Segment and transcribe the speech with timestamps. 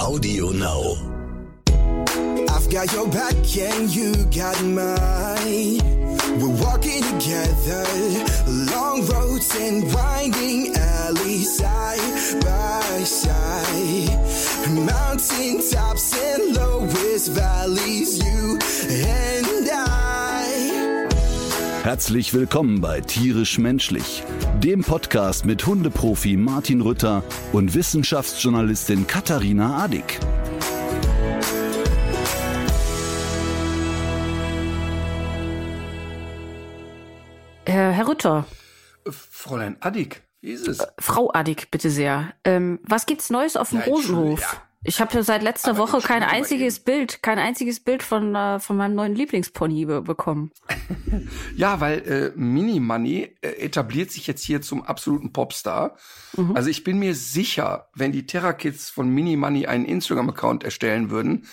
[0.00, 0.96] Audio Now.
[2.48, 5.78] I've got your back and you got mine.
[6.40, 7.84] We're walking together,
[8.72, 14.18] long roads and winding alleys, side by side.
[14.70, 18.58] Mountain tops and lowest valleys, you
[18.88, 20.09] and I.
[21.82, 24.22] Herzlich willkommen bei Tierisch Menschlich,
[24.62, 27.22] dem Podcast mit Hundeprofi Martin Rütter
[27.52, 30.20] und Wissenschaftsjournalistin Katharina Adick.
[37.64, 38.46] Äh, Herr Rütter,
[39.08, 40.86] Fräulein Addig, wie ist es?
[40.98, 42.32] Frau Adick, bitte sehr.
[42.44, 44.40] Ähm, was gibt's Neues auf dem Ja, Entschuldigung, Rosenhof?
[44.40, 44.62] ja.
[44.82, 48.60] Ich habe ja seit letzter Aber Woche kein einziges Bild, kein einziges Bild von äh,
[48.60, 50.50] von meinem neuen Lieblingspony be bekommen.
[51.56, 55.96] Ja, weil äh, Mini Money äh, etabliert sich jetzt hier zum absoluten Popstar.
[56.36, 56.56] Mhm.
[56.56, 61.10] Also ich bin mir sicher, wenn die Terra Kids von Mini Money einen Instagram-Account erstellen
[61.10, 61.46] würden,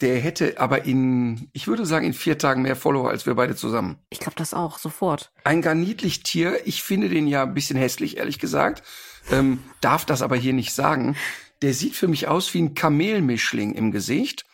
[0.00, 3.54] der hätte aber in, ich würde sagen, in vier Tagen mehr Follower als wir beide
[3.54, 3.98] zusammen.
[4.10, 5.30] Ich glaube das auch sofort.
[5.44, 6.66] Ein gar niedlich Tier.
[6.66, 8.82] Ich finde den ja ein bisschen hässlich, ehrlich gesagt.
[9.30, 11.16] Ähm, darf das aber hier nicht sagen.
[11.62, 14.44] Der sieht für mich aus wie ein Kamelmischling im Gesicht.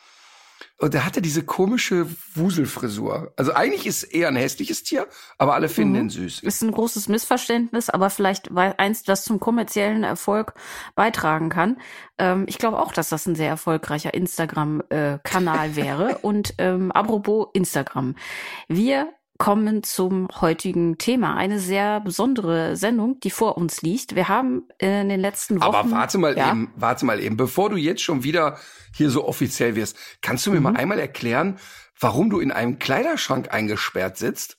[0.78, 3.32] Und der hatte diese komische Wuselfrisur.
[3.36, 5.06] Also eigentlich ist er ein hässliches Tier,
[5.38, 5.98] aber alle finden Mhm.
[6.00, 6.40] ihn süß.
[6.40, 10.54] Ist ein großes Missverständnis, aber vielleicht weil eins, das zum kommerziellen Erfolg
[10.96, 11.80] beitragen kann.
[12.18, 16.18] Ähm, ich glaube auch, dass das ein sehr erfolgreicher Instagram-Kanal wäre.
[16.22, 18.16] Und ähm, apropos Instagram.
[18.66, 19.12] Wir
[19.42, 21.34] kommen zum heutigen Thema.
[21.34, 24.14] Eine sehr besondere Sendung, die vor uns liegt.
[24.14, 25.74] Wir haben in den letzten Wochen.
[25.74, 28.56] Aber warte mal ja, eben, warte mal eben, bevor du jetzt schon wieder
[28.94, 30.62] hier so offiziell wirst, kannst du mir Mhm.
[30.62, 31.58] mal einmal erklären,
[31.98, 34.58] warum du in einem Kleiderschrank eingesperrt sitzt?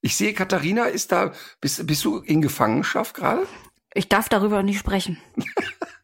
[0.00, 3.46] Ich sehe, Katharina ist da, bist, bist du in Gefangenschaft gerade?
[3.92, 5.18] Ich darf darüber nicht sprechen.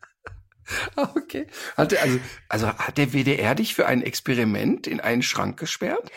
[0.96, 1.46] Ah, Okay.
[1.76, 6.10] Hat der, also, also hat der WDR dich für ein Experiment in einen Schrank gesperrt?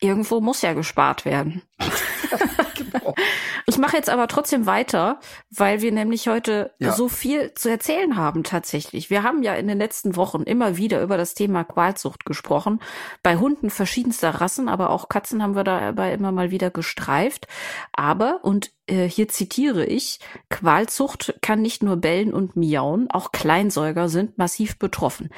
[0.00, 1.62] Irgendwo muss ja gespart werden.
[3.66, 5.20] Ich mache jetzt aber trotzdem weiter,
[5.50, 6.92] weil wir nämlich heute Ja.
[6.92, 9.08] so viel zu erzählen haben tatsächlich.
[9.08, 12.80] Wir haben ja in den letzten Wochen immer wieder über das Thema Qualzucht gesprochen.
[13.22, 17.46] Bei Hunden verschiedenster Rassen, aber auch Katzen haben wir dabei immer mal wieder gestreift.
[17.92, 20.18] Aber, und äh, hier zitiere ich,
[20.50, 25.30] Qualzucht kann nicht nur bellen und miauen, auch Kleinsäuger sind massiv betroffen.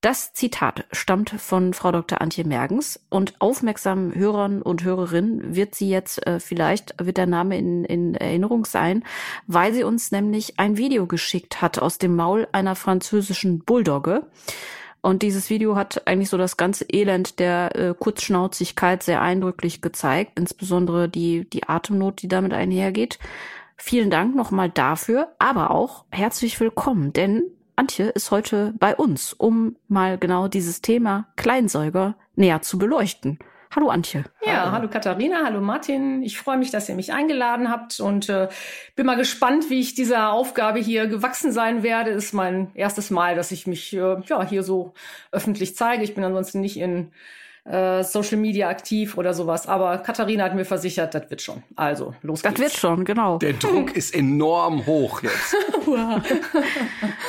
[0.00, 2.22] Das Zitat stammt von Frau Dr.
[2.22, 7.58] Antje Mergens und aufmerksamen Hörern und Hörerinnen wird sie jetzt äh, vielleicht wird der Name
[7.58, 9.04] in, in Erinnerung sein,
[9.46, 14.26] weil sie uns nämlich ein Video geschickt hat aus dem Maul einer französischen Bulldogge.
[15.02, 20.38] Und dieses Video hat eigentlich so das ganze Elend der äh, Kurzschnauzigkeit sehr eindrücklich gezeigt,
[20.38, 23.18] insbesondere die, die Atemnot, die damit einhergeht.
[23.76, 27.42] Vielen Dank nochmal dafür, aber auch herzlich willkommen, denn
[27.80, 33.38] Antje ist heute bei uns, um mal genau dieses Thema Kleinsäuger näher zu beleuchten.
[33.74, 34.24] Hallo Antje.
[34.44, 36.22] Ja, hallo Katharina, hallo Martin.
[36.22, 38.48] Ich freue mich, dass ihr mich eingeladen habt und äh,
[38.96, 42.10] bin mal gespannt, wie ich dieser Aufgabe hier gewachsen sein werde.
[42.10, 44.92] Ist mein erstes Mal, dass ich mich äh, ja hier so
[45.32, 46.04] öffentlich zeige.
[46.04, 47.12] Ich bin ansonsten nicht in
[47.70, 51.62] äh, Social Media aktiv oder sowas, aber Katharina hat mir versichert, das wird schon.
[51.76, 52.60] Also los Das geht's.
[52.60, 53.38] wird schon, genau.
[53.38, 55.54] Der Druck ist enorm hoch jetzt.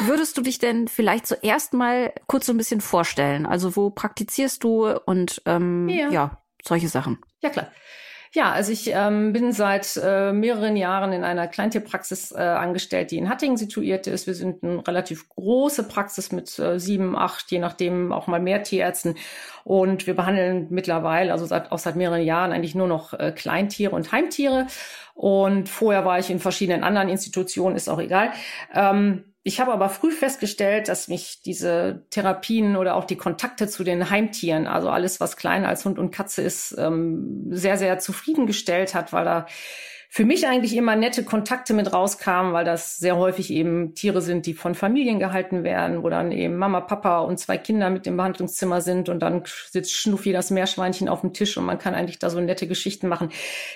[0.02, 3.46] Würdest du dich denn vielleicht zuerst mal kurz so ein bisschen vorstellen?
[3.46, 6.10] Also wo praktizierst du und ähm, Ja.
[6.10, 7.20] ja, solche Sachen.
[7.42, 7.68] Ja, klar.
[8.34, 13.18] Ja, also ich ähm, bin seit äh, mehreren Jahren in einer Kleintierpraxis äh, angestellt, die
[13.18, 14.26] in Hattingen situiert ist.
[14.26, 18.64] Wir sind eine relativ große Praxis mit äh, sieben, acht, je nachdem auch mal mehr
[18.64, 19.18] Tierärzten.
[19.66, 23.94] Und wir behandeln mittlerweile, also seit, auch seit mehreren Jahren, eigentlich nur noch äh, Kleintiere
[23.94, 24.68] und Heimtiere.
[25.14, 28.32] Und vorher war ich in verschiedenen anderen Institutionen, ist auch egal.
[28.74, 33.84] Ähm, ich habe aber früh festgestellt, dass mich diese Therapien oder auch die Kontakte zu
[33.84, 38.94] den Heimtieren, also alles, was kleiner als Hund und Katze ist, ähm, sehr, sehr zufriedengestellt
[38.94, 39.48] hat, weil da
[40.14, 44.46] für mich eigentlich immer nette Kontakte mit rauskamen, weil das sehr häufig eben Tiere sind,
[44.46, 48.18] die von Familien gehalten werden, wo dann eben Mama, Papa und zwei Kinder mit im
[48.18, 52.20] Behandlungszimmer sind und dann sitzt Schnuffi das Meerschweinchen auf dem Tisch und man kann eigentlich
[52.20, 53.30] da so nette Geschichten machen.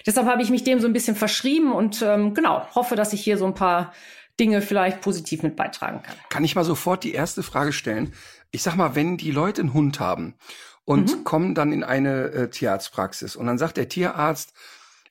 [0.05, 3.21] Deshalb habe ich mich dem so ein bisschen verschrieben und ähm, genau, hoffe, dass ich
[3.21, 3.93] hier so ein paar
[4.39, 6.15] Dinge vielleicht positiv mit beitragen kann.
[6.29, 8.13] Kann ich mal sofort die erste Frage stellen?
[8.51, 10.35] Ich sag mal, wenn die Leute einen Hund haben
[10.83, 14.53] und kommen dann in eine äh, Tierarztpraxis und dann sagt der Tierarzt,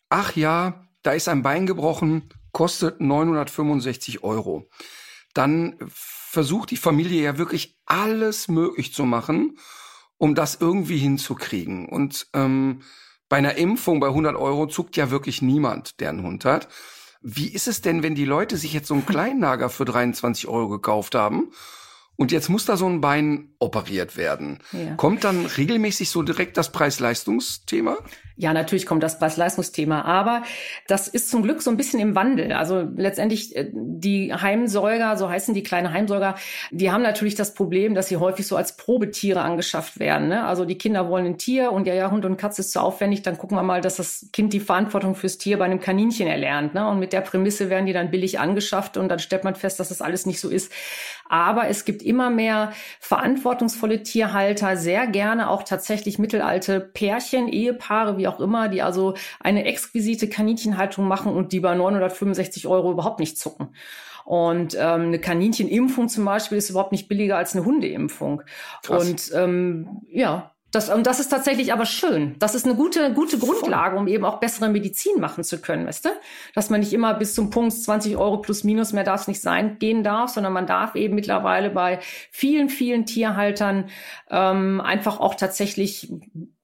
[0.09, 4.69] ach ja, da ist ein Bein gebrochen, kostet 965 Euro.
[5.35, 9.59] Dann versucht die Familie ja wirklich alles möglich zu machen,
[10.17, 11.88] um das irgendwie hinzukriegen.
[11.88, 12.82] Und ähm,
[13.29, 16.69] bei einer Impfung bei 100 Euro zuckt ja wirklich niemand, der einen Hund hat.
[17.26, 20.69] Wie ist es denn, wenn die Leute sich jetzt so einen Kleinlager für 23 Euro
[20.69, 21.53] gekauft haben
[22.17, 24.61] und jetzt muss da so ein Bein operiert werden.
[24.73, 24.94] Ja.
[24.97, 27.97] Kommt dann regelmäßig so direkt das Preis-Leistungs-Thema?
[28.36, 30.42] Ja, natürlich kommt das Preis-Leistungsthema, aber
[30.88, 32.52] das ist zum Glück so ein bisschen im Wandel.
[32.52, 36.34] Also letztendlich äh, die Heimsäuger, so heißen die kleinen Heimsäuger,
[36.72, 40.28] die haben natürlich das Problem, dass sie häufig so als Probetiere angeschafft werden.
[40.28, 40.44] Ne?
[40.44, 43.22] Also die Kinder wollen ein Tier und ja, ja, Hund und Katze ist zu aufwendig,
[43.22, 46.75] dann gucken wir mal, dass das Kind die Verantwortung fürs Tier bei einem Kaninchen erlernt.
[46.75, 46.88] Ne?
[46.88, 49.90] Und mit der Prämisse werden die dann billig angeschafft und dann stellt man fest, dass
[49.90, 50.72] das alles nicht so ist.
[51.28, 58.24] Aber es gibt immer mehr verantwortungsvolle Tierhalter, sehr gerne auch tatsächlich mittelalte Pärchen, Ehepaare, wie
[58.29, 63.38] auch immer, die also eine exquisite Kaninchenhaltung machen und die bei 965 Euro überhaupt nicht
[63.38, 63.75] zucken.
[64.25, 68.43] Und ähm, eine Kaninchenimpfung zum Beispiel ist überhaupt nicht billiger als eine Hundeimpfung.
[68.82, 69.09] Krass.
[69.09, 72.37] Und ähm, ja, das, und das ist tatsächlich aber schön.
[72.38, 76.06] Das ist eine gute, gute Grundlage, um eben auch bessere Medizin machen zu können, weißt
[76.06, 76.09] du?
[76.55, 79.41] Dass man nicht immer bis zum Punkt 20 Euro plus minus mehr darf es nicht
[79.41, 82.00] sein, gehen darf, sondern man darf eben mittlerweile bei
[82.31, 83.88] vielen, vielen Tierhaltern
[84.31, 86.12] ähm, einfach auch tatsächlich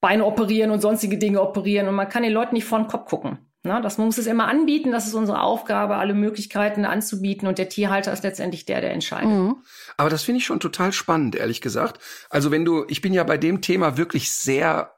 [0.00, 3.06] Beine operieren und sonstige Dinge operieren und man kann den Leuten nicht vor den Kopf
[3.06, 3.38] gucken.
[3.62, 7.58] Na, das man muss es immer anbieten, das ist unsere Aufgabe, alle Möglichkeiten anzubieten und
[7.58, 9.28] der Tierhalter ist letztendlich der, der entscheidet.
[9.28, 9.56] Mhm.
[9.98, 12.00] Aber das finde ich schon total spannend, ehrlich gesagt.
[12.30, 14.94] Also wenn du, ich bin ja bei dem Thema wirklich sehr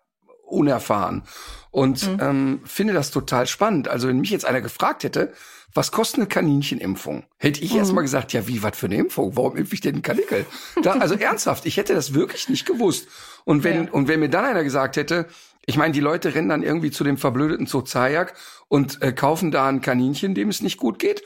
[0.46, 1.24] unerfahren
[1.72, 2.18] und mhm.
[2.20, 3.88] ähm, finde das total spannend.
[3.88, 5.32] Also wenn mich jetzt einer gefragt hätte,
[5.74, 7.24] was kostet eine Kaninchenimpfung?
[7.38, 7.78] Hätte ich mhm.
[7.78, 9.36] erst mal gesagt, ja, wie, was für eine Impfung?
[9.36, 10.46] Warum impfe ich denn einen Kanickel?
[10.82, 13.08] Da, also ernsthaft, ich hätte das wirklich nicht gewusst.
[13.44, 13.90] Und wenn, ja.
[13.90, 15.26] und wenn mir dann einer gesagt hätte,
[15.66, 18.34] ich meine, die Leute rennen dann irgendwie zu dem verblödeten Zoo Zayak
[18.68, 21.22] und äh, kaufen da ein Kaninchen, dem es nicht gut geht.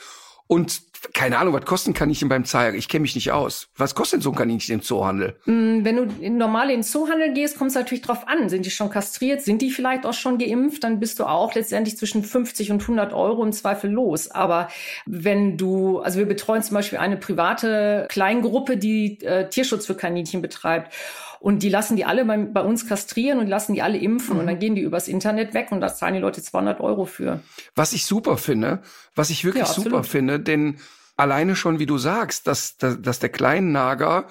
[0.49, 2.75] Und keine Ahnung, was kosten Kaninchen beim Zayak?
[2.75, 3.69] Ich kenne mich nicht aus.
[3.77, 5.37] Was kostet so ein Kaninchen im Zoohandel?
[5.45, 8.49] Mm, wenn du normal in den Zoohandel gehst, kommt es natürlich drauf an.
[8.49, 9.43] Sind die schon kastriert?
[9.43, 10.85] Sind die vielleicht auch schon geimpft?
[10.85, 14.31] Dann bist du auch letztendlich zwischen 50 und 100 Euro im Zweifel los.
[14.31, 14.69] Aber
[15.05, 20.43] wenn du, also wir betreuen zum Beispiel eine private Kleingruppe, die äh, Tierschutz für Kaninchen
[20.43, 20.93] betreibt.
[21.41, 24.41] Und die lassen die alle bei, bei uns kastrieren und lassen die alle impfen mhm.
[24.41, 27.41] und dann gehen die übers Internet weg und da zahlen die Leute 200 Euro für.
[27.75, 28.83] Was ich super finde,
[29.15, 30.79] was ich wirklich ja, super finde, denn
[31.17, 34.27] alleine schon, wie du sagst, dass, dass, dass der Kleinnager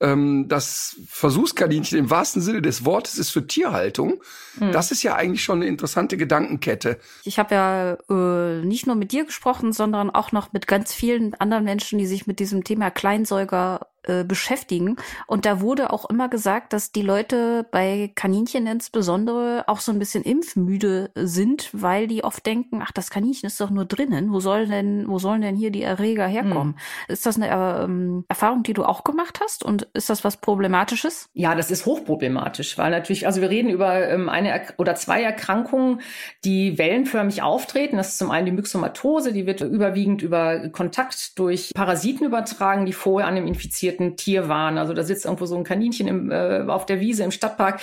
[0.00, 4.20] ähm, das Versuchskaninchen im wahrsten Sinne des Wortes ist für Tierhaltung.
[4.58, 4.72] Hm.
[4.72, 6.98] Das ist ja eigentlich schon eine interessante Gedankenkette.
[7.24, 11.34] Ich habe ja äh, nicht nur mit dir gesprochen, sondern auch noch mit ganz vielen
[11.34, 14.96] anderen Menschen, die sich mit diesem Thema Kleinsäuger äh, beschäftigen.
[15.26, 19.98] Und da wurde auch immer gesagt, dass die Leute bei Kaninchen insbesondere auch so ein
[19.98, 24.32] bisschen impfmüde sind, weil die oft denken, ach, das Kaninchen ist doch nur drinnen.
[24.32, 26.74] Wo soll denn, wo sollen denn hier die Erreger herkommen?
[26.74, 27.08] Hm.
[27.08, 29.64] Ist das eine ähm, Erfahrung, die du auch gemacht hast?
[29.64, 31.28] Und ist das was Problematisches?
[31.32, 35.22] Ja, das ist hochproblematisch, weil natürlich, also wir reden über ähm, eine er oder zwei
[35.22, 36.00] Erkrankungen,
[36.44, 37.96] die wellenförmig auftreten.
[37.96, 42.92] Das ist zum einen die Myxomatose, die wird überwiegend über Kontakt durch Parasiten übertragen, die
[42.92, 44.78] vorher an dem infizierten domestizierten Tier waren.
[44.78, 47.80] Also da sitzt irgendwo so ein Kaninchen im, äh, auf der Wiese im Stadtpark,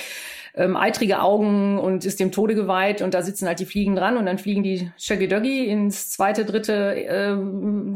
[0.54, 4.18] ähm, eitrige Augen und ist dem Tode geweiht und da sitzen halt die Fliegen dran
[4.18, 7.38] und dann fliegen die Shaggy ins zweite, dritte äh,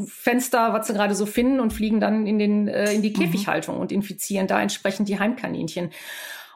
[0.07, 3.15] Fenster, was sie gerade so finden und fliegen dann in, den, äh, in die mhm.
[3.15, 3.81] Käfighaltung mhm.
[3.81, 5.89] und infizieren da entsprechend die Heimkaninchen.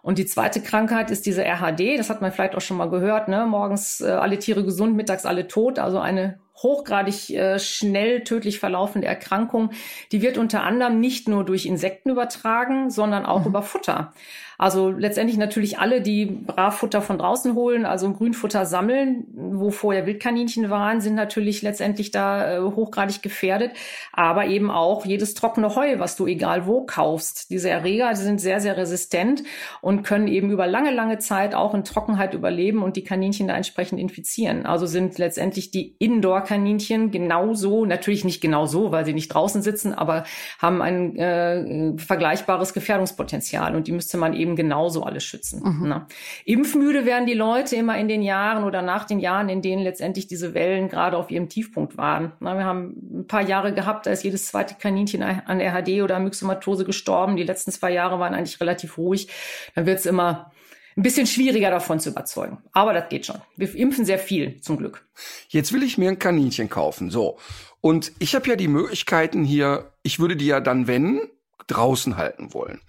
[0.01, 3.27] Und die zweite Krankheit ist diese RHD, das hat man vielleicht auch schon mal gehört,
[3.27, 3.45] ne?
[3.45, 9.07] morgens äh, alle Tiere gesund, mittags alle tot, also eine hochgradig äh, schnell tödlich verlaufende
[9.07, 9.71] Erkrankung,
[10.11, 13.47] die wird unter anderem nicht nur durch Insekten übertragen, sondern auch mhm.
[13.47, 14.13] über Futter.
[14.59, 20.69] Also letztendlich natürlich alle, die Bravfutter von draußen holen, also Grünfutter sammeln, wo vorher Wildkaninchen
[20.69, 23.71] waren, sind natürlich letztendlich da äh, hochgradig gefährdet.
[24.11, 27.49] Aber eben auch jedes trockene Heu, was du egal wo kaufst.
[27.49, 29.43] Diese Erreger die sind sehr, sehr resistent
[29.81, 33.55] und können eben über lange, lange Zeit auch in Trockenheit überleben und die Kaninchen da
[33.55, 34.65] entsprechend infizieren.
[34.65, 40.25] Also sind letztendlich die Indoor-Kaninchen genauso, natürlich nicht genauso, weil sie nicht draußen sitzen, aber
[40.59, 45.61] haben ein äh, vergleichbares Gefährdungspotenzial und die müsste man eben eben genauso alles schützen.
[45.63, 45.87] Mhm.
[45.87, 46.05] Ne?
[46.45, 50.27] Impfmüde werden die Leute immer in den Jahren oder nach den Jahren, in denen letztendlich
[50.27, 52.33] diese Wellen gerade auf ihrem Tiefpunkt waren.
[52.39, 56.19] Na, wir haben ein paar Jahre gehabt, da ist jedes zweite Kaninchen an RHD oder
[56.19, 57.35] Myxomatose gestorben.
[57.35, 59.29] Die letzten zwei Jahre waren eigentlich relativ ruhig.
[59.75, 60.51] Dann wird es immer
[60.97, 62.57] ein bisschen schwieriger davon zu überzeugen.
[62.71, 63.37] Aber das geht schon.
[63.55, 65.05] Wir impfen sehr viel, zum Glück.
[65.47, 67.09] Jetzt will ich mir ein Kaninchen kaufen.
[67.09, 67.37] So.
[67.81, 71.21] Und ich habe ja die Möglichkeiten hier, ich würde die ja dann, wenn,
[71.71, 72.81] draußen halten wollen.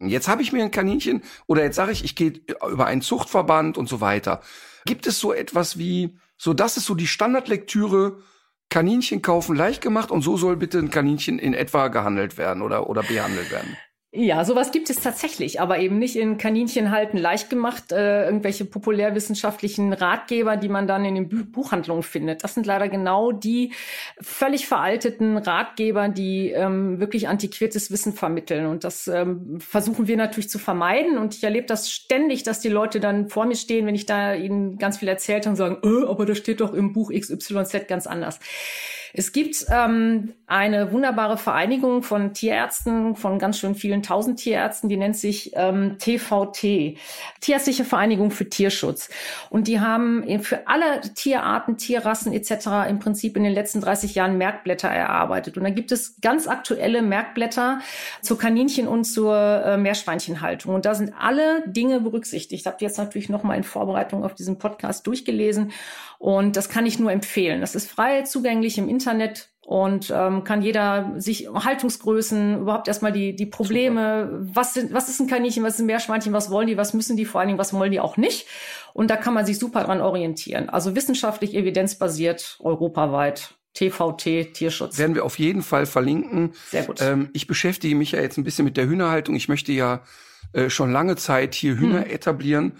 [0.00, 2.40] Und jetzt habe ich mir ein Kaninchen oder jetzt sage ich, ich gehe
[2.70, 4.40] über einen Zuchtverband und so weiter.
[4.84, 8.18] Gibt es so etwas wie, so das ist so die Standardlektüre,
[8.70, 12.88] Kaninchen kaufen leicht gemacht und so soll bitte ein Kaninchen in etwa gehandelt werden oder,
[12.88, 13.76] oder behandelt werden?
[14.10, 18.64] Ja, sowas gibt es tatsächlich, aber eben nicht in Kaninchen halten leicht gemacht, äh, irgendwelche
[18.64, 22.42] populärwissenschaftlichen Ratgeber, die man dann in den Buch Buchhandlungen findet.
[22.42, 23.74] Das sind leider genau die
[24.18, 28.64] völlig veralteten Ratgeber, die ähm, wirklich antiquiertes Wissen vermitteln.
[28.64, 31.18] Und das ähm, versuchen wir natürlich zu vermeiden.
[31.18, 34.32] Und ich erlebe das ständig, dass die Leute dann vor mir stehen, wenn ich da
[34.32, 38.06] ihnen ganz viel erzählt und sagen, äh, aber das steht doch im Buch XYZ ganz
[38.06, 38.40] anders.
[39.14, 44.96] Es gibt ähm, eine wunderbare Vereinigung von Tierärzten, von ganz schön vielen tausend Tierärzten, die
[44.96, 46.98] nennt sich ähm, TVT,
[47.40, 49.10] Tierärztliche Vereinigung für Tierschutz.
[49.50, 52.88] Und die haben für alle Tierarten, Tierrassen etc.
[52.88, 55.56] im Prinzip in den letzten 30 Jahren Merkblätter erarbeitet.
[55.56, 57.80] Und da gibt es ganz aktuelle Merkblätter
[58.22, 60.74] zur Kaninchen- und zur äh, Meerschweinchenhaltung.
[60.74, 62.60] Und da sind alle Dinge berücksichtigt.
[62.60, 65.72] Ich habe jetzt natürlich noch mal in Vorbereitung auf diesen Podcast durchgelesen.
[66.18, 67.60] Und das kann ich nur empfehlen.
[67.60, 73.36] Das ist frei zugänglich im Internet und ähm, kann jeder sich Haltungsgrößen, überhaupt erstmal die,
[73.36, 76.76] die Probleme, was, sind, was ist ein Kaninchen, was ist ein Meerschweinchen, was wollen die,
[76.76, 78.46] was müssen die, vor allen Dingen, was wollen die auch nicht.
[78.94, 80.70] Und da kann man sich super dran orientieren.
[80.70, 83.54] Also wissenschaftlich evidenzbasiert, europaweit.
[83.74, 84.98] TVT Tierschutz.
[84.98, 86.54] Werden wir auf jeden Fall verlinken.
[86.68, 87.00] Sehr gut.
[87.00, 89.36] Ähm, ich beschäftige mich ja jetzt ein bisschen mit der Hühnerhaltung.
[89.36, 90.02] Ich möchte ja
[90.52, 92.10] äh, schon lange Zeit hier Hühner hm.
[92.10, 92.72] etablieren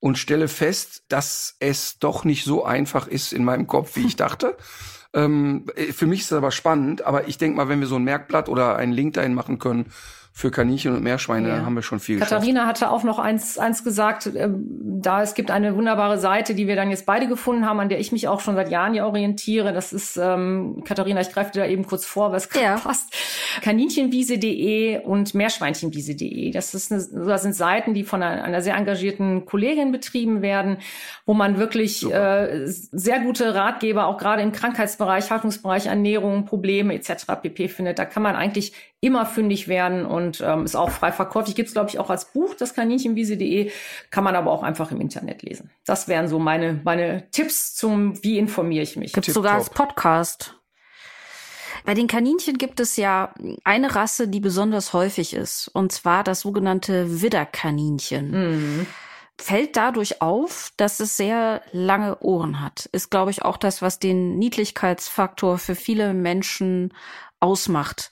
[0.00, 4.16] und stelle fest, dass es doch nicht so einfach ist in meinem Kopf, wie ich
[4.16, 4.56] dachte.
[5.14, 7.96] ähm, äh, für mich ist es aber spannend, aber ich denke mal, wenn wir so
[7.96, 9.92] ein Merkblatt oder einen Link dahin machen können,
[10.38, 11.64] für Kaninchen und Meerschweine ja.
[11.64, 12.82] haben wir schon viel Katharina geschafft.
[12.82, 16.76] hatte auch noch eins, eins gesagt, äh, da es gibt eine wunderbare Seite, die wir
[16.76, 19.72] dann jetzt beide gefunden haben, an der ich mich auch schon seit Jahren hier orientiere.
[19.72, 22.76] Das ist, ähm, Katharina, ich greife dir da eben kurz vor, was ja.
[22.76, 23.14] passt.
[23.62, 26.50] Kaninchenwiese.de und Meerschweinchenwiese.de.
[26.50, 30.76] Das, ist eine, das sind Seiten, die von einer, einer sehr engagierten Kollegin betrieben werden,
[31.24, 37.24] wo man wirklich äh, sehr gute Ratgeber, auch gerade im Krankheitsbereich, Haltungsbereich, Ernährung, Probleme etc.
[37.40, 37.68] pp.
[37.68, 37.98] findet.
[37.98, 41.54] Da kann man eigentlich immer fündig werden und ähm, ist auch frei verkäuflich.
[41.54, 43.70] Gibt es, glaube ich, auch als Buch, das Kaninchenwiese.de,
[44.10, 45.70] kann man aber auch einfach im Internet lesen.
[45.84, 49.12] Das wären so meine, meine Tipps zum, wie informiere ich mich.
[49.12, 50.54] Gibt es sogar als Podcast.
[51.84, 56.40] Bei den Kaninchen gibt es ja eine Rasse, die besonders häufig ist, und zwar das
[56.40, 58.30] sogenannte Widderkaninchen.
[58.30, 58.86] Mhm.
[59.38, 62.88] Fällt dadurch auf, dass es sehr lange Ohren hat.
[62.92, 66.92] Ist, glaube ich, auch das, was den Niedlichkeitsfaktor für viele Menschen
[67.38, 68.10] ausmacht.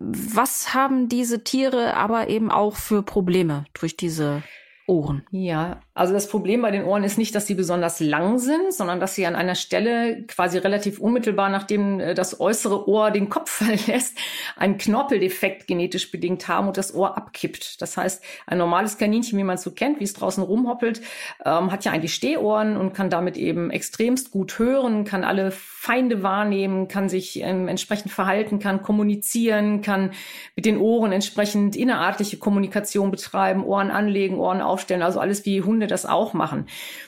[0.00, 4.42] Was haben diese Tiere aber eben auch für Probleme durch diese
[4.86, 5.26] Ohren?
[5.30, 9.00] Ja, also das Problem bei den Ohren ist nicht, dass sie besonders lang sind, sondern
[9.00, 13.50] dass sie an einer Stelle quasi relativ unmittelbar, nachdem äh, das äußere Ohr den Kopf
[13.62, 14.16] verlässt,
[14.56, 17.82] einen Knorpeldefekt genetisch bedingt haben und das Ohr abkippt.
[17.82, 21.02] Das heißt, ein normales Kaninchen, wie man es so kennt, wie es draußen rumhoppelt,
[21.44, 26.22] ähm, hat ja eigentlich Stehohren und kann damit eben extremst gut hören, kann alle Feinde
[26.22, 30.12] wahrnehmen, kann sich ähm, entsprechend verhalten, kann kommunizieren, kann
[30.56, 35.89] mit den Ohren entsprechend innerartliche Kommunikation betreiben, Ohren anlegen, Ohren aufstellen, also alles wie Hunde
[35.90, 36.66] das auch machen.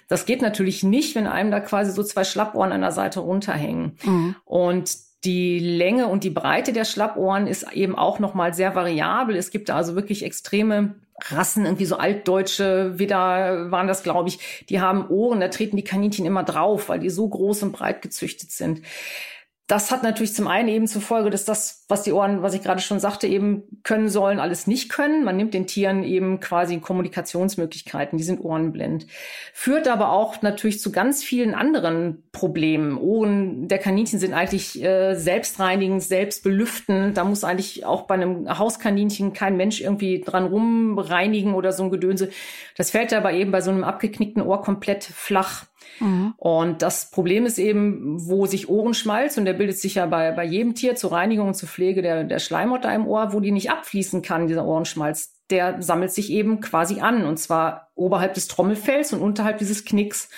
[0.09, 3.97] Das geht natürlich nicht, wenn einem da quasi so zwei Schlappohren an der Seite runterhängen.
[4.05, 4.37] Mhm.
[4.45, 9.37] Und die Länge und die Breite der Schlappohren ist eben auch nochmal sehr variabel.
[9.37, 10.97] Es gibt da also wirklich extreme
[11.29, 15.85] Rassen, irgendwie so altdeutsche Widder waren das, glaube ich, die haben Ohren, da treten die
[15.85, 18.83] Kaninchen immer drauf, weil die so groß und breit gezüchtet sind
[19.69, 22.63] das hat natürlich zum einen eben zur Folge, dass das, was die Ohren, was ich
[22.63, 25.25] gerade schon sagte, eben können sollen, alles nicht können.
[25.25, 29.07] Man nimmt den Tieren eben quasi Kommunikationsmöglichkeiten, die sind ohrenblind.
[29.55, 32.99] Führt aber auch natürlich zu ganz vielen anderen Problemen.
[32.99, 37.17] Ohren der Kaninchen sind eigentlich äh, selbstreinigend, selbstbelüftend.
[37.17, 41.91] Da muss eigentlich auch bei einem Hauskaninchen kein Mensch irgendwie dran rumreinigen oder so ein
[41.91, 42.31] Gedönse.
[42.77, 45.67] Das fällt aber eben bei so einem abgeknickten Ohr komplett flach.
[46.03, 46.35] Mhm.
[46.37, 50.45] Und das Problem ist eben, wo sich Ohrenschmalz, und der bildet sich ja bei, bei
[50.45, 53.53] jedem Tier zur Reinigung und zur Pflege der, der Schleimhaut da im Ohr, wo die
[53.53, 58.49] nicht abfließen kann, dieser Ohrenschmalz, der sammelt sich eben quasi an, und zwar oberhalb des
[58.49, 60.29] Trommelfells und unterhalb dieses Knicks.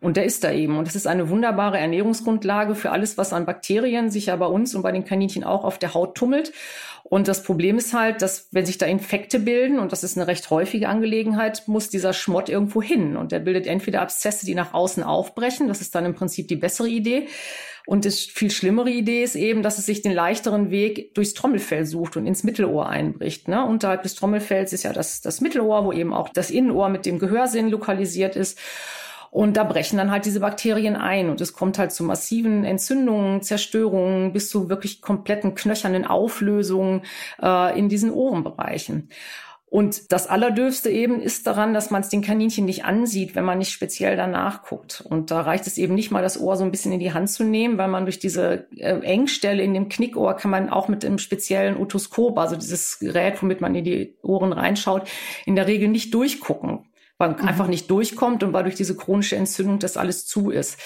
[0.00, 0.78] Und der ist da eben.
[0.78, 4.74] Und das ist eine wunderbare Ernährungsgrundlage für alles, was an Bakterien sich ja bei uns
[4.74, 6.52] und bei den Kaninchen auch auf der Haut tummelt.
[7.02, 10.26] Und das Problem ist halt, dass wenn sich da Infekte bilden, und das ist eine
[10.26, 13.16] recht häufige Angelegenheit, muss dieser Schmott irgendwo hin.
[13.16, 15.68] Und der bildet entweder Abszesse, die nach außen aufbrechen.
[15.68, 17.26] Das ist dann im Prinzip die bessere Idee.
[17.86, 21.84] Und die viel schlimmere Idee ist eben, dass es sich den leichteren Weg durchs Trommelfell
[21.84, 23.48] sucht und ins Mittelohr einbricht.
[23.48, 23.66] Ne?
[23.66, 27.18] Unterhalb des Trommelfells ist ja das, das Mittelohr, wo eben auch das Innenohr mit dem
[27.18, 28.58] Gehörsinn lokalisiert ist.
[29.30, 33.42] Und da brechen dann halt diese Bakterien ein und es kommt halt zu massiven Entzündungen,
[33.42, 37.02] Zerstörungen bis zu wirklich kompletten knöchernen Auflösungen
[37.40, 39.08] äh, in diesen Ohrenbereichen.
[39.70, 43.58] Und das Allerdürfste eben ist daran, dass man es den Kaninchen nicht ansieht, wenn man
[43.58, 45.00] nicht speziell danach guckt.
[45.08, 47.30] Und da reicht es eben nicht mal, das Ohr so ein bisschen in die Hand
[47.30, 51.04] zu nehmen, weil man durch diese äh, Engstelle in dem Knickohr kann man auch mit
[51.04, 55.08] einem speziellen Otoskop, also dieses Gerät, womit man in die Ohren reinschaut,
[55.46, 56.89] in der Regel nicht durchgucken
[57.20, 57.46] weil mhm.
[57.46, 60.78] einfach nicht durchkommt und weil durch diese chronische Entzündung das alles zu ist.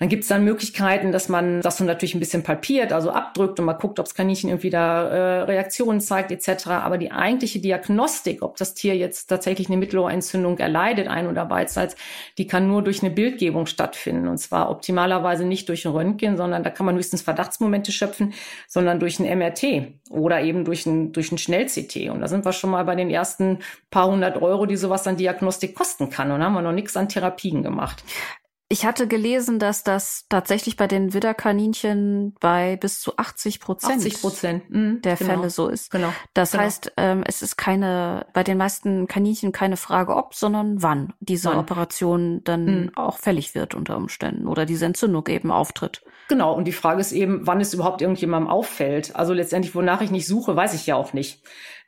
[0.00, 3.60] Dann gibt es dann Möglichkeiten, dass man das so natürlich ein bisschen palpiert, also abdrückt
[3.60, 6.68] und mal guckt, ob das Kaninchen irgendwie da äh, Reaktionen zeigt etc.
[6.68, 11.96] Aber die eigentliche Diagnostik, ob das Tier jetzt tatsächlich eine Mittelohrentzündung erleidet, ein- oder beidseits,
[12.38, 14.26] die kann nur durch eine Bildgebung stattfinden.
[14.26, 18.32] Und zwar optimalerweise nicht durch ein Röntgen, sondern da kann man höchstens Verdachtsmomente schöpfen,
[18.68, 22.08] sondern durch ein MRT oder eben durch ein, durch ein Schnell-CT.
[22.08, 23.58] Und da sind wir schon mal bei den ersten
[23.90, 26.30] paar hundert Euro, die sowas an Diagnostik kosten kann.
[26.30, 28.02] Und da haben wir noch nichts an Therapien gemacht.
[28.72, 34.20] Ich hatte gelesen, dass das tatsächlich bei den Widderkaninchen bei bis zu 80 Prozent 80
[34.20, 35.34] Prozent mhm, der genau.
[35.34, 35.90] Fälle so ist.
[35.90, 36.12] Genau.
[36.34, 36.62] Das genau.
[36.62, 41.48] heißt, ähm, es ist keine, bei den meisten Kaninchen keine Frage ob, sondern wann diese
[41.48, 41.58] wann?
[41.58, 42.92] Operation dann mhm.
[42.94, 46.04] auch fällig wird unter Umständen oder diese Entzündung eben auftritt.
[46.28, 46.54] Genau.
[46.54, 49.16] Und die Frage ist eben, wann es überhaupt irgendjemandem auffällt.
[49.16, 51.42] Also letztendlich, wonach ich nicht suche, weiß ich ja auch nicht.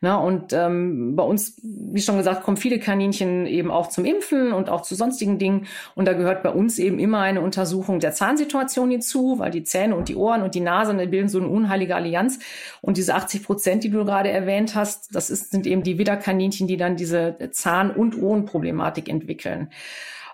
[0.04, 4.52] Na, und ähm, bei uns, wie schon gesagt, kommen viele Kaninchen eben auch zum Impfen
[4.52, 5.68] und auch zu sonstigen Dingen.
[5.94, 9.94] Und da gehört bei uns eben immer eine Untersuchung der Zahnsituation hinzu, weil die Zähne
[9.94, 12.40] und die Ohren und die Nase bilden so eine unheilige Allianz.
[12.80, 16.66] Und diese 80 Prozent, die du gerade erwähnt hast, das ist, sind eben die Widderkaninchen,
[16.66, 19.68] die dann diese Zahn- und Ohrenproblematik entwickeln.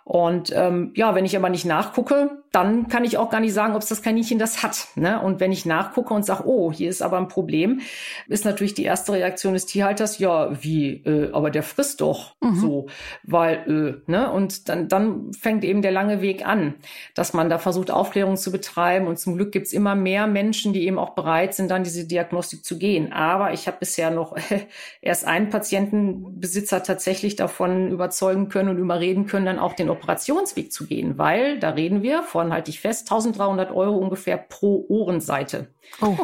[0.08, 3.74] Und ähm, ja, wenn ich aber nicht nachgucke, dann kann ich auch gar nicht sagen,
[3.74, 4.88] ob es das Kaninchen das hat.
[4.94, 5.20] Ne?
[5.20, 7.82] Und wenn ich nachgucke und sage, oh, hier ist aber ein Problem,
[8.26, 12.54] ist natürlich die erste Reaktion des Tierhalters, ja, wie, äh, aber der frisst doch mhm.
[12.54, 12.86] so,
[13.22, 14.32] weil, äh, ne?
[14.32, 16.72] Und dann, dann fängt eben der lange Weg an,
[17.14, 19.08] dass man da versucht, Aufklärung zu betreiben.
[19.08, 22.64] Und zum Glück gibt's immer mehr Menschen, die eben auch bereit sind, dann diese Diagnostik
[22.64, 23.12] zu gehen.
[23.12, 24.60] Aber ich habe bisher noch äh,
[25.02, 30.86] erst einen Patientenbesitzer tatsächlich davon überzeugen können und überreden können, dann auch den Operationsweg zu
[30.86, 35.68] gehen, weil da reden wir von, halte ich fest, 1300 Euro ungefähr pro Ohrenseite.
[36.00, 36.16] Oh.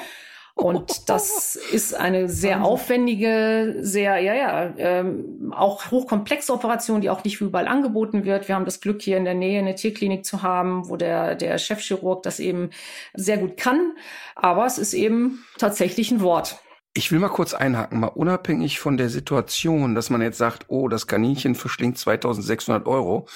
[0.56, 7.24] Und das ist eine sehr aufwendige, sehr, ja, ja, ähm, auch hochkomplexe Operation, die auch
[7.24, 8.46] nicht überall angeboten wird.
[8.46, 11.58] Wir haben das Glück, hier in der Nähe eine Tierklinik zu haben, wo der, der
[11.58, 12.70] Chefchirurg das eben
[13.14, 13.96] sehr gut kann.
[14.36, 16.60] Aber es ist eben tatsächlich ein Wort.
[16.96, 20.86] Ich will mal kurz einhaken, mal unabhängig von der Situation, dass man jetzt sagt, oh,
[20.86, 23.26] das Kaninchen verschlingt 2600 Euro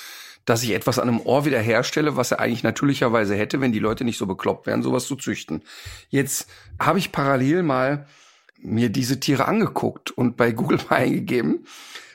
[0.48, 4.04] dass ich etwas an einem Ohr wiederherstelle, was er eigentlich natürlicherweise hätte, wenn die Leute
[4.04, 5.62] nicht so bekloppt wären, sowas zu züchten.
[6.08, 6.48] Jetzt
[6.80, 8.06] habe ich parallel mal
[8.56, 11.66] mir diese Tiere angeguckt und bei Google mal eingegeben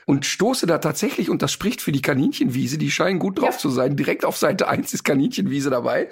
[0.06, 3.58] und stoße da tatsächlich, und das spricht für die Kaninchenwiese, die scheinen gut drauf ja.
[3.58, 3.96] zu sein.
[3.96, 6.08] Direkt auf Seite eins ist Kaninchenwiese dabei.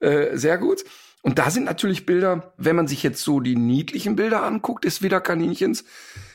[0.00, 0.84] Äh, sehr gut.
[1.22, 5.00] Und da sind natürlich Bilder, wenn man sich jetzt so die niedlichen Bilder anguckt, des
[5.00, 5.84] Widderkaninchens,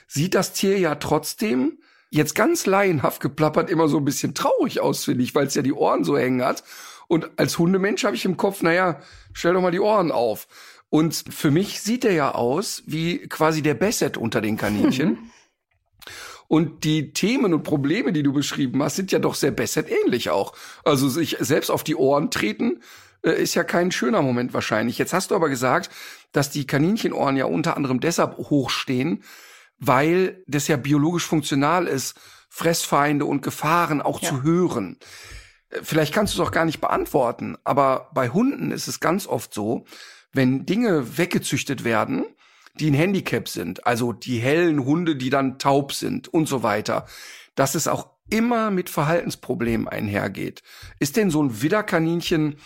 [0.08, 1.78] sieht das Tier ja trotzdem
[2.10, 5.62] jetzt ganz laienhaft geplappert immer so ein bisschen traurig aus, finde ich, weil es ja
[5.62, 6.63] die Ohren so hängen hat.
[7.08, 9.00] Und als Hundemensch habe ich im Kopf, naja,
[9.34, 10.48] stell doch mal die Ohren auf.
[10.89, 15.10] Und für mich sieht er ja aus wie quasi der Besset unter den Kaninchen.
[15.10, 15.32] Mhm.
[16.48, 20.30] Und die Themen und Probleme, die du beschrieben hast, sind ja doch sehr Besset ähnlich
[20.30, 20.54] auch.
[20.86, 22.82] Also sich selbst auf die Ohren treten,
[23.22, 24.98] äh, ist ja kein schöner Moment wahrscheinlich.
[24.98, 25.89] Jetzt hast du aber gesagt,
[26.32, 29.24] dass die Kaninchenohren ja unter anderem deshalb hochstehen,
[29.80, 34.30] weil das ja biologisch funktional ist, Fressfeinde und Gefahren auch ja.
[34.30, 34.98] zu hören.
[35.70, 39.28] Äh, vielleicht kannst du es auch gar nicht beantworten, aber bei Hunden ist es ganz
[39.28, 39.86] oft so,
[40.34, 42.26] wenn Dinge weggezüchtet werden,
[42.80, 47.06] die ein Handicap sind, also die hellen Hunde, die dann taub sind und so weiter,
[47.56, 50.62] dass es auch immer mit Verhaltensproblemen einhergeht.
[51.00, 52.58] Ist denn so ein Widderkaninchen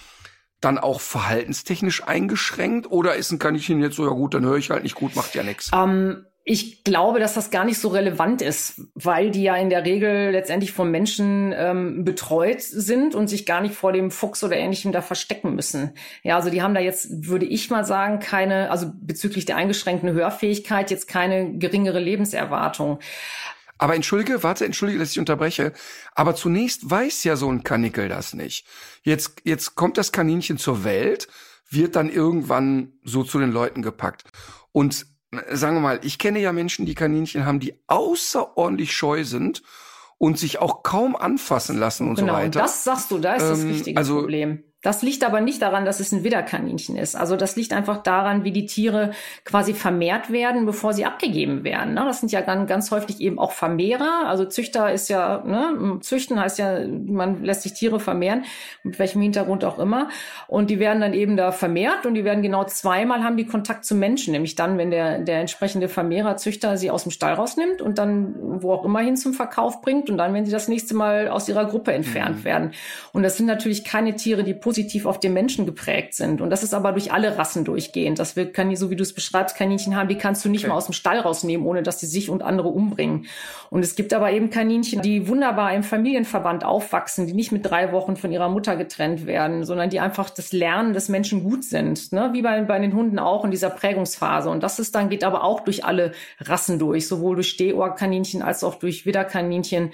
[0.60, 4.69] dann auch verhaltenstechnisch eingeschränkt oder ist ein Kaninchen jetzt so, ja gut, dann höre ich
[4.69, 5.71] halt nicht gut, macht ja nichts?
[5.74, 9.86] Um ich glaube, dass das gar nicht so relevant ist, weil die ja in der
[9.86, 14.56] Regel letztendlich vom Menschen ähm, betreut sind und sich gar nicht vor dem Fuchs oder
[14.56, 15.93] ähnlichem da verstecken müssen.
[16.23, 20.12] Ja, also die haben da jetzt, würde ich mal sagen, keine, also bezüglich der eingeschränkten
[20.13, 22.99] Hörfähigkeit jetzt keine geringere Lebenserwartung.
[23.77, 25.73] Aber entschuldige, warte, entschuldige, dass ich unterbreche.
[26.15, 28.65] Aber zunächst weiß ja so ein Kanickel das nicht.
[29.04, 31.27] Jetzt, jetzt kommt das Kaninchen zur Welt,
[31.69, 34.30] wird dann irgendwann so zu den Leuten gepackt.
[34.71, 35.06] Und
[35.49, 39.63] sagen wir mal, ich kenne ja Menschen, die Kaninchen haben, die außerordentlich scheu sind
[40.17, 42.49] und sich auch kaum anfassen lassen und genau, so weiter.
[42.51, 44.63] Genau, das sagst du, da ist das ähm, richtige also, Problem.
[44.81, 47.15] Das liegt aber nicht daran, dass es ein Widderkaninchen ist.
[47.15, 49.11] Also das liegt einfach daran, wie die Tiere
[49.45, 51.93] quasi vermehrt werden, bevor sie abgegeben werden.
[51.93, 52.03] Ne?
[52.05, 54.23] Das sind ja ganz, ganz häufig eben auch Vermehrer.
[54.25, 58.43] Also Züchter ist ja, ne, züchten heißt ja, man lässt sich Tiere vermehren,
[58.83, 60.09] mit welchem Hintergrund auch immer.
[60.47, 63.85] Und die werden dann eben da vermehrt und die werden genau zweimal haben die Kontakt
[63.85, 67.81] zu Menschen, nämlich dann, wenn der, der entsprechende Vermehrer, Züchter sie aus dem Stall rausnimmt
[67.81, 70.95] und dann wo auch immer hin zum Verkauf bringt und dann, wenn sie das nächste
[70.95, 72.43] Mal aus ihrer Gruppe entfernt mhm.
[72.43, 72.71] werden.
[73.13, 76.39] Und das sind natürlich keine Tiere, die positiv auf den Menschen geprägt sind.
[76.39, 78.19] Und das ist aber durch alle Rassen durchgehend.
[78.19, 80.69] Das wird, kann, so wie du es beschreibst, Kaninchen haben, die kannst du nicht okay.
[80.69, 83.25] mal aus dem Stall rausnehmen, ohne dass sie sich und andere umbringen.
[83.69, 87.91] Und es gibt aber eben Kaninchen, die wunderbar im Familienverband aufwachsen, die nicht mit drei
[87.91, 92.13] Wochen von ihrer Mutter getrennt werden, sondern die einfach das Lernen des Menschen gut sind.
[92.13, 92.29] Ne?
[92.31, 94.49] Wie bei, bei den Hunden auch in dieser Prägungsphase.
[94.49, 98.63] Und das ist dann, geht aber auch durch alle Rassen durch, sowohl durch Stehohrkaninchen als
[98.63, 99.91] auch durch Widderkaninchen,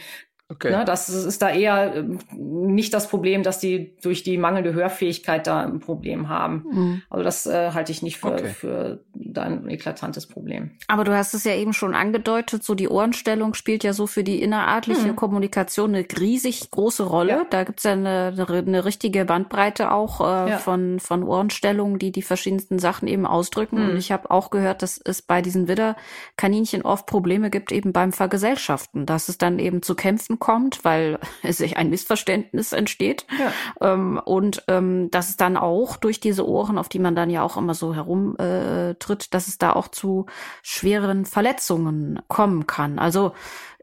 [0.50, 0.72] Okay.
[0.72, 5.46] Ne, das ist da eher ähm, nicht das Problem, dass die durch die mangelnde Hörfähigkeit
[5.46, 6.64] da ein Problem haben.
[6.72, 7.02] Mhm.
[7.10, 8.48] Also das äh, halte ich nicht für, okay.
[8.48, 9.00] für
[9.36, 10.72] ein eklatantes Problem.
[10.88, 14.24] Aber du hast es ja eben schon angedeutet, so die Ohrenstellung spielt ja so für
[14.24, 15.16] die innerartliche mhm.
[15.18, 17.32] Kommunikation eine riesig große Rolle.
[17.32, 17.46] Ja.
[17.50, 20.58] Da gibt's ja eine, eine, richtige Bandbreite auch äh, ja.
[20.60, 23.84] von, von Ohrenstellungen, die die verschiedensten Sachen eben ausdrücken.
[23.84, 23.90] Mhm.
[23.90, 28.14] Und ich habe auch gehört, dass es bei diesen Widderkaninchen oft Probleme gibt eben beim
[28.14, 33.26] Vergesellschaften, dass es dann eben zu Kämpfen kommt, weil sich ein Missverständnis entsteht.
[33.40, 33.94] Ja.
[33.94, 37.44] Ähm, und ähm, dass es dann auch durch diese Ohren, auf die man dann ja
[37.44, 40.26] auch immer so herumtritt, äh, dass es da auch zu
[40.64, 43.00] schweren Verletzungen kommen kann.
[43.00, 43.34] Also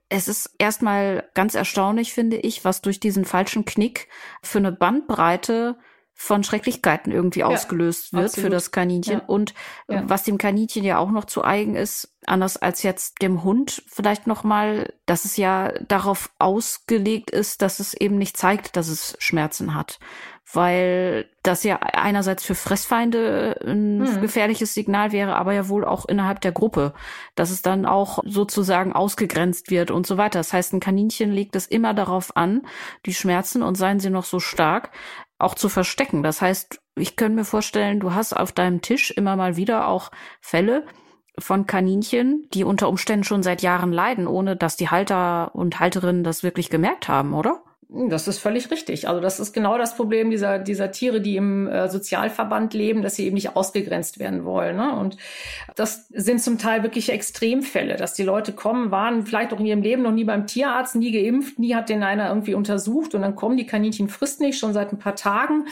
[0.09, 4.09] es ist erstmal ganz erstaunlich, finde ich, was durch diesen falschen Knick
[4.43, 5.77] für eine Bandbreite
[6.15, 8.45] von Schrecklichkeiten irgendwie ja, ausgelöst wird absolut.
[8.45, 9.19] für das Kaninchen.
[9.19, 9.25] Ja.
[9.27, 9.53] Und
[9.89, 10.03] ja.
[10.09, 14.27] was dem Kaninchen ja auch noch zu eigen ist, anders als jetzt dem Hund vielleicht
[14.27, 19.17] noch mal, dass es ja darauf ausgelegt ist, dass es eben nicht zeigt, dass es
[19.19, 19.99] Schmerzen hat.
[20.53, 24.21] Weil das ja einerseits für Fressfeinde ein mhm.
[24.21, 26.95] gefährliches Signal wäre, aber ja wohl auch innerhalb der Gruppe,
[27.35, 30.39] dass es dann auch sozusagen ausgegrenzt wird und so weiter.
[30.39, 32.63] Das heißt, ein Kaninchen legt es immer darauf an,
[33.05, 34.91] die Schmerzen und seien sie noch so stark,
[35.39, 36.23] auch zu verstecken.
[36.23, 40.11] Das heißt, ich könnte mir vorstellen, du hast auf deinem Tisch immer mal wieder auch
[40.41, 40.87] Fälle
[41.39, 46.23] von Kaninchen, die unter Umständen schon seit Jahren leiden, ohne dass die Halter und Halterinnen
[46.23, 47.63] das wirklich gemerkt haben, oder?
[47.97, 49.09] Das ist völlig richtig.
[49.09, 53.15] Also das ist genau das Problem dieser, dieser Tiere, die im äh, Sozialverband leben, dass
[53.15, 54.77] sie eben nicht ausgegrenzt werden wollen.
[54.77, 54.97] Ne?
[54.97, 55.17] Und
[55.77, 59.83] das sind zum Teil wirklich Extremfälle, dass die Leute kommen, waren vielleicht auch in ihrem
[59.83, 63.37] Leben noch nie beim Tierarzt, nie geimpft, nie hat den einer irgendwie untersucht und dann
[63.37, 65.67] kommen die Kaninchen frisst nicht, schon seit ein paar Tagen.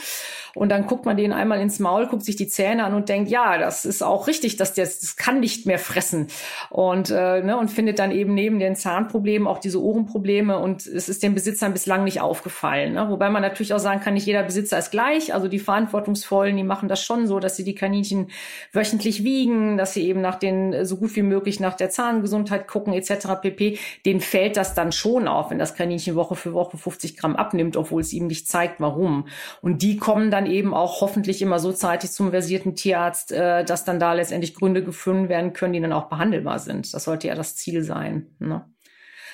[0.55, 3.29] Und dann guckt man denen einmal ins Maul, guckt sich die Zähne an und denkt,
[3.29, 6.27] ja, das ist auch richtig, dass der das kann nicht mehr fressen.
[6.69, 11.09] Und, äh, ne, und findet dann eben neben den Zahnproblemen auch diese Ohrenprobleme und es
[11.09, 12.93] ist den Besitzern bislang nicht aufgefallen.
[12.93, 13.09] Ne?
[13.09, 15.33] Wobei man natürlich auch sagen kann, nicht jeder Besitzer ist gleich.
[15.33, 18.29] Also die Verantwortungsvollen, die machen das schon so, dass sie die Kaninchen
[18.71, 22.93] wöchentlich wiegen, dass sie eben nach den so gut wie möglich nach der Zahngesundheit gucken
[22.93, 23.41] etc.
[23.41, 23.77] pp.
[24.05, 27.77] Denen fällt das dann schon auf, wenn das Kaninchen Woche für Woche 50 Gramm abnimmt,
[27.77, 29.27] obwohl es ihm nicht zeigt, warum.
[29.61, 33.85] Und die kommen dann eben auch hoffentlich immer so zeitig zum versierten Tierarzt, äh, dass
[33.85, 36.93] dann da letztendlich Gründe gefunden werden können, die dann auch behandelbar sind.
[36.93, 38.27] Das sollte ja das Ziel sein.
[38.39, 38.65] Ne?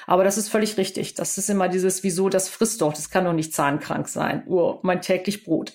[0.09, 1.13] Aber das ist völlig richtig.
[1.13, 4.41] Das ist immer dieses, wieso, das frisst doch, das kann doch nicht zahnkrank sein.
[4.47, 5.71] Oh, mein täglich Brot.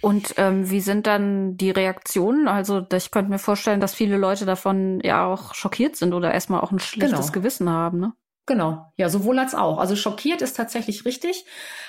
[0.00, 2.48] Und ähm, wie sind dann die Reaktionen?
[2.48, 6.62] Also ich könnte mir vorstellen, dass viele Leute davon ja auch schockiert sind oder erstmal
[6.62, 7.32] auch ein schlechtes genau.
[7.32, 8.14] Gewissen haben, ne?
[8.46, 9.78] Genau, ja, sowohl als auch.
[9.78, 11.44] Also schockiert ist tatsächlich richtig.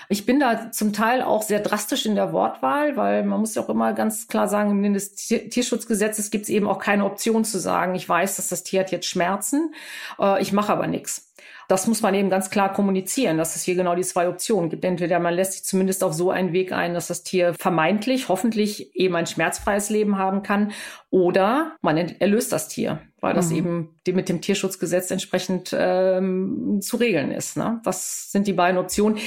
[0.09, 3.63] Ich bin da zum Teil auch sehr drastisch in der Wortwahl, weil man muss ja
[3.63, 7.95] auch immer ganz klar sagen, im Mindesttierschutzgesetzes gibt es eben auch keine Option zu sagen,
[7.95, 9.73] ich weiß, dass das Tier hat jetzt Schmerzen,
[10.19, 11.32] äh, ich mache aber nichts.
[11.67, 14.83] Das muss man eben ganz klar kommunizieren, dass es hier genau die zwei Optionen gibt.
[14.85, 18.95] Entweder man lässt sich zumindest auf so einen Weg ein, dass das Tier vermeintlich, hoffentlich
[18.95, 20.71] eben ein schmerzfreies Leben haben kann,
[21.09, 23.55] oder man erlöst das Tier, weil das mhm.
[23.55, 27.55] eben mit dem Tierschutzgesetz entsprechend ähm, zu regeln ist.
[27.55, 27.81] Ne?
[27.83, 29.19] Das sind die beiden Optionen.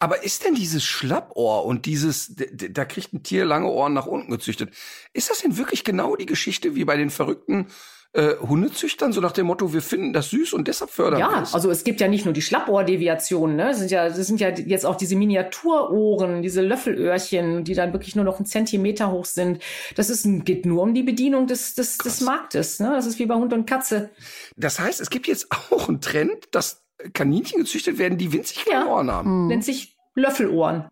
[0.00, 4.30] Aber ist denn dieses Schlappohr und dieses, da kriegt ein Tier lange Ohren nach unten
[4.30, 4.70] gezüchtet,
[5.12, 7.66] ist das denn wirklich genau die Geschichte wie bei den verrückten
[8.14, 11.42] äh, Hundezüchtern, so nach dem Motto, wir finden das süß und deshalb fördern ja, wir
[11.42, 11.50] es.
[11.50, 13.64] Ja, also es gibt ja nicht nur die Schlappohrdeviationen, ne?
[13.64, 18.16] Das sind ja, das sind ja jetzt auch diese Miniaturohren, diese Löffelöhrchen, die dann wirklich
[18.16, 19.62] nur noch einen Zentimeter hoch sind.
[19.94, 22.92] Das ist, geht nur um die Bedienung des, des, des Marktes, ne?
[22.94, 24.10] Das ist wie bei Hund und Katze.
[24.56, 28.86] Das heißt, es gibt jetzt auch einen Trend, dass Kaninchen gezüchtet werden, die winzig kleine
[28.86, 29.46] ja, Ohren haben.
[29.48, 30.88] Nennt sich Löffelohren.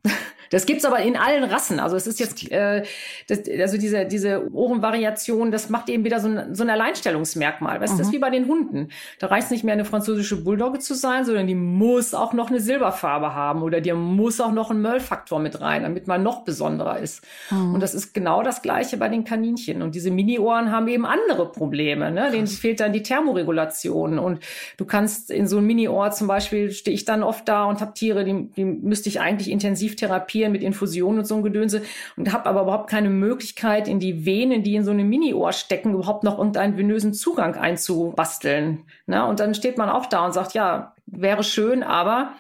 [0.51, 1.81] Das gibt's aber in allen Rassen.
[1.81, 2.85] Also es ist jetzt, äh,
[3.29, 7.81] das, also diese, diese Ohrenvariation, das macht eben wieder so ein, so ein Alleinstellungsmerkmal.
[7.81, 7.99] Weißt, mhm.
[7.99, 8.89] Das ist wie bei den Hunden.
[9.19, 12.51] Da reicht es nicht mehr, eine französische Bulldogge zu sein, sondern die muss auch noch
[12.51, 16.45] eine Silberfarbe haben oder dir muss auch noch ein Möllfaktor mit rein, damit man noch
[16.45, 17.25] besonderer ist.
[17.51, 17.75] Mhm.
[17.75, 19.83] Und das ist genau das Gleiche bei den Kaninchen.
[19.83, 22.11] Und diese Mini-Ohren haben eben andere Probleme.
[22.11, 22.31] Ne?
[22.31, 24.19] Denen fehlt dann die Thermoregulation.
[24.19, 24.41] Und
[24.77, 27.95] du kannst in so einem Mini-Ohr zum Beispiel, stehe ich dann oft da und habe
[27.95, 31.83] Tiere, die, die müsste ich eigentlich intensiv therapieren mit Infusionen und so ein Gedönse
[32.16, 35.94] und habe aber überhaupt keine Möglichkeit, in die Venen, die in so einem Mini-Ohr stecken,
[35.94, 38.85] überhaupt noch irgendeinen venösen Zugang einzubasteln.
[39.07, 39.27] Ne?
[39.27, 42.33] Und dann steht man auch da und sagt, ja, wäre schön, aber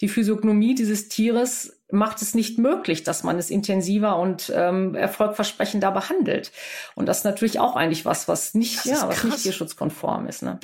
[0.00, 5.90] die Physiognomie dieses Tieres macht es nicht möglich, dass man es intensiver und ähm, erfolgversprechender
[5.90, 6.52] behandelt.
[6.94, 10.42] Und das ist natürlich auch eigentlich was, was nicht, ja, was nicht tierschutzkonform ist.
[10.42, 10.60] Ne?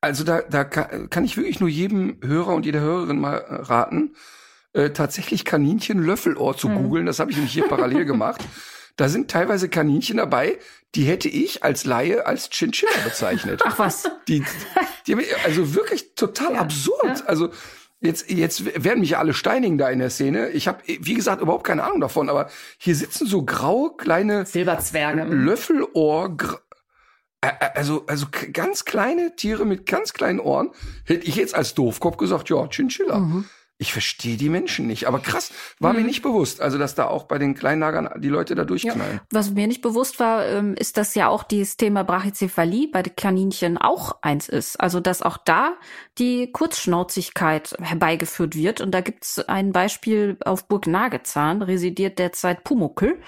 [0.00, 4.14] Also da, da kann ich wirklich nur jedem Hörer und jeder Hörerin mal äh, raten,
[4.72, 6.82] äh, tatsächlich Kaninchen Löffelohr zu hm.
[6.82, 7.06] googeln.
[7.06, 8.40] Das habe ich nämlich hier parallel gemacht.
[8.96, 10.58] Da sind teilweise Kaninchen dabei,
[10.94, 13.62] die hätte ich als Laie als Chinchilla bezeichnet.
[13.64, 14.10] Ach was.
[14.26, 14.44] Die,
[15.06, 17.20] die also wirklich total ja, absurd.
[17.20, 17.24] Ja.
[17.26, 17.50] Also
[18.00, 20.50] Jetzt, jetzt werden mich alle steinigen da in der Szene.
[20.50, 25.24] Ich habe, wie gesagt, überhaupt keine Ahnung davon, aber hier sitzen so graue kleine Silberzwerge.
[25.24, 26.36] Löffelohr,
[27.40, 30.70] also, also ganz kleine Tiere mit ganz kleinen Ohren.
[31.06, 33.18] Hätte ich jetzt als Doofkopf gesagt, ja, Chinchilla.
[33.18, 33.46] Mhm
[33.80, 35.06] ich verstehe die Menschen nicht.
[35.06, 36.00] Aber krass, war mhm.
[36.00, 39.14] mir nicht bewusst, also dass da auch bei den Kleinlagern die Leute da durchknallen.
[39.14, 39.20] Ja.
[39.30, 43.14] Was mir nicht bewusst war, ähm, ist, dass ja auch dieses Thema Brachycephalie bei den
[43.14, 44.80] Kaninchen auch eins ist.
[44.80, 45.74] Also dass auch da
[46.18, 48.80] die Kurzschnauzigkeit herbeigeführt wird.
[48.80, 53.20] Und da gibt's ein Beispiel auf Burg Nagezahn, residiert derzeit Pumuckel.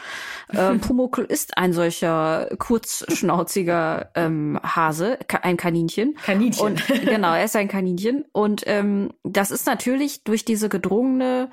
[0.52, 6.16] Ähm, Pumuckel ist ein solcher kurzschnauziger ähm, Hase, ein Kaninchen.
[6.16, 6.66] Kaninchen.
[6.66, 8.24] Und, genau, er ist ein Kaninchen.
[8.32, 11.50] Und ähm, das ist natürlich durch diese gedrungene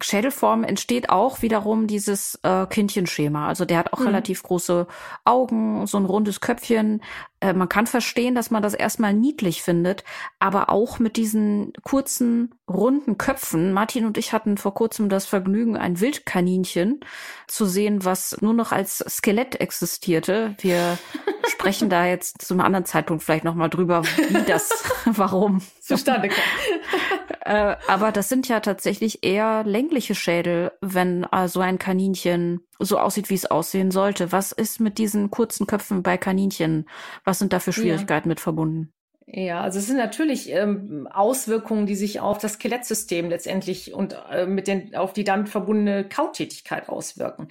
[0.00, 3.48] Schädelform entsteht auch wiederum dieses äh, Kindchenschema.
[3.48, 4.06] Also der hat auch mhm.
[4.06, 4.86] relativ große
[5.24, 7.02] Augen, so ein rundes Köpfchen.
[7.40, 10.04] Äh, man kann verstehen, dass man das erstmal niedlich findet,
[10.38, 13.72] aber auch mit diesen kurzen, runden Köpfen.
[13.72, 17.00] Martin und ich hatten vor kurzem das Vergnügen, ein Wildkaninchen
[17.46, 20.56] zu sehen, was nur noch als Skelett existierte.
[20.58, 20.98] Wir
[21.48, 24.70] sprechen da jetzt zu einem anderen Zeitpunkt vielleicht nochmal drüber, wie das,
[25.04, 25.62] warum.
[25.80, 27.40] Zustande kommt.
[27.44, 32.98] äh, aber das sind ja tatsächlich eher längliche Schädel, wenn äh, so ein Kaninchen so
[32.98, 34.32] aussieht, wie es aussehen sollte.
[34.32, 36.88] Was ist mit diesen kurzen Köpfen bei Kaninchen?
[37.24, 38.30] Was sind da für Schwierigkeiten ja.
[38.30, 38.92] mit verbunden?
[39.30, 44.46] Ja, also es sind natürlich ähm, Auswirkungen, die sich auf das Skelettsystem letztendlich und äh,
[44.46, 47.48] mit den auf die damit verbundene Kautätigkeit auswirken.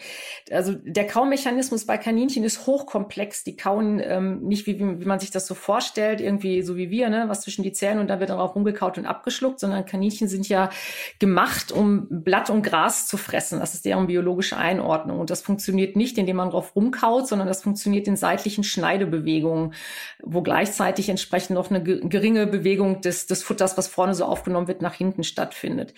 [0.50, 3.44] Also der Kaumechanismus bei Kaninchen ist hochkomplex.
[3.44, 7.10] Die kauen ähm, nicht wie, wie man sich das so vorstellt, irgendwie so wie wir,
[7.10, 10.50] ne, was zwischen die Zähne und da wird darauf rumgekaut und abgeschluckt, sondern Kaninchen sind
[10.50, 10.72] ja
[11.20, 13.60] gemacht, um Blatt und Gras zu fressen.
[13.60, 17.62] Das ist deren biologische Einordnung und das funktioniert nicht, indem man drauf rumkaut, sondern das
[17.62, 19.76] funktioniert in seitlichen Schneidebewegungen,
[20.24, 24.82] wo gleichzeitig entsprechend noch eine geringe Bewegung des, des Futters, was vorne so aufgenommen wird,
[24.82, 25.94] nach hinten stattfindet.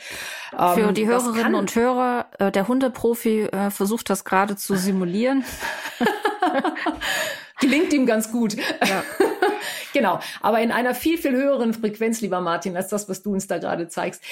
[0.51, 5.43] Für ähm, die Hörerinnen und Hörer, äh, der Hundeprofi äh, versucht das gerade zu simulieren.
[7.59, 8.55] Gelingt ihm ganz gut.
[8.55, 9.03] Ja.
[9.93, 10.19] genau.
[10.41, 13.57] Aber in einer viel, viel höheren Frequenz, lieber Martin, als das, was du uns da
[13.57, 14.23] gerade zeigst.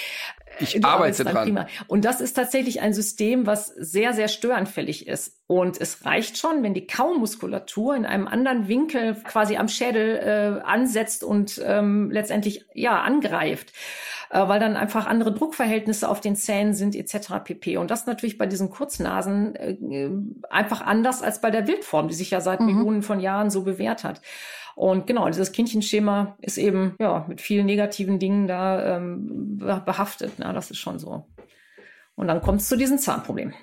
[0.59, 1.45] Ich du arbeite dran.
[1.45, 1.67] Prima.
[1.87, 5.37] Und das ist tatsächlich ein System, was sehr, sehr störanfällig ist.
[5.47, 10.65] Und es reicht schon, wenn die Kaumuskulatur in einem anderen Winkel quasi am Schädel äh,
[10.65, 13.71] ansetzt und ähm, letztendlich ja angreift
[14.29, 17.43] äh, weil dann einfach andere Druckverhältnisse auf den Zähnen sind etc.
[17.43, 17.77] pp.
[17.77, 20.09] Und das natürlich bei diesen Kurznasen äh,
[20.49, 22.65] einfach anders als bei der Wildform, die sich ja seit mhm.
[22.67, 24.21] Millionen von Jahren so bewährt hat.
[24.77, 30.33] Und genau, dieses Kindchenschema ist eben ja mit vielen negativen Dingen da ähm, behaftet.
[30.37, 31.25] Na, das ist schon so.
[32.15, 33.55] Und dann kommt es zu diesem Zahnproblem.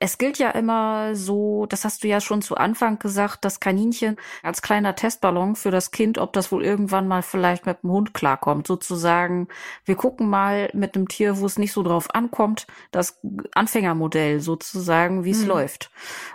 [0.00, 4.16] Es gilt ja immer so, das hast du ja schon zu Anfang gesagt, das Kaninchen
[4.42, 8.14] als kleiner Testballon für das Kind, ob das wohl irgendwann mal vielleicht mit dem Hund
[8.14, 8.66] klarkommt.
[8.66, 9.48] Sozusagen,
[9.84, 13.20] wir gucken mal mit einem Tier, wo es nicht so drauf ankommt, das
[13.54, 15.48] Anfängermodell sozusagen, wie es mhm.
[15.48, 15.90] läuft.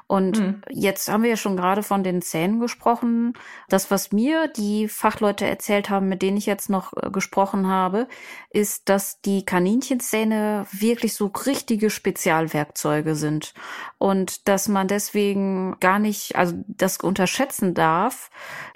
[0.07, 0.61] Und mhm.
[0.69, 3.33] jetzt haben wir ja schon gerade von den Zähnen gesprochen.
[3.67, 8.07] Das, was mir die Fachleute erzählt haben, mit denen ich jetzt noch äh, gesprochen habe,
[8.49, 13.53] ist, dass die Kaninchenzähne wirklich so richtige Spezialwerkzeuge sind
[13.97, 18.29] und dass man deswegen gar nicht, also das unterschätzen darf,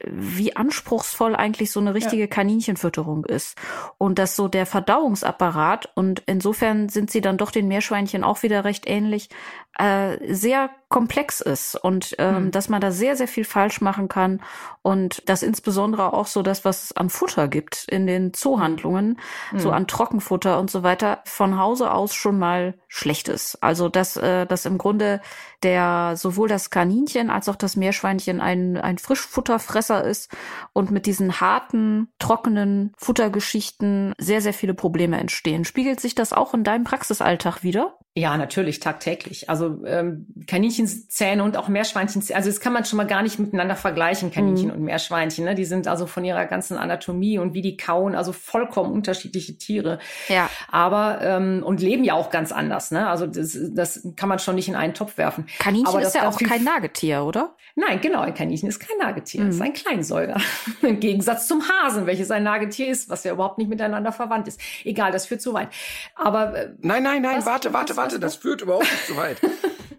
[0.05, 2.27] wie anspruchsvoll eigentlich so eine richtige ja.
[2.27, 3.57] Kaninchenfütterung ist
[3.97, 8.63] und dass so der Verdauungsapparat und insofern sind sie dann doch den Meerschweinchen auch wieder
[8.63, 9.29] recht ähnlich,
[9.77, 12.51] äh, sehr komplex ist und ähm, hm.
[12.51, 14.41] dass man da sehr, sehr viel falsch machen kann
[14.81, 19.17] und dass insbesondere auch so das, was es an Futter gibt in den Zoohandlungen,
[19.51, 19.59] hm.
[19.59, 23.57] so an Trockenfutter und so weiter, von Hause aus schon mal schlecht ist.
[23.61, 25.21] Also dass, äh, dass im Grunde
[25.63, 30.29] der sowohl das Kaninchen als auch das Meerschweinchen ein, ein Frischfutterfresser ist
[30.73, 35.63] und mit diesen harten, trockenen Futtergeschichten sehr, sehr viele Probleme entstehen.
[35.63, 37.97] Spiegelt sich das auch in deinem Praxisalltag wieder?
[38.13, 39.49] Ja, natürlich, tagtäglich.
[39.49, 43.75] Also ähm, Kaninchenzähne und auch Meerschweinchenzähne, also das kann man schon mal gar nicht miteinander
[43.75, 44.75] vergleichen, Kaninchen mhm.
[44.75, 45.45] und Meerschweinchen.
[45.45, 45.55] Ne?
[45.55, 49.99] Die sind also von ihrer ganzen Anatomie und wie die kauen, also vollkommen unterschiedliche Tiere.
[50.27, 50.49] Ja.
[50.69, 52.91] Aber ähm, und leben ja auch ganz anders.
[52.91, 53.07] Ne?
[53.07, 55.45] Also das, das kann man schon nicht in einen Topf werfen.
[55.59, 57.55] Kaninchen Aber ist ja auch kein Nagetier, oder?
[57.75, 59.49] Nein, genau, ein Kaninchen ist kein Nagetier, mhm.
[59.49, 60.37] ist ein Kleinsäuger.
[60.81, 64.59] Im Gegensatz zum Hasen, welches ein Nagetier ist, was ja überhaupt nicht miteinander verwandt ist.
[64.83, 65.69] Egal, das führt zu weit.
[66.15, 69.07] Aber äh, nein, nein, nein, was, warte, warte, was, warte, was, das führt überhaupt nicht
[69.07, 69.37] zu weit.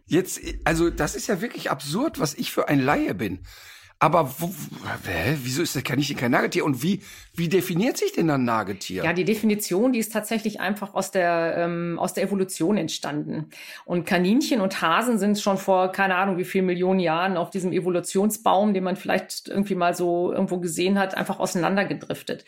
[0.07, 3.41] Jetzt, also das ist ja wirklich absurd, was ich für ein Laie bin.
[4.03, 6.65] Aber wo, hä, wieso ist das Kaninchen kein Nagetier?
[6.65, 7.03] Und wie,
[7.37, 9.05] wie definiert sich denn ein Nagetier?
[9.05, 13.51] Ja, die Definition, die ist tatsächlich einfach aus der, ähm, aus der Evolution entstanden.
[13.85, 17.71] Und Kaninchen und Hasen sind schon vor, keine Ahnung, wie viel Millionen Jahren auf diesem
[17.71, 22.45] Evolutionsbaum, den man vielleicht irgendwie mal so irgendwo gesehen hat, einfach auseinandergedriftet.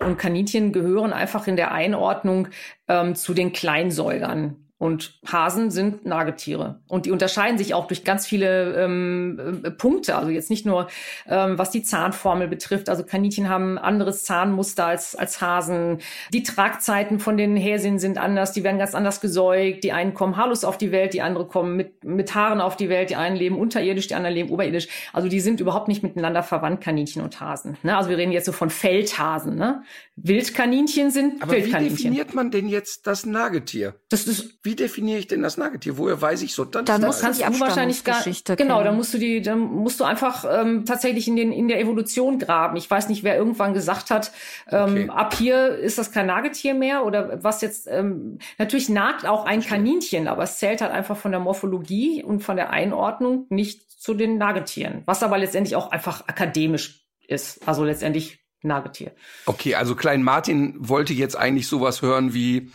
[0.00, 2.48] Und Kaninchen gehören einfach in der Einordnung
[2.88, 4.63] ähm, zu den Kleinsäugern.
[4.84, 6.78] Und Hasen sind Nagetiere.
[6.88, 10.14] Und die unterscheiden sich auch durch ganz viele ähm, äh, Punkte.
[10.14, 10.88] Also jetzt nicht nur,
[11.26, 12.90] ähm, was die Zahnformel betrifft.
[12.90, 16.00] Also Kaninchen haben anderes Zahnmuster als, als Hasen.
[16.34, 18.52] Die Tragzeiten von den Häsinnen sind anders.
[18.52, 19.84] Die werden ganz anders gesäugt.
[19.84, 22.90] Die einen kommen haarlos auf die Welt, die anderen kommen mit, mit Haaren auf die
[22.90, 23.08] Welt.
[23.08, 24.88] Die einen leben unterirdisch, die anderen leben oberirdisch.
[25.14, 27.78] Also die sind überhaupt nicht miteinander verwandt, Kaninchen und Hasen.
[27.84, 27.96] Ne?
[27.96, 29.56] Also wir reden jetzt so von Feldhasen.
[29.56, 29.82] Ne?
[30.16, 31.96] Wildkaninchen sind Aber Wildkaninchen.
[31.96, 33.94] wie definiert man denn jetzt das Nagetier?
[34.10, 35.98] Das ist wie definiere ich denn das Nagetier?
[35.98, 36.64] Woher weiß ich so?
[36.64, 38.22] Dann, dann musst kannst du wahrscheinlich gar
[38.56, 38.82] genau.
[38.82, 42.38] Dann musst du die, dann musst du einfach ähm, tatsächlich in den in der Evolution
[42.38, 42.76] graben.
[42.76, 44.32] Ich weiß nicht, wer irgendwann gesagt hat,
[44.70, 45.08] ähm, okay.
[45.10, 47.86] ab hier ist das kein Nagetier mehr oder was jetzt.
[47.90, 52.40] Ähm, natürlich nagt auch ein Kaninchen, aber es zählt halt einfach von der Morphologie und
[52.40, 57.66] von der Einordnung nicht zu den Nagetieren, was aber letztendlich auch einfach akademisch ist.
[57.66, 59.12] Also letztendlich Nagetier.
[59.46, 62.70] Okay, also Klein Martin wollte jetzt eigentlich sowas hören wie,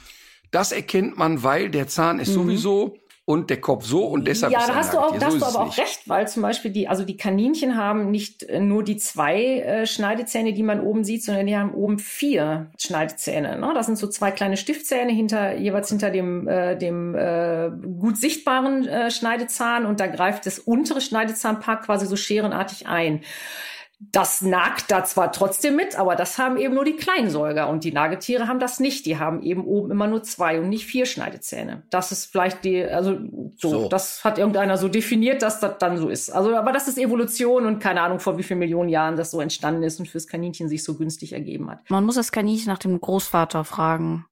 [0.51, 2.33] das erkennt man, weil der Zahn ist mhm.
[2.33, 2.97] sowieso
[3.29, 5.59] und der Kopf so und deshalb ja, da hast du auch, da hast du aber
[5.59, 9.59] auch recht, weil zum Beispiel die, also die Kaninchen haben nicht äh, nur die zwei
[9.59, 13.59] äh, Schneidezähne, die man oben sieht, sondern die haben oben vier Schneidezähne.
[13.59, 13.71] Ne?
[13.75, 18.87] Das sind so zwei kleine Stiftzähne hinter jeweils hinter dem äh, dem äh, gut sichtbaren
[18.87, 23.21] äh, Schneidezahn und da greift das untere Schneidezahnpaar quasi so scherenartig ein.
[24.01, 27.91] Das nagt da zwar trotzdem mit, aber das haben eben nur die Kleinsäuger und die
[27.91, 29.05] Nagetiere haben das nicht.
[29.05, 31.83] Die haben eben oben immer nur zwei und nicht vier Schneidezähne.
[31.89, 33.17] Das ist vielleicht die, also
[33.57, 33.89] so, so.
[33.89, 36.29] das hat irgendeiner so definiert, dass das dann so ist.
[36.29, 39.41] Also, aber das ist Evolution und keine Ahnung, vor wie vielen Millionen Jahren das so
[39.41, 41.79] entstanden ist und fürs Kaninchen sich so günstig ergeben hat.
[41.89, 44.25] Man muss das Kaninchen nach dem Großvater fragen.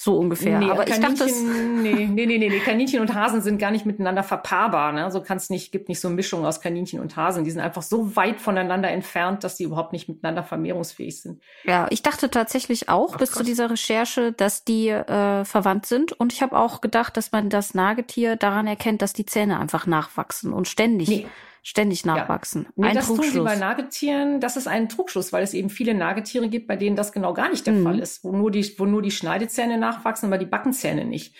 [0.00, 0.60] So ungefähr.
[0.60, 1.44] Nee, aber Kaninchen, ich dachte,
[1.82, 4.92] nee, nee, nee, nee, Kaninchen und Hasen sind gar nicht miteinander verpaarbar.
[4.92, 5.10] Ne?
[5.10, 7.42] So kann es nicht, gibt nicht so eine Mischung aus Kaninchen und Hasen.
[7.42, 11.42] Die sind einfach so weit voneinander entfernt, dass die überhaupt nicht miteinander vermehrungsfähig sind.
[11.64, 13.38] Ja, ich dachte tatsächlich auch Ach, bis Gott.
[13.38, 16.12] zu dieser Recherche, dass die äh, verwandt sind.
[16.12, 19.88] Und ich habe auch gedacht, dass man das Nagetier daran erkennt, dass die Zähne einfach
[19.88, 21.08] nachwachsen und ständig.
[21.08, 21.26] Nee
[21.62, 22.64] ständig nachwachsen.
[22.64, 22.70] Ja.
[22.76, 23.26] Nee, ein das Trugschluss.
[23.32, 24.40] tun sie bei Nagetieren.
[24.40, 27.50] Das ist ein Trugschluss, weil es eben viele Nagetiere gibt, bei denen das genau gar
[27.50, 27.84] nicht der mhm.
[27.84, 31.34] Fall ist, wo nur die, wo nur die Schneidezähne nachwachsen, aber die Backenzähne nicht.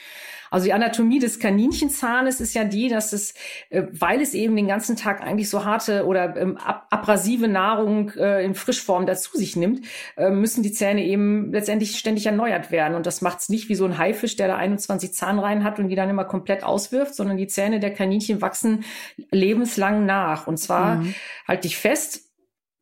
[0.51, 3.35] Also die Anatomie des Kaninchenzahnes ist ja die, dass es,
[3.71, 8.45] äh, weil es eben den ganzen Tag eigentlich so harte oder ähm, abrasive Nahrung äh,
[8.45, 12.95] in Frischform dazu sich nimmt, äh, müssen die Zähne eben letztendlich ständig erneuert werden.
[12.95, 15.89] Und das macht es nicht wie so ein Haifisch, der da 21 Zahnreihen hat und
[15.89, 18.85] die dann immer komplett auswirft, sondern die Zähne der Kaninchen wachsen
[19.31, 20.47] lebenslang nach.
[20.47, 21.15] Und zwar, mhm.
[21.47, 22.28] halt dich fest,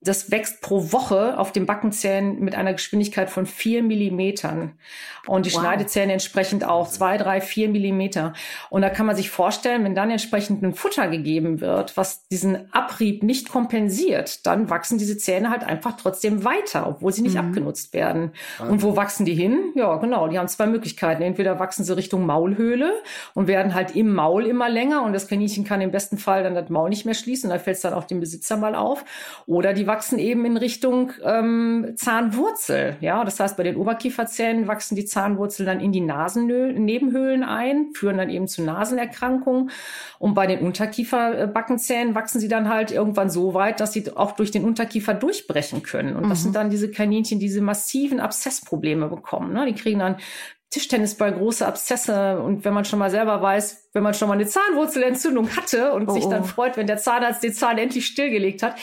[0.06, 4.72] das wächst pro Woche auf den Backenzähnen mit einer Geschwindigkeit von vier Millimetern.
[5.26, 5.60] Und die wow.
[5.60, 8.32] Schneidezähne entsprechend auch zwei, drei, vier Millimeter.
[8.70, 12.72] Und da kann man sich vorstellen, wenn dann entsprechend ein Futter gegeben wird, was diesen
[12.72, 17.48] Abrieb nicht kompensiert, dann wachsen diese Zähne halt einfach trotzdem weiter, obwohl sie nicht mhm.
[17.48, 18.32] abgenutzt werden.
[18.62, 18.70] Mhm.
[18.70, 19.72] Und wo wachsen die hin?
[19.74, 20.28] Ja, genau.
[20.28, 21.22] Die haben zwei Möglichkeiten.
[21.22, 22.92] Entweder wachsen sie Richtung Maulhöhle
[23.34, 26.54] und werden halt im Maul immer länger und das Kaninchen kann im besten Fall dann
[26.54, 27.50] das Maul nicht mehr schließen.
[27.50, 29.04] Da fällt es dann auch dem Besitzer mal auf.
[29.46, 32.96] Oder die wachsen eben in Richtung ähm, Zahnwurzel.
[33.00, 38.18] Ja, das heißt, bei den Oberkieferzähnen wachsen die Zahnwurzeln dann in die Nasennebenhöhlen ein, führen
[38.18, 39.70] dann eben zu Nasenerkrankungen.
[40.18, 44.50] Und bei den Unterkieferbackenzähnen wachsen sie dann halt irgendwann so weit, dass sie auch durch
[44.50, 46.16] den Unterkiefer durchbrechen können.
[46.16, 46.42] Und das mhm.
[46.44, 49.52] sind dann diese Kaninchen, die diese massiven Abszessprobleme bekommen.
[49.52, 49.66] Ne?
[49.66, 50.16] Die kriegen dann
[50.70, 54.46] Tischtennisball große Abszesse und wenn man schon mal selber weiß, wenn man schon mal eine
[54.46, 56.46] Zahnwurzelentzündung hatte und oh, sich dann oh.
[56.46, 58.74] freut, wenn der Zahnarzt den Zahn endlich stillgelegt hat,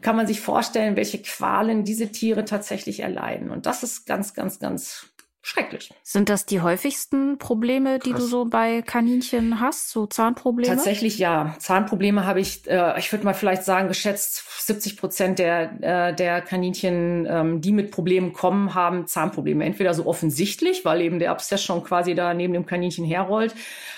[0.00, 3.50] kann man sich vorstellen, welche Qualen diese Tiere tatsächlich erleiden.
[3.50, 5.12] Und das ist ganz, ganz, ganz
[5.46, 5.92] schrecklich.
[6.02, 8.22] Sind das die häufigsten Probleme, die Krass.
[8.22, 10.74] du so bei Kaninchen hast, so Zahnprobleme?
[10.74, 11.54] Tatsächlich ja.
[11.60, 16.40] Zahnprobleme habe ich, äh, ich würde mal vielleicht sagen, geschätzt 70 Prozent der, äh, der
[16.40, 19.64] Kaninchen, ähm, die mit Problemen kommen, haben Zahnprobleme.
[19.64, 23.54] Entweder so offensichtlich, weil eben der Abszess schon quasi da neben dem Kaninchen herrollt,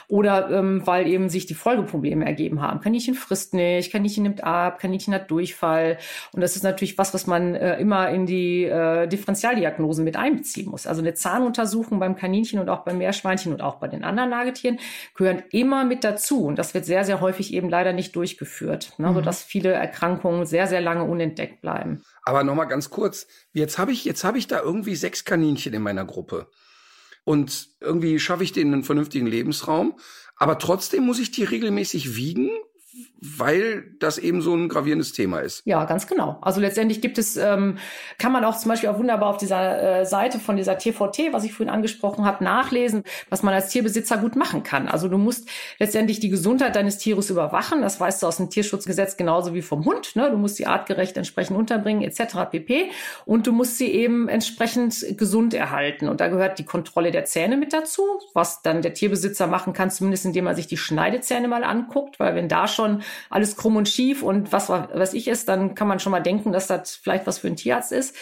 [0.08, 2.80] oder ähm, weil eben sich die Folgeprobleme ergeben haben.
[2.80, 5.98] Kaninchen frisst nicht, Kaninchen nimmt ab, Kaninchen hat Durchfall.
[6.32, 10.70] Und das ist natürlich was, was man äh, immer in die äh, Differentialdiagnosen mit einbeziehen
[10.70, 10.86] muss.
[10.86, 14.78] Also eine Zahnuntersuchung beim Kaninchen und auch beim Meerschweinchen und auch bei den anderen Nagetieren
[15.14, 16.44] gehören immer mit dazu.
[16.44, 19.14] Und das wird sehr, sehr häufig eben leider nicht durchgeführt, ne, mhm.
[19.14, 22.02] sodass viele Erkrankungen sehr, sehr lange unentdeckt bleiben.
[22.24, 25.82] Aber nochmal ganz kurz, jetzt habe ich, jetzt habe ich da irgendwie sechs Kaninchen in
[25.82, 26.48] meiner Gruppe
[27.24, 29.98] und irgendwie schaffe ich denen einen vernünftigen Lebensraum.
[30.36, 32.50] Aber trotzdem muss ich die regelmäßig wiegen,
[33.20, 35.62] weil das eben so ein gravierendes Thema ist.
[35.64, 36.38] Ja, ganz genau.
[36.40, 37.78] Also letztendlich gibt es, ähm,
[38.18, 41.42] kann man auch zum Beispiel auch wunderbar auf dieser äh, Seite von dieser TVT, was
[41.42, 44.86] ich vorhin angesprochen habe, nachlesen, was man als Tierbesitzer gut machen kann.
[44.86, 45.48] Also du musst
[45.78, 47.82] letztendlich die Gesundheit deines Tieres überwachen.
[47.82, 50.14] Das weißt du aus dem Tierschutzgesetz genauso wie vom Hund.
[50.14, 50.30] Ne?
[50.30, 52.50] Du musst sie artgerecht entsprechend unterbringen etc.
[52.50, 52.90] pp.
[53.24, 56.08] Und du musst sie eben entsprechend gesund erhalten.
[56.08, 58.02] Und da gehört die Kontrolle der Zähne mit dazu,
[58.32, 62.36] was dann der Tierbesitzer machen kann, zumindest indem er sich die Schneidezähne mal anguckt, weil
[62.36, 66.00] wenn da schon alles krumm und schief und was, was ich ist, dann kann man
[66.00, 68.14] schon mal denken, dass das vielleicht was für ein Tierarzt ist.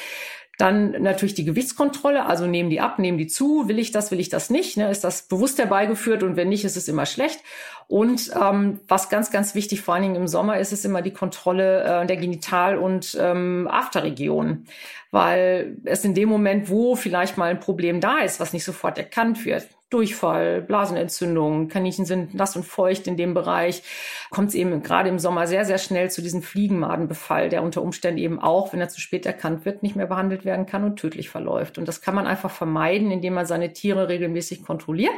[0.59, 4.21] Dann natürlich die Gewichtskontrolle, also nehmen die ab, nehmen die zu, will ich das, will
[4.21, 4.91] ich das nicht, ne?
[4.91, 7.41] ist das bewusst herbeigeführt und wenn nicht, ist es immer schlecht.
[7.89, 11.13] Und ähm, was ganz, ganz wichtig, vor allen Dingen im Sommer, ist es immer die
[11.13, 14.67] Kontrolle äh, der Genital- und ähm, Afterregionen,
[15.11, 18.97] weil es in dem Moment, wo vielleicht mal ein Problem da ist, was nicht sofort
[18.97, 23.85] erkannt wird, Durchfall, Blasenentzündung, Kaninchen sind nass und feucht in dem Bereich,
[24.31, 28.19] kommt es eben gerade im Sommer sehr, sehr schnell zu diesem Fliegenmadenbefall, der unter Umständen
[28.19, 31.29] eben auch, wenn er zu spät erkannt wird, nicht mehr behandelt werden kann und tödlich
[31.29, 31.79] verläuft.
[31.79, 35.15] Und das kann man einfach vermeiden, indem man seine Tiere regelmäßig kontrolliert.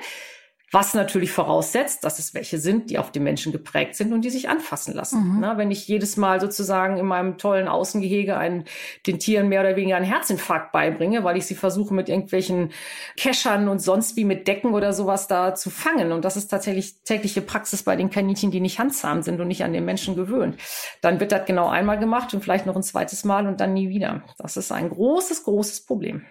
[0.70, 4.28] Was natürlich voraussetzt, dass es welche sind, die auf den Menschen geprägt sind und die
[4.28, 5.36] sich anfassen lassen.
[5.36, 5.40] Mhm.
[5.40, 8.64] Na, wenn ich jedes Mal sozusagen in meinem tollen Außengehege einen,
[9.06, 12.72] den Tieren mehr oder weniger einen Herzinfarkt beibringe, weil ich sie versuche mit irgendwelchen
[13.16, 16.12] Keschern und sonst wie mit Decken oder sowas da zu fangen.
[16.12, 19.64] Und das ist tatsächlich tägliche Praxis bei den Kaninchen, die nicht handzahm sind und nicht
[19.64, 20.58] an den Menschen gewöhnt.
[21.00, 23.88] Dann wird das genau einmal gemacht und vielleicht noch ein zweites Mal und dann nie
[23.88, 24.22] wieder.
[24.36, 26.26] Das ist ein großes, großes Problem.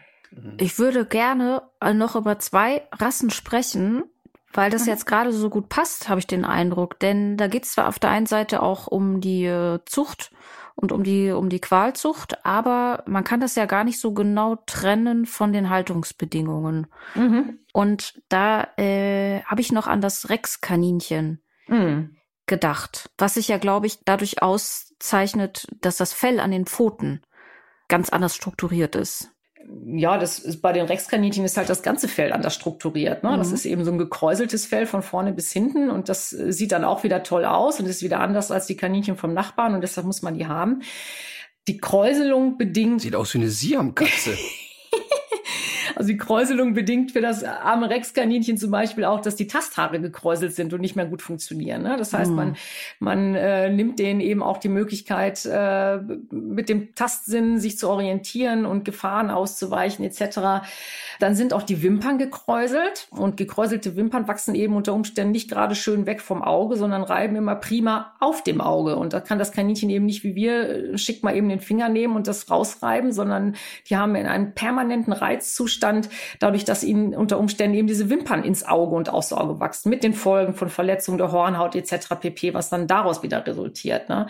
[0.60, 1.64] Ich würde gerne
[1.94, 4.04] noch über zwei Rassen sprechen,
[4.58, 4.89] weil das mhm.
[4.89, 6.99] jetzt gerade so gut passt, habe ich den Eindruck.
[6.99, 10.32] Denn da geht es zwar auf der einen Seite auch um die äh, Zucht
[10.74, 14.55] und um die, um die Qualzucht, aber man kann das ja gar nicht so genau
[14.66, 16.88] trennen von den Haltungsbedingungen.
[17.14, 17.60] Mhm.
[17.72, 22.16] Und da äh, habe ich noch an das Rex-Kaninchen mhm.
[22.47, 27.22] gedacht, was sich ja, glaube ich, dadurch auszeichnet, dass das Fell an den Pfoten
[27.89, 29.37] ganz anders strukturiert ist
[29.86, 33.24] ja, das ist bei den Rexkaninchen ist halt das ganze Fell anders strukturiert.
[33.24, 33.32] Ne?
[33.32, 33.38] Mhm.
[33.38, 36.72] Das ist eben so ein gekräuseltes Fell von vorne bis hinten und das äh, sieht
[36.72, 39.82] dann auch wieder toll aus und ist wieder anders als die Kaninchen vom Nachbarn und
[39.82, 40.82] deshalb muss man die haben.
[41.68, 43.01] Die Kräuselung bedingt.
[43.01, 44.38] Sieht aus wie eine Siamkatze.
[45.98, 50.54] Also die Kräuselung bedingt für das arme Rexkaninchen zum Beispiel auch, dass die Tasthaare gekräuselt
[50.54, 51.82] sind und nicht mehr gut funktionieren.
[51.82, 51.95] Ne?
[51.98, 52.36] Das heißt, mhm.
[52.36, 52.56] man,
[53.00, 55.98] man äh, nimmt denen eben auch die Möglichkeit, äh,
[56.30, 60.68] mit dem Tastsinn sich zu orientieren und Gefahren auszuweichen etc.
[61.20, 65.74] Dann sind auch die Wimpern gekräuselt und gekräuselte Wimpern wachsen eben unter Umständen nicht gerade
[65.74, 68.98] schön weg vom Auge, sondern reiben immer prima auf dem Auge.
[68.98, 71.89] Und da kann das Kaninchen eben nicht wie wir äh, schick mal eben den Finger
[71.89, 73.56] nehmen und das rausreiben, sondern
[73.89, 75.87] die haben in einem permanenten Reizzustand,
[76.40, 80.04] dadurch, dass ihnen unter Umständen eben diese Wimpern ins Auge und aufs Auge wachsen, mit
[80.04, 82.16] den Folgen von Verletzung der Hornhaut etc.
[82.20, 84.10] pp, was dann daraus wieder resultiert.
[84.10, 84.28] Ne?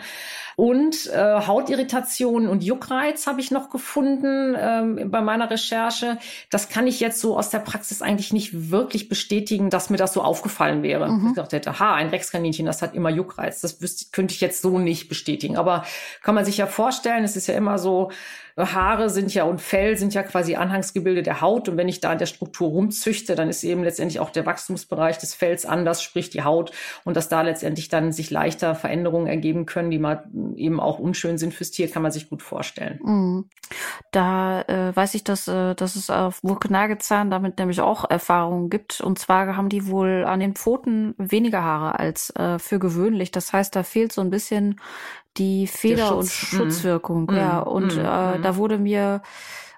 [0.58, 6.18] Und äh, Hautirritationen und Juckreiz habe ich noch gefunden ähm, bei meiner Recherche.
[6.50, 10.14] Das kann ich jetzt so aus der Praxis eigentlich nicht wirklich bestätigen, dass mir das
[10.14, 11.12] so aufgefallen wäre.
[11.12, 11.28] Mhm.
[11.28, 13.60] Ich dachte hätte, ha, ein Rexkaninchen, das hat immer Juckreiz.
[13.60, 15.56] Das wüsste, könnte ich jetzt so nicht bestätigen.
[15.56, 15.84] Aber
[16.24, 18.10] kann man sich ja vorstellen, es ist ja immer so,
[18.58, 21.68] Haare sind ja und Fell sind ja quasi Anhangsgebilde der Haut.
[21.68, 25.18] Und wenn ich da in der Struktur rumzüchte, dann ist eben letztendlich auch der Wachstumsbereich
[25.18, 26.72] des Fells anders, sprich die Haut.
[27.04, 30.24] Und dass da letztendlich dann sich leichter Veränderungen ergeben können, die mal
[30.56, 33.00] eben auch unschön sind fürs Tier, kann man sich gut vorstellen.
[33.02, 33.50] Mhm.
[34.12, 39.00] Da äh, weiß ich, dass, äh, dass es auf Burgnagezahn damit nämlich auch Erfahrungen gibt.
[39.00, 43.30] Und zwar haben die wohl an den Pfoten weniger Haare als äh, für gewöhnlich.
[43.30, 44.80] Das heißt, da fehlt so ein bisschen
[45.36, 47.26] die Feder- und Schutzwirkung.
[47.30, 47.36] Mhm.
[47.36, 48.04] Ja, und mhm.
[48.04, 48.42] äh, mhm.
[48.42, 49.22] da wurde mir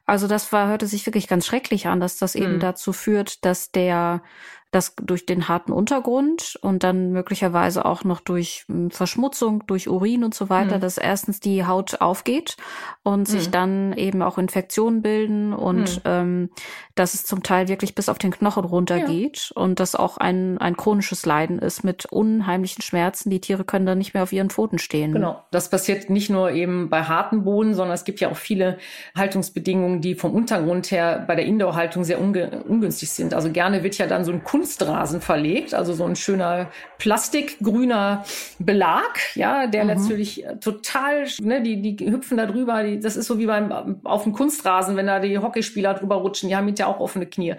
[0.06, 2.60] Also das war, hörte sich wirklich ganz schrecklich an, dass das eben mhm.
[2.60, 4.22] dazu führt, dass der
[4.70, 10.22] das durch den harten Untergrund und dann möglicherweise auch noch durch hm, Verschmutzung, durch Urin
[10.22, 10.80] und so weiter, mhm.
[10.80, 12.56] dass erstens die Haut aufgeht
[13.02, 13.26] und mhm.
[13.26, 13.52] sich hm.
[13.52, 16.02] dann eben auch Infektionen bilden und mhm.
[16.04, 16.50] ähm,
[16.94, 19.62] dass es zum Teil wirklich bis auf den Knochen runtergeht ja.
[19.62, 23.30] und das auch ein, ein chronisches Leiden ist mit unheimlichen Schmerzen.
[23.30, 25.12] Die Tiere können dann nicht mehr auf ihren Pfoten stehen.
[25.12, 25.42] Genau.
[25.50, 28.78] Das passiert nicht nur eben bei harten Boden, sondern es gibt ja auch viele
[29.16, 33.34] Haltungsbedingungen, die vom Untergrund her bei der Indoor-Haltung sehr ungünstig sind.
[33.34, 38.24] Also gerne wird ja dann so ein Kunstrasen verlegt, also so ein schöner plastikgrüner
[38.58, 39.88] Belag, ja, der mhm.
[39.88, 44.24] natürlich total, ne, die, die hüpfen da drüber, die, das ist so wie beim auf
[44.24, 47.54] dem Kunstrasen, wenn da die Hockeyspieler drüber rutschen, die haben ja auch offene Knie.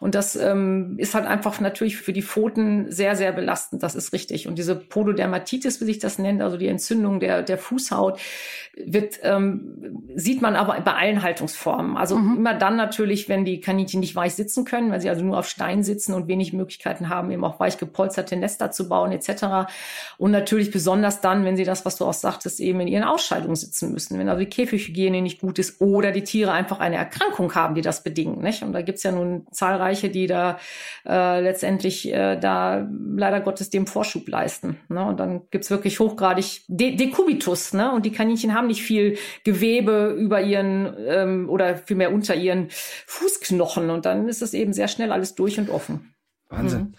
[0.00, 4.14] Und das ähm, ist halt einfach natürlich für die Pfoten sehr, sehr belastend, das ist
[4.14, 4.48] richtig.
[4.48, 8.18] Und diese Pododermatitis, wie sich das nennt, also die Entzündung der, der Fußhaut,
[8.76, 11.96] wird, ähm, sieht man aber bei allen Haltungsformen.
[11.96, 12.38] Also mhm.
[12.38, 15.48] immer dann natürlich, wenn die Kaninchen nicht weich sitzen können, weil sie also nur auf
[15.48, 19.68] Stein sitzen und wenig Möglichkeiten haben, eben auch weich gepolsterte Nester zu bauen etc.
[20.18, 23.56] Und natürlich besonders dann, wenn sie das, was du auch sagtest, eben in ihren Ausscheidungen
[23.56, 27.54] sitzen müssen, wenn also die Käfighygiene nicht gut ist oder die Tiere einfach eine Erkrankung
[27.54, 28.42] haben, die das bedingt.
[28.42, 28.62] Nicht?
[28.62, 30.58] Und da gibt's ja nun zahlreiche, die da
[31.06, 34.78] äh, letztendlich äh, da leider Gottes dem Vorschub leisten.
[34.88, 35.04] Ne?
[35.04, 37.72] Und dann gibt's wirklich hochgradig De Dekubitus.
[37.72, 37.92] Ne?
[37.92, 42.68] Und die Kaninchen haben nicht viel Gewebe über ihren ähm, oder vielmehr unter ihren
[43.06, 43.90] Fußknochen.
[43.90, 46.15] Und dann ist es eben sehr schnell alles durch und offen.
[46.48, 46.80] Wahnsinn.
[46.80, 46.94] Mhm.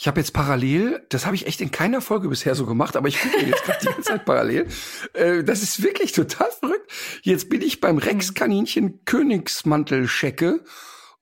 [0.00, 3.08] Ich habe jetzt parallel, das habe ich echt in keiner Folge bisher so gemacht, aber
[3.08, 4.68] ich gucke jetzt gerade die ganze Zeit parallel.
[5.12, 6.92] Äh, das ist wirklich total verrückt.
[7.22, 8.02] Jetzt bin ich beim mhm.
[8.02, 10.62] Rex-Kaninchen Königsmantel-Schecke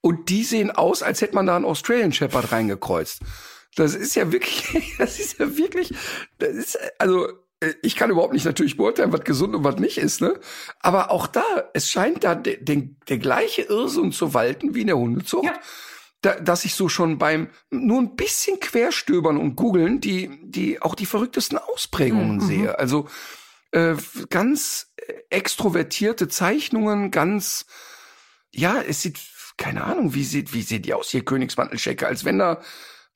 [0.03, 3.23] und die sehen aus, als hätte man da einen Australian Shepherd reingekreuzt.
[3.77, 5.95] Das ist ja wirklich, das ist ja wirklich,
[6.39, 7.29] das ist, also,
[7.61, 10.39] äh, ich kann überhaupt nicht natürlich beurteilen, was gesund und was nicht ist, ne?
[10.81, 14.89] Aber auch da, es scheint da de, de, der gleiche Irrsinn zu walten wie in
[14.89, 15.47] der Hundezucht.
[15.47, 15.59] Ja
[16.23, 20.95] da, dass ich so schon beim nur ein bisschen querstöbern und googeln die die auch
[20.95, 22.41] die verrücktesten Ausprägungen mhm.
[22.41, 22.79] sehe.
[22.79, 23.09] Also
[23.73, 23.95] äh,
[24.31, 24.93] ganz
[25.31, 27.67] extrovertierte Zeichnungen, ganz
[28.53, 29.21] ja, es sieht
[29.57, 32.61] keine Ahnung, wie sieht wie sieht die aus hier Königsmantelschecke, als wenn da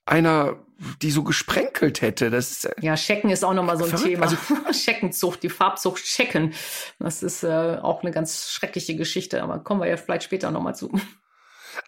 [0.07, 0.59] einer
[1.03, 2.31] die so gesprenkelt hätte.
[2.31, 4.09] Das ist, äh, ja, Schecken ist auch nochmal so ein verrückt.
[4.09, 4.23] Thema.
[4.23, 4.37] Also,
[4.73, 6.55] Scheckenzucht, die Farbzucht Schecken.
[6.99, 10.75] Das ist äh, auch eine ganz schreckliche Geschichte, aber kommen wir ja vielleicht später nochmal
[10.75, 10.91] zu.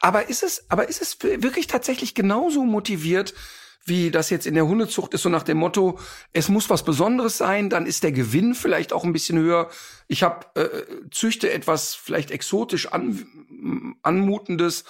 [0.00, 3.34] Aber ist es, aber ist es wirklich tatsächlich genauso motiviert,
[3.84, 5.98] wie das jetzt in der Hundezucht ist, so nach dem Motto,
[6.32, 9.70] es muss was Besonderes sein, dann ist der Gewinn vielleicht auch ein bisschen höher.
[10.06, 10.68] Ich hab, äh,
[11.10, 14.84] züchte etwas vielleicht exotisch an, anmutendes,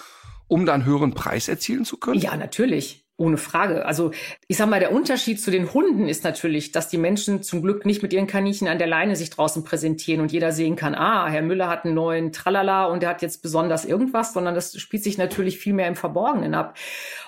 [0.47, 2.21] um dann höheren Preis erzielen zu können?
[2.21, 3.02] Ja, natürlich.
[3.23, 3.87] Ohne Frage.
[3.87, 4.11] Also
[4.49, 7.87] ich sag mal, der Unterschied zu den Hunden ist natürlich, dass die Menschen zum Glück
[7.87, 11.29] nicht mit ihren Kaninchen an der Leine sich draußen präsentieren und jeder sehen kann, ah,
[11.29, 15.05] Herr Müller hat einen neuen Tralala und der hat jetzt besonders irgendwas, sondern das spielt
[15.05, 16.77] sich natürlich viel mehr im Verborgenen ab.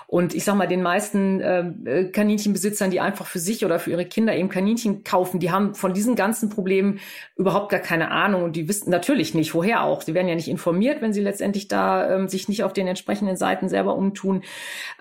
[0.07, 4.05] Und ich sag mal, den meisten äh, Kaninchenbesitzern, die einfach für sich oder für ihre
[4.05, 6.99] Kinder eben Kaninchen kaufen, die haben von diesen ganzen Problemen
[7.35, 10.01] überhaupt gar keine Ahnung und die wissen natürlich nicht, woher auch.
[10.01, 13.35] Sie werden ja nicht informiert, wenn sie letztendlich da ähm, sich nicht auf den entsprechenden
[13.35, 14.43] Seiten selber umtun.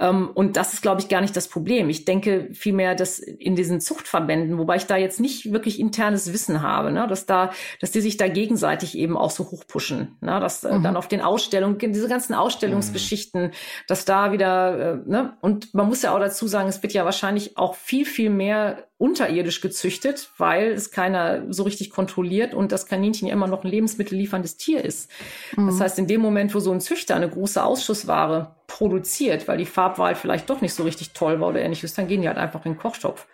[0.00, 1.88] Ähm, und das ist, glaube ich, gar nicht das Problem.
[1.90, 6.62] Ich denke vielmehr, dass in diesen Zuchtverbänden, wobei ich da jetzt nicht wirklich internes Wissen
[6.62, 7.50] habe, ne, dass da,
[7.80, 10.82] dass die sich da gegenseitig eben auch so hochpushen, ne, dass äh, mhm.
[10.82, 13.50] dann auf den Ausstellungen, diese ganzen Ausstellungsgeschichten, mhm.
[13.86, 15.36] dass da wieder äh, ne?
[15.40, 18.88] Und man muss ja auch dazu sagen, es wird ja wahrscheinlich auch viel, viel mehr
[18.98, 23.70] unterirdisch gezüchtet, weil es keiner so richtig kontrolliert und das Kaninchen ja immer noch ein
[23.70, 25.10] lebensmittellieferndes Tier ist.
[25.56, 25.66] Mhm.
[25.66, 29.66] Das heißt, in dem Moment, wo so ein Züchter eine große Ausschussware produziert, weil die
[29.66, 32.64] Farbwahl vielleicht doch nicht so richtig toll war oder ähnliches, dann gehen die halt einfach
[32.64, 33.26] in den Kochtopf.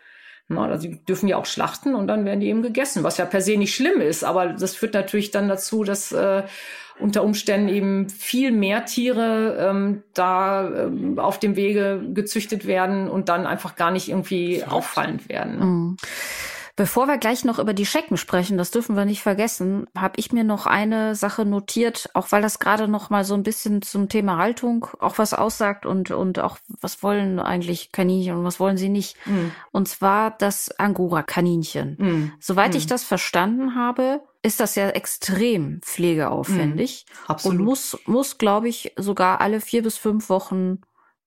[0.52, 3.24] Na, also die dürfen ja auch schlachten und dann werden die eben gegessen, was ja
[3.24, 6.42] per se nicht schlimm ist, aber das führt natürlich dann dazu, dass äh,
[7.00, 13.28] unter Umständen eben viel mehr Tiere ähm, da ähm, auf dem Wege gezüchtet werden und
[13.28, 15.58] dann einfach gar nicht irgendwie auffallend werden.
[15.58, 15.96] Mhm.
[16.80, 20.32] Bevor wir gleich noch über die Schecken sprechen, das dürfen wir nicht vergessen, habe ich
[20.32, 24.08] mir noch eine Sache notiert, auch weil das gerade noch mal so ein bisschen zum
[24.08, 28.78] Thema Haltung auch was aussagt und und auch was wollen eigentlich Kaninchen und was wollen
[28.78, 29.14] sie nicht.
[29.26, 29.52] Mhm.
[29.72, 31.96] Und zwar das Angora-Kaninchen.
[31.98, 32.32] Mhm.
[32.40, 32.76] Soweit mhm.
[32.78, 38.92] ich das verstanden habe, ist das ja extrem pflegeaufwendig mhm, und muss, muss glaube ich,
[38.96, 40.80] sogar alle vier bis fünf Wochen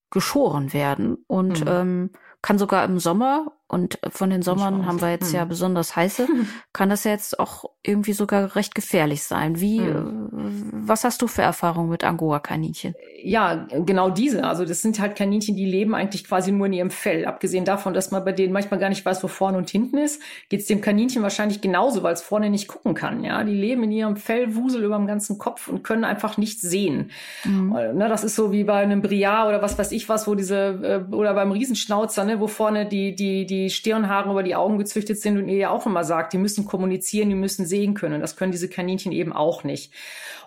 [0.09, 1.67] geschoren werden und mhm.
[1.67, 2.09] ähm,
[2.41, 5.35] kann sogar im Sommer Und von den Sommern haben wir jetzt hm.
[5.35, 6.27] ja besonders heiße.
[6.73, 9.59] Kann das ja jetzt auch irgendwie sogar recht gefährlich sein.
[9.59, 10.29] Wie, hm.
[10.31, 12.93] Äh, was hast du für Erfahrungen mit Angora-Kaninchen?
[13.23, 14.43] Ja, genau diese.
[14.43, 17.25] Also das sind halt Kaninchen, die leben eigentlich quasi nur in ihrem Fell.
[17.25, 20.21] Abgesehen davon, dass man bei denen manchmal gar nicht weiß, wo vorne und hinten ist,
[20.49, 23.23] geht es dem Kaninchen wahrscheinlich genauso, weil es vorne nicht gucken kann.
[23.23, 26.61] Ja, die leben in ihrem Fell, Wusel über dem ganzen Kopf und können einfach nichts
[26.61, 27.09] sehen.
[27.43, 27.69] Mhm.
[27.71, 31.05] Ne, das ist so wie bei einem Briar oder was weiß ich was, wo diese
[31.09, 35.19] äh, oder beim Riesenschnauzer, ne, wo vorne die die die Stirnhaare über die Augen gezüchtet
[35.19, 38.21] sind und ihr ja auch immer sagt, die müssen kommunizieren, die müssen sehen können.
[38.21, 39.91] Das können diese Kaninchen eben auch nicht.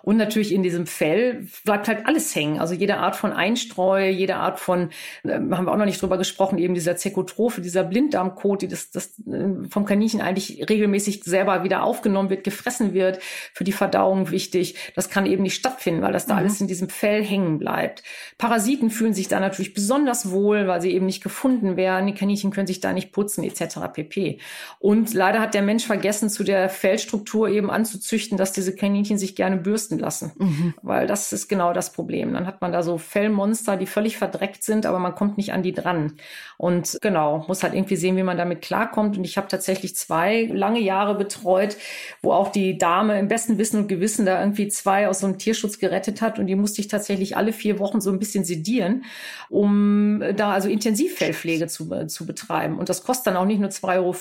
[0.07, 2.59] Und natürlich in diesem Fell bleibt halt alles hängen.
[2.59, 4.91] Also jede Art von Einstreu, jede Art von,
[5.25, 8.89] äh, haben wir auch noch nicht drüber gesprochen, eben dieser Zekotrophe, dieser Blinddarmkot, die das,
[8.89, 13.19] das äh, vom Kaninchen eigentlich regelmäßig selber wieder aufgenommen wird, gefressen wird,
[13.51, 14.75] für die Verdauung wichtig.
[14.95, 16.39] Das kann eben nicht stattfinden, weil das da mhm.
[16.39, 18.01] alles in diesem Fell hängen bleibt.
[18.37, 22.07] Parasiten fühlen sich da natürlich besonders wohl, weil sie eben nicht gefunden werden.
[22.07, 23.79] Die Kaninchen können sich da nicht putzen, etc.
[23.91, 24.39] pp.
[24.79, 29.35] Und leider hat der Mensch vergessen, zu der Fellstruktur eben anzuzüchten, dass diese Kaninchen sich
[29.35, 30.31] gerne bürsten wachsen lassen.
[30.37, 30.73] Mhm.
[30.81, 32.33] Weil das ist genau das Problem.
[32.33, 35.63] Dann hat man da so Fellmonster, die völlig verdreckt sind, aber man kommt nicht an
[35.63, 36.13] die dran.
[36.57, 39.17] Und genau, muss halt irgendwie sehen, wie man damit klarkommt.
[39.17, 41.77] Und ich habe tatsächlich zwei lange Jahre betreut,
[42.21, 45.37] wo auch die Dame im besten Wissen und Gewissen da irgendwie zwei aus so einem
[45.37, 46.39] Tierschutz gerettet hat.
[46.39, 49.03] Und die musste ich tatsächlich alle vier Wochen so ein bisschen sedieren,
[49.49, 52.77] um da also Intensivfellpflege zu, zu betreiben.
[52.79, 54.15] Und das kostet dann auch nicht nur 2,50 Euro,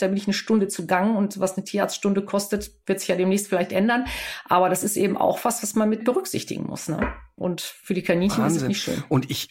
[0.00, 3.16] da bin ich eine Stunde zu Gang und was eine Tierarztstunde kostet, wird sich ja
[3.16, 4.04] demnächst vielleicht ändern.
[4.48, 6.88] Aber das ist eben auch was, was man mit berücksichtigen muss.
[6.88, 7.12] Ne?
[7.36, 8.56] Und für die Kaninchen Wahnsinn.
[8.56, 9.04] ist es nicht schön.
[9.08, 9.50] Und ich,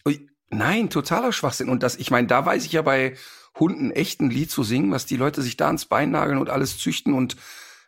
[0.50, 1.70] nein, totaler Schwachsinn.
[1.70, 3.16] Und das, ich meine, da weiß ich ja bei
[3.60, 6.50] Hunden echt ein Lied zu singen, was die Leute sich da ans Bein nageln und
[6.50, 7.36] alles züchten und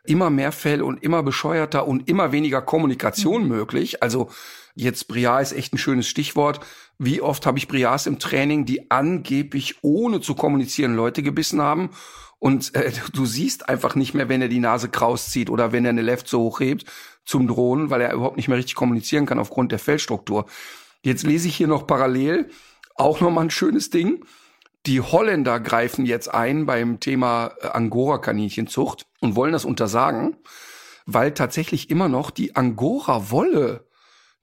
[0.04, 3.48] immer mehr Fell und immer bescheuerter und immer weniger Kommunikation mhm.
[3.48, 4.02] möglich.
[4.02, 4.30] Also
[4.74, 6.60] jetzt Briar ist echt ein schönes Stichwort.
[6.98, 11.90] Wie oft habe ich Briars im Training, die angeblich ohne zu kommunizieren Leute gebissen haben
[12.38, 15.84] und äh, du siehst einfach nicht mehr, wenn er die Nase kraus zieht oder wenn
[15.84, 16.84] er eine Left so hochhebt
[17.24, 20.46] zum Drohnen, weil er überhaupt nicht mehr richtig kommunizieren kann aufgrund der Fellstruktur.
[21.02, 22.50] Jetzt lese ich hier noch parallel
[22.94, 24.24] auch noch mal ein schönes Ding.
[24.86, 30.36] Die Holländer greifen jetzt ein beim Thema äh, Angora-Kaninchenzucht und wollen das untersagen,
[31.06, 33.86] weil tatsächlich immer noch die Angora-Wolle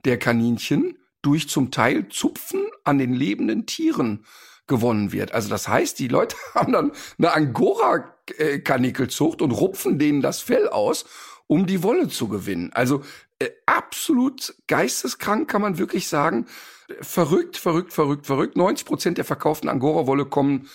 [0.05, 4.25] der Kaninchen durch zum Teil Zupfen an den lebenden Tieren
[4.67, 5.33] gewonnen wird.
[5.33, 11.05] Also das heißt, die Leute haben dann eine Angora-Kanikelzucht und rupfen denen das Fell aus
[11.47, 12.71] um die Wolle zu gewinnen.
[12.73, 13.03] Also
[13.39, 16.47] äh, absolut geisteskrank kann man wirklich sagen.
[17.01, 18.57] Verrückt, verrückt, verrückt, verrückt.
[18.57, 20.69] 90 Prozent der verkauften Angora-Wolle kommen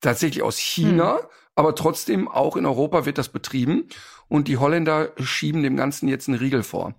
[0.00, 1.26] tatsächlich aus China, hm.
[1.54, 3.88] aber trotzdem auch in Europa wird das betrieben
[4.28, 6.94] und die Holländer schieben dem Ganzen jetzt einen Riegel vor.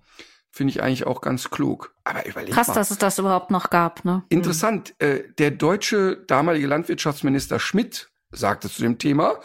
[0.54, 1.92] Finde ich eigentlich auch ganz klug.
[2.04, 2.74] Aber überleg Krass, mal.
[2.74, 4.22] dass es das überhaupt noch gab, ne?
[4.28, 4.94] Interessant.
[5.00, 9.40] Äh, der deutsche damalige Landwirtschaftsminister Schmidt sagte zu dem Thema,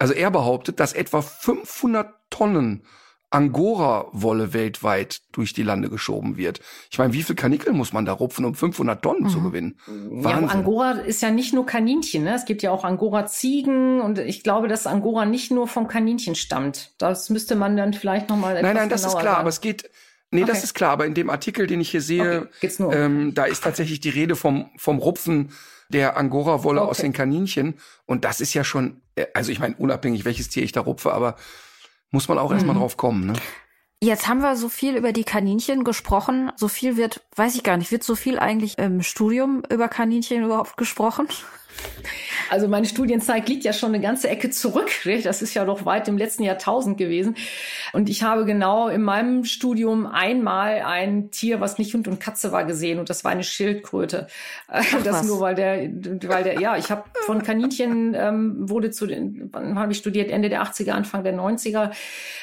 [0.00, 2.82] also er behauptet, dass etwa 500 Tonnen
[3.30, 6.58] Angora-Wolle weltweit durch die Lande geschoben wird.
[6.90, 9.28] Ich meine, wie viel Kanikel muss man da rupfen, um 500 Tonnen mhm.
[9.28, 9.78] zu gewinnen?
[9.86, 10.48] Wahnsinn.
[10.48, 12.34] Ja, Angora ist ja nicht nur Kaninchen, ne?
[12.34, 16.92] Es gibt ja auch Angora-Ziegen und ich glaube, dass Angora nicht nur vom Kaninchen stammt.
[16.98, 19.36] Das müsste man dann vielleicht noch mal Nein, nein, das ist klar, sagen.
[19.36, 19.88] aber es geht
[20.30, 20.52] Nee, okay.
[20.52, 22.70] das ist klar, aber in dem Artikel, den ich hier sehe, okay.
[22.92, 25.52] ähm, da ist tatsächlich die Rede vom vom Rupfen
[25.88, 26.90] der Angora-Wolle okay.
[26.90, 27.74] aus den Kaninchen
[28.06, 31.12] und das ist ja schon äh, also ich meine unabhängig welches Tier ich da rupfe,
[31.12, 31.36] aber
[32.10, 32.56] muss man auch mhm.
[32.56, 33.32] erstmal drauf kommen, ne?
[34.02, 36.50] Jetzt haben wir so viel über die Kaninchen gesprochen.
[36.56, 40.42] So viel wird, weiß ich gar nicht, wird so viel eigentlich im Studium über Kaninchen
[40.42, 41.28] überhaupt gesprochen?
[42.50, 44.90] Also meine Studienzeit liegt ja schon eine ganze Ecke zurück.
[45.30, 47.36] Das ist ja doch weit im letzten Jahrtausend gewesen.
[47.92, 52.52] Und ich habe genau in meinem Studium einmal ein Tier, was nicht Hund und Katze
[52.52, 52.98] war, gesehen.
[52.98, 54.26] Und das war eine Schildkröte.
[54.68, 55.26] Ach, das was?
[55.26, 55.90] nur, weil der,
[56.28, 60.30] weil der, ja, ich habe von Kaninchen ähm, wurde zu den, wann habe ich studiert?
[60.30, 61.90] Ende der 80er, Anfang der 90er.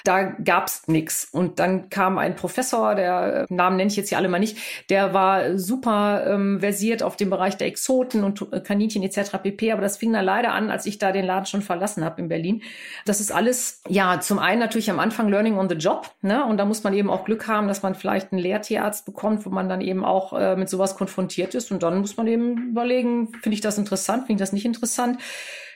[0.03, 1.27] Da gab's nix.
[1.31, 4.57] Und dann kam ein Professor, der Namen nenne ich jetzt hier alle mal nicht,
[4.89, 9.71] der war super ähm, versiert auf dem Bereich der Exoten und Kaninchen etc pp.
[9.71, 12.29] Aber das fing dann leider an, als ich da den Laden schon verlassen habe in
[12.29, 12.61] Berlin.
[13.05, 16.11] Das ist alles, ja, zum einen natürlich am Anfang Learning on the Job.
[16.21, 16.45] Ne?
[16.45, 19.49] Und da muss man eben auch Glück haben, dass man vielleicht einen Lehrtierarzt bekommt, wo
[19.49, 21.71] man dann eben auch äh, mit sowas konfrontiert ist.
[21.71, 25.19] Und dann muss man eben überlegen, finde ich das interessant, finde ich das nicht interessant.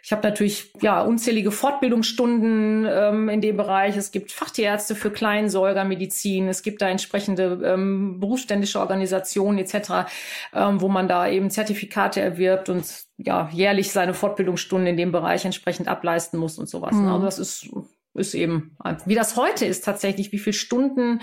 [0.04, 3.98] Ich habe natürlich ja unzählige Fortbildungsstunden ähm, in dem Bereich.
[3.98, 6.48] Es gibt Fachtierärzte für Kleinsäugermedizin.
[6.48, 10.10] Es gibt da entsprechende ähm, berufsständische Organisationen etc.,
[10.54, 12.86] ähm, wo man da eben Zertifikate erwirbt und
[13.18, 16.96] ja jährlich seine Fortbildungsstunden in dem Bereich entsprechend ableisten muss und sowas.
[16.96, 17.08] Mhm.
[17.08, 17.70] Also das ist
[18.14, 21.22] ist eben, wie das heute ist tatsächlich, wie viel Stunden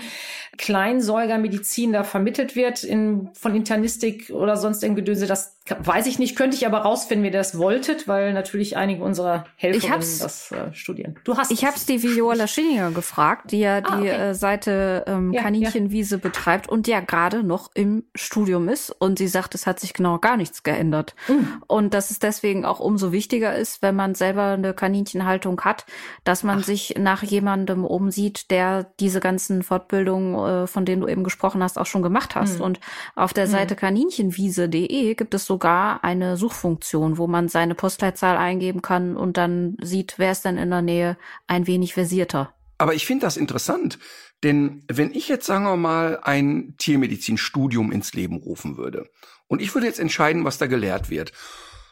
[0.57, 6.35] Kleinsäugermedizin da vermittelt wird in, von Internistik oder sonst irgendeinem Gedönse, das Weiß ich nicht,
[6.35, 10.73] könnte ich aber rausfinden, wie ihr das wolltet, weil natürlich einige unserer Helferinnen das äh,
[10.73, 11.15] studieren.
[11.23, 14.29] Du hast Ich habe es die Viola Schillinger gefragt, die ja ah, die okay.
[14.29, 16.21] äh, Seite ähm, ja, Kaninchenwiese ja.
[16.21, 18.89] betreibt und ja gerade noch im Studium ist.
[18.89, 21.15] Und sie sagt, es hat sich genau gar nichts geändert.
[21.27, 21.61] Mhm.
[21.67, 25.85] Und dass es deswegen auch umso wichtiger ist, wenn man selber eine Kaninchenhaltung hat,
[26.23, 26.65] dass man Ach.
[26.65, 31.77] sich nach jemandem umsieht, der diese ganzen Fortbildungen, äh, von denen du eben gesprochen hast,
[31.77, 32.59] auch schon gemacht hast.
[32.59, 32.65] Mhm.
[32.65, 32.79] Und
[33.15, 33.79] auf der Seite mhm.
[33.79, 40.15] kaninchenwiese.de gibt es sogar eine Suchfunktion, wo man seine Postleitzahl eingeben kann und dann sieht,
[40.17, 41.17] wer ist denn in der Nähe
[41.47, 42.53] ein wenig versierter.
[42.77, 43.99] Aber ich finde das interessant,
[44.41, 49.09] denn wenn ich jetzt, sagen wir mal, ein Tiermedizinstudium ins Leben rufen würde
[49.47, 51.33] und ich würde jetzt entscheiden, was da gelehrt wird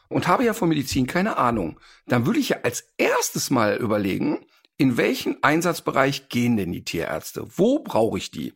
[0.08, 4.46] und habe ja von Medizin keine Ahnung, dann würde ich ja als erstes mal überlegen,
[4.78, 7.46] in welchen Einsatzbereich gehen denn die Tierärzte?
[7.56, 8.54] Wo brauche ich die?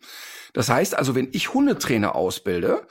[0.54, 2.86] Das heißt also, wenn ich Hundetrainer ausbilde,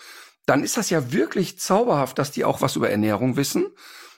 [0.47, 3.67] dann ist das ja wirklich zauberhaft, dass die auch was über Ernährung wissen.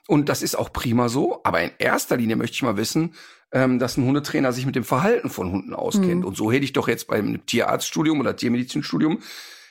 [0.09, 1.41] Und das ist auch prima so.
[1.45, 3.15] Aber in erster Linie möchte ich mal wissen,
[3.53, 6.21] ähm, dass ein Hundetrainer sich mit dem Verhalten von Hunden auskennt.
[6.21, 6.25] Mhm.
[6.25, 9.19] Und so hätte ich doch jetzt beim Tierarztstudium oder Tiermedizinstudium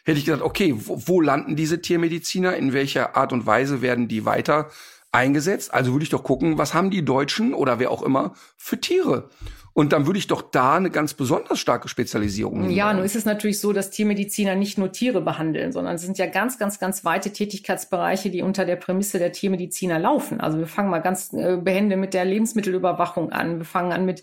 [0.03, 2.55] hätte ich gesagt, okay, wo, wo landen diese Tiermediziner?
[2.55, 4.69] In welcher Art und Weise werden die weiter
[5.11, 5.73] eingesetzt?
[5.73, 9.29] Also würde ich doch gucken, was haben die Deutschen oder wer auch immer für Tiere?
[9.73, 12.95] Und dann würde ich doch da eine ganz besonders starke Spezialisierung Ja, hinbauen.
[12.97, 16.25] nur ist es natürlich so, dass Tiermediziner nicht nur Tiere behandeln, sondern es sind ja
[16.25, 20.41] ganz, ganz, ganz weite Tätigkeitsbereiche, die unter der Prämisse der Tiermediziner laufen.
[20.41, 23.59] Also wir fangen mal ganz äh, behende mit der Lebensmittelüberwachung an.
[23.59, 24.21] Wir fangen an mit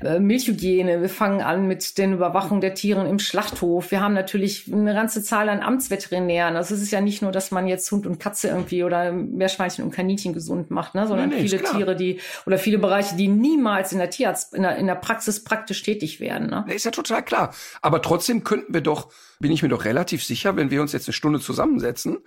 [0.00, 1.00] äh, Milchhygiene.
[1.00, 3.90] Wir fangen an mit der Überwachung der Tiere im Schlachthof.
[3.90, 6.56] Wir haben natürlich eine ganze Zahl an Amtsveterinären.
[6.56, 9.84] Also es ist ja nicht nur, dass man jetzt Hund und Katze irgendwie oder Meerschweinchen
[9.84, 13.28] und Kaninchen gesund macht, ne, sondern nee, nee, viele Tiere, die oder viele Bereiche, die
[13.28, 16.48] niemals in der Tierarzt, in der, in der Praxis praktisch tätig werden.
[16.48, 16.64] Ne?
[16.68, 17.54] Ist ja total klar.
[17.82, 19.10] Aber trotzdem könnten wir doch,
[19.40, 22.18] bin ich mir doch relativ sicher, wenn wir uns jetzt eine Stunde zusammensetzen,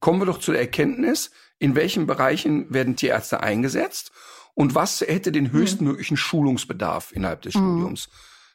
[0.00, 4.12] kommen wir doch zu der Erkenntnis, in welchen Bereichen werden Tierärzte eingesetzt
[4.54, 6.18] und was hätte den höchstmöglichen mhm.
[6.18, 7.96] Schulungsbedarf innerhalb des mhm.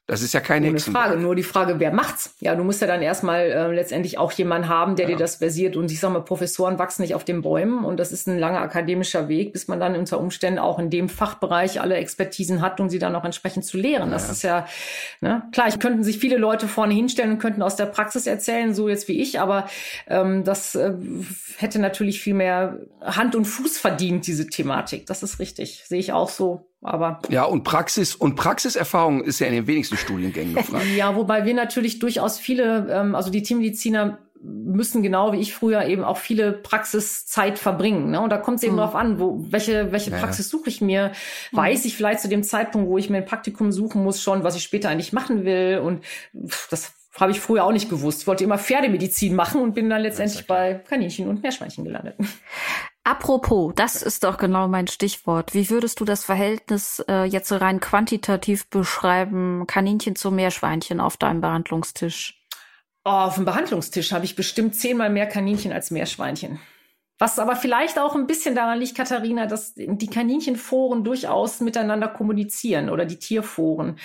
[0.08, 1.16] Das ist ja keine Ohne Frage.
[1.16, 2.36] Nur die Frage, wer macht's?
[2.42, 5.12] Ja, du musst ja dann erstmal äh, letztendlich auch jemanden haben, der ja.
[5.12, 5.78] dir das versiert.
[5.78, 7.86] Und ich sage mal, Professoren wachsen nicht auf den Bäumen.
[7.86, 11.08] Und das ist ein langer akademischer Weg, bis man dann unter Umständen auch in dem
[11.08, 14.10] Fachbereich alle Expertisen hat, um sie dann auch entsprechend zu lehren.
[14.10, 14.14] Ja.
[14.16, 14.68] Das ist ja,
[15.22, 15.44] ne?
[15.54, 18.90] klar, ich könnten sich viele Leute vorne hinstellen und könnten aus der Praxis erzählen, so
[18.90, 19.40] jetzt wie ich.
[19.40, 19.70] Aber
[20.08, 20.94] ähm, das äh,
[21.58, 25.06] hätte natürlich viel mehr Hand und Fuß verdient, diese Thematik.
[25.06, 25.84] Das ist richtig.
[25.88, 26.71] Sehe ich auch so.
[26.82, 30.86] Aber ja, und Praxis und Praxiserfahrung ist ja in den wenigsten Studiengängen gefragt.
[30.96, 35.86] ja, wobei wir natürlich durchaus viele, ähm, also die Teammediziner müssen genau wie ich früher
[35.86, 38.10] eben auch viele Praxiszeit verbringen.
[38.12, 38.20] Ne?
[38.20, 38.80] Und da kommt es eben mhm.
[38.80, 41.12] drauf an, wo, welche, welche Praxis suche ich mir?
[41.52, 41.58] Mhm.
[41.58, 44.56] Weiß ich vielleicht zu dem Zeitpunkt, wo ich mir ein Praktikum suchen muss, schon, was
[44.56, 45.82] ich später eigentlich machen will?
[45.84, 46.04] Und
[46.72, 48.22] das habe ich früher auch nicht gewusst.
[48.22, 52.16] Ich wollte immer Pferdemedizin machen und bin dann letztendlich bei Kaninchen und Meerschweinchen gelandet.
[53.04, 55.56] Apropos, das ist doch genau mein Stichwort.
[55.56, 61.42] Wie würdest du das Verhältnis äh, jetzt rein quantitativ beschreiben, Kaninchen zu Meerschweinchen auf deinem
[61.42, 62.40] Behandlungstisch?
[63.04, 66.60] Oh, auf dem Behandlungstisch habe ich bestimmt zehnmal mehr Kaninchen als Meerschweinchen.
[67.22, 72.90] Was aber vielleicht auch ein bisschen daran liegt, Katharina, dass die Kaninchenforen durchaus miteinander kommunizieren
[72.90, 73.98] oder die Tierforen.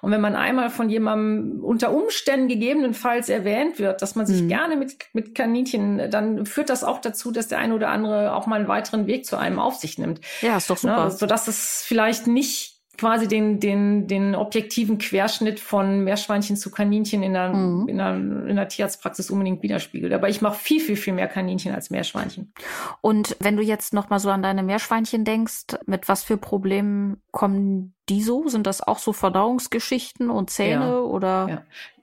[0.00, 4.48] Und wenn man einmal von jemandem unter Umständen gegebenenfalls erwähnt wird, dass man sich mhm.
[4.48, 8.46] gerne mit, mit Kaninchen, dann führt das auch dazu, dass der eine oder andere auch
[8.46, 10.22] mal einen weiteren Weg zu einem auf sich nimmt.
[10.40, 11.04] Ja, ist doch ne, super.
[11.04, 11.10] Ne?
[11.10, 17.32] Sodass es vielleicht nicht quasi den, den, den objektiven Querschnitt von Meerschweinchen zu Kaninchen in
[17.32, 17.88] der, mhm.
[17.88, 20.12] in der, in der Tierarztpraxis unbedingt widerspiegelt.
[20.12, 22.52] Aber ich mache viel, viel, viel mehr Kaninchen als Meerschweinchen.
[23.00, 27.22] Und wenn du jetzt noch mal so an deine Meerschweinchen denkst, mit was für Problemen
[27.30, 28.48] kommen die so?
[28.48, 30.98] Sind das auch so Verdauungsgeschichten und Zähne ja.
[30.98, 31.46] oder?
[31.48, 31.62] Ja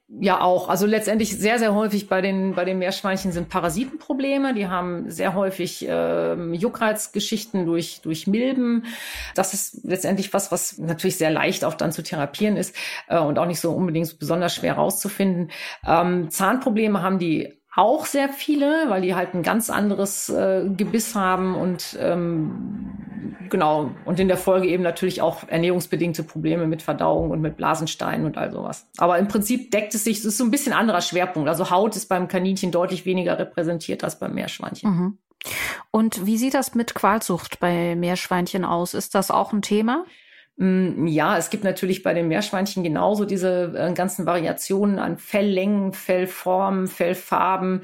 [0.10, 0.70] ja auch.
[0.70, 4.54] Also letztendlich sehr, sehr häufig bei den, bei den Meerschweinchen sind Parasitenprobleme.
[4.54, 8.86] Die haben sehr häufig ähm, Juckreizgeschichten durch, durch Milben.
[9.36, 12.76] Das ist letztendlich was, was natürlich sehr leicht auch dann zu therapieren ist
[13.08, 15.52] äh, und auch nicht so unbedingt besonders schwer rauszufinden.
[15.86, 21.14] Ähm, Zahnprobleme haben die auch sehr viele, weil die halt ein ganz anderes äh, Gebiss
[21.14, 22.89] haben und ähm,
[23.50, 28.26] genau und in der Folge eben natürlich auch ernährungsbedingte Probleme mit Verdauung und mit Blasensteinen
[28.26, 28.88] und all sowas.
[28.98, 31.50] Aber im Prinzip deckt es sich, es ist so ein bisschen anderer Schwerpunkt.
[31.50, 34.90] Also Haut ist beim Kaninchen deutlich weniger repräsentiert als beim Meerschweinchen.
[34.90, 35.18] Mhm.
[35.92, 38.94] Und wie sieht das mit Qualzucht bei Meerschweinchen aus?
[38.94, 40.06] Ist das auch ein Thema?
[40.62, 45.94] Mm, ja, es gibt natürlich bei den Meerschweinchen genauso diese äh, ganzen Variationen an Felllängen,
[45.94, 47.84] Fellformen, Fellfarben.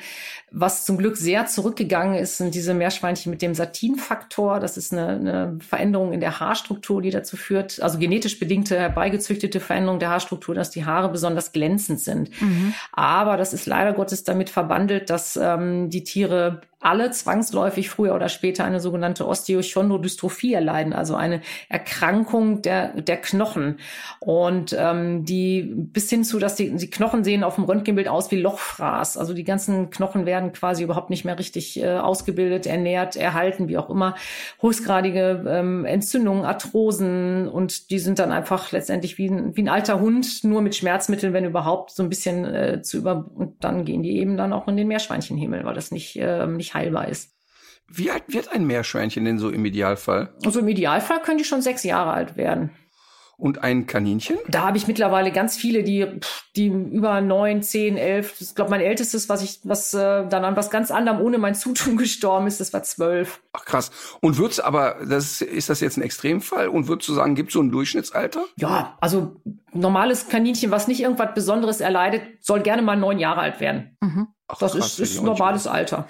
[0.51, 4.59] Was zum Glück sehr zurückgegangen ist, sind diese Meerschweinchen mit dem Satinfaktor.
[4.59, 9.61] Das ist eine, eine Veränderung in der Haarstruktur, die dazu führt, also genetisch bedingte, herbeigezüchtete
[9.61, 12.29] Veränderung der Haarstruktur, dass die Haare besonders glänzend sind.
[12.41, 12.73] Mhm.
[12.91, 18.29] Aber das ist leider Gottes damit verbandelt, dass ähm, die Tiere alle zwangsläufig früher oder
[18.29, 23.79] später eine sogenannte Osteochondrodystrophie erleiden, also eine Erkrankung der, der Knochen.
[24.19, 28.29] Und ähm, die bis hin zu, dass die, die Knochen sehen auf dem Röntgenbild aus
[28.29, 29.17] wie Lochfraß.
[29.17, 33.77] Also die ganzen Knochen werden quasi überhaupt nicht mehr richtig äh, ausgebildet, ernährt, erhalten, wie
[33.77, 34.15] auch immer.
[34.59, 39.99] Höchstgradige ähm, Entzündungen, Arthrosen und die sind dann einfach letztendlich wie ein, wie ein alter
[39.99, 44.03] Hund, nur mit Schmerzmitteln, wenn überhaupt, so ein bisschen äh, zu über und dann gehen
[44.03, 47.31] die eben dann auch in den Meerschweinchenhimmel, weil das nicht, äh, nicht heilbar ist.
[47.87, 50.33] Wie alt wird ein Meerschweinchen denn so im Idealfall?
[50.43, 52.71] Also im Idealfall können die schon sechs Jahre alt werden.
[53.37, 54.37] Und ein Kaninchen?
[54.47, 56.07] Da habe ich mittlerweile ganz viele, die,
[56.55, 58.39] die über neun, zehn, elf.
[58.39, 61.53] Ich glaube, mein ältestes, was ich, was äh, dann an was ganz anderem ohne mein
[61.53, 63.41] Zutun gestorben ist, das war zwölf.
[63.51, 63.91] Ach krass.
[64.21, 66.69] Und wird's aber, das ist das jetzt ein Extremfall?
[66.69, 68.45] Und würdest du sagen, gibt so ein Durchschnittsalter?
[68.55, 69.41] Ja, also
[69.73, 73.97] normales Kaninchen, was nicht irgendwas Besonderes erleidet, soll gerne mal neun Jahre alt werden.
[73.99, 74.27] Mhm.
[74.47, 76.07] Ach, das krass, ist, ist normales Alter.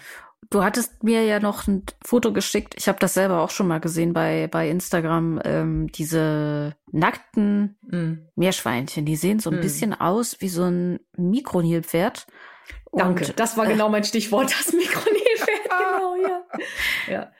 [0.49, 2.75] Du hattest mir ja noch ein Foto geschickt.
[2.77, 5.41] Ich habe das selber auch schon mal gesehen bei, bei Instagram.
[5.43, 8.27] Ähm, diese nackten mm.
[8.35, 9.61] Meerschweinchen, die sehen so ein mm.
[9.61, 12.27] bisschen aus wie so ein Mikronilpferd.
[12.91, 16.43] Danke, das war äh, genau mein Stichwort, das Mikronilpferd, genau, ja.
[17.09, 17.31] ja.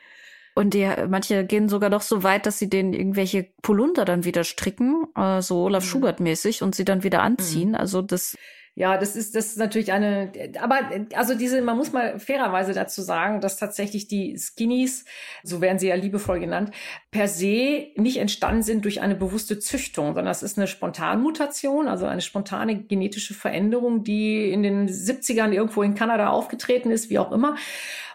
[0.55, 4.45] Und die, manche gehen sogar noch so weit, dass sie denen irgendwelche Polunder dann wieder
[4.45, 5.87] stricken, äh, so Olaf mhm.
[5.89, 7.69] Schubert mäßig, und sie dann wieder anziehen.
[7.69, 7.75] Mhm.
[7.75, 8.37] Also das
[8.77, 10.79] ja, das ist, das ist natürlich eine, aber
[11.13, 15.05] also diese, man muss mal fairerweise dazu sagen, dass tatsächlich die Skinnies,
[15.43, 16.71] so werden sie ja liebevoll genannt,
[17.09, 22.05] per se nicht entstanden sind durch eine bewusste Züchtung, sondern es ist eine Spontanmutation, also
[22.05, 27.31] eine spontane genetische Veränderung, die in den 70ern irgendwo in Kanada aufgetreten ist, wie auch
[27.31, 27.55] immer,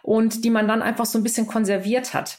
[0.03, 2.39] und die man dann einfach so ein bisschen konserviert hat.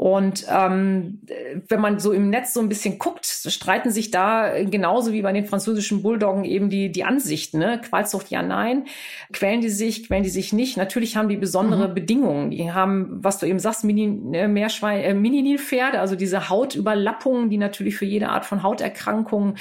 [0.00, 1.20] Und ähm,
[1.68, 5.30] wenn man so im Netz so ein bisschen guckt, streiten sich da genauso wie bei
[5.30, 7.58] den französischen Bulldoggen eben die, die Ansichten.
[7.58, 7.78] Ne?
[7.86, 8.86] Qualzucht ja, nein.
[9.30, 10.78] Quälen die sich, quälen die sich nicht?
[10.78, 11.94] Natürlich haben die besondere mhm.
[11.94, 12.50] Bedingungen.
[12.50, 17.58] Die haben, was du eben sagst, Mini, äh, Meerschwein, äh, Mini-Nilpferde, also diese Hautüberlappungen, die
[17.58, 19.56] natürlich für jede Art von Hauterkrankung,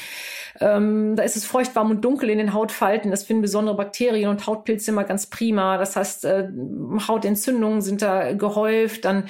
[0.61, 3.11] ähm, da ist es feucht, warm und dunkel in den Hautfalten.
[3.11, 5.77] Das finden besondere Bakterien und Hautpilze immer ganz prima.
[5.77, 6.47] Das heißt, äh,
[7.09, 9.03] Hautentzündungen sind da gehäuft.
[9.03, 9.25] Dann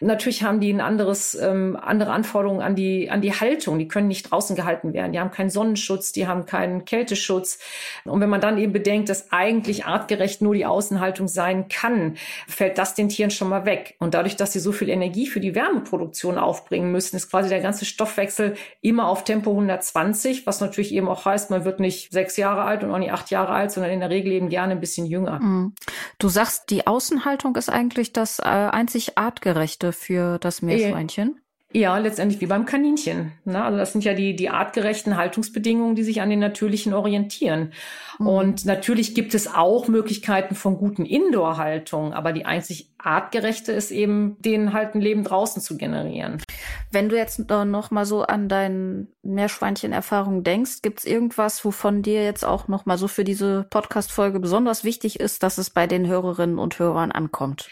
[0.00, 3.78] natürlich haben haben die ein anderes, ähm, andere Anforderungen an die, an die Haltung.
[3.78, 5.12] Die können nicht draußen gehalten werden.
[5.12, 7.58] Die haben keinen Sonnenschutz, die haben keinen Kälteschutz.
[8.04, 12.16] Und wenn man dann eben bedenkt, dass eigentlich artgerecht nur die Außenhaltung sein kann,
[12.48, 13.94] fällt das den Tieren schon mal weg.
[14.00, 17.60] Und dadurch, dass sie so viel Energie für die Wärmeproduktion aufbringen müssen, ist quasi der
[17.60, 22.36] ganze Stoffwechsel immer auf Tempo 120, was natürlich eben auch heißt, man wird nicht sechs
[22.36, 24.80] Jahre alt und auch nicht acht Jahre alt, sondern in der Regel eben gerne ein
[24.80, 25.38] bisschen jünger.
[25.38, 25.74] Mhm.
[26.18, 31.40] Du sagst, die Außenhaltung ist eigentlich das äh, einzig artgerechte für das Meerschweinchen?
[31.72, 33.30] Ja, letztendlich wie beim Kaninchen.
[33.44, 33.62] Ne?
[33.62, 37.72] Also das sind ja die, die artgerechten Haltungsbedingungen, die sich an den natürlichen orientieren.
[38.18, 38.26] Mhm.
[38.26, 44.36] Und natürlich gibt es auch Möglichkeiten von guten Indoor-Haltungen, aber die einzig artgerechte ist eben,
[44.40, 46.42] denen halt ein Leben draußen zu generieren.
[46.90, 52.24] Wenn du jetzt noch mal so an deine Meerschweinchen-Erfahrung denkst, gibt es irgendwas, wovon dir
[52.24, 56.08] jetzt auch noch mal so für diese Podcast-Folge besonders wichtig ist, dass es bei den
[56.08, 57.68] Hörerinnen und Hörern ankommt?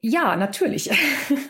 [0.00, 0.90] Ja, natürlich.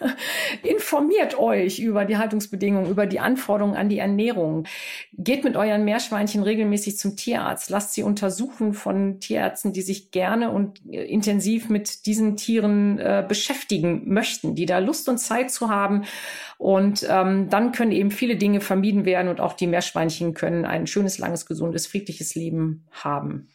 [0.62, 4.66] Informiert euch über die Haltungsbedingungen, über die Anforderungen an die Ernährung.
[5.12, 7.68] Geht mit euren Meerschweinchen regelmäßig zum Tierarzt.
[7.68, 13.22] Lasst sie untersuchen von Tierärzten, die sich gerne und äh, intensiv mit diesen Tieren äh,
[13.28, 16.04] beschäftigen möchten, die da Lust und Zeit zu haben.
[16.56, 20.86] Und ähm, dann können eben viele Dinge vermieden werden und auch die Meerschweinchen können ein
[20.86, 23.50] schönes, langes, gesundes, friedliches Leben haben.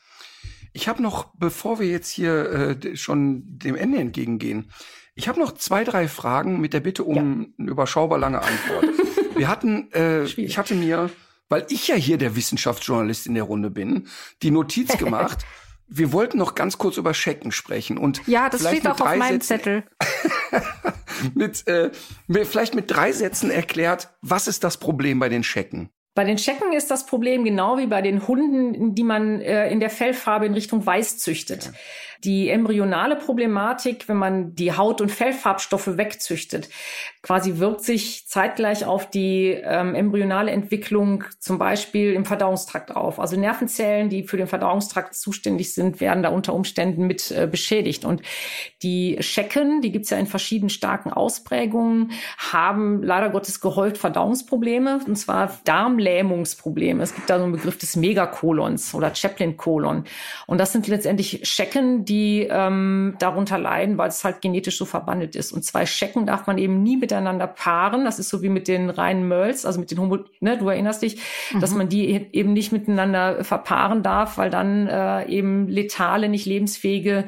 [0.74, 4.72] Ich habe noch, bevor wir jetzt hier äh, schon dem Ende entgegengehen,
[5.16, 7.22] ich habe noch zwei, drei Fragen mit der Bitte um ja.
[7.60, 8.86] eine überschaubar lange Antwort.
[9.36, 11.12] wir hatten, äh, ich hatte mir,
[11.50, 14.08] weil ich ja hier der Wissenschaftsjournalist in der Runde bin,
[14.42, 15.46] die Notiz gemacht.
[15.88, 19.42] wir wollten noch ganz kurz über Schecken sprechen und ja, das steht auch auf meinem
[19.42, 19.84] Sätzen, Zettel.
[21.36, 21.92] mit, äh,
[22.46, 25.92] vielleicht mit drei Sätzen erklärt, was ist das Problem bei den Schecken?
[26.16, 29.80] Bei den Schecken ist das Problem genau wie bei den Hunden, die man äh, in
[29.80, 31.66] der Fellfarbe in Richtung Weiß züchtet.
[31.66, 31.72] Ja
[32.24, 36.70] die embryonale Problematik, wenn man die Haut- und Fellfarbstoffe wegzüchtet,
[37.22, 43.20] quasi wirkt sich zeitgleich auf die ähm, embryonale Entwicklung zum Beispiel im Verdauungstrakt auf.
[43.20, 48.04] Also Nervenzellen, die für den Verdauungstrakt zuständig sind, werden da unter Umständen mit äh, beschädigt.
[48.04, 48.22] Und
[48.82, 55.16] die Schecken, die gibt's ja in verschiedenen starken Ausprägungen, haben leider Gottes gehäuft Verdauungsprobleme, und
[55.16, 57.04] zwar Darm, Darmlähmungsprobleme.
[57.04, 60.06] Es gibt da so einen Begriff des Megakolons oder Chaplin-Kolon.
[60.48, 62.13] Und das sind letztendlich Schecken, die
[62.50, 65.52] ähm, darunter leiden, weil es halt genetisch so verbandelt ist.
[65.52, 68.06] Und zwei Schecken darf man eben nie miteinander paaren.
[68.06, 71.02] Das ist so wie mit den reinen Mölls, also mit den Homo, ne, du erinnerst
[71.02, 71.20] dich,
[71.52, 71.60] mhm.
[71.60, 76.46] dass man die e-, eben nicht miteinander verpaaren darf, weil dann äh, eben letale, nicht
[76.46, 77.26] lebensfähige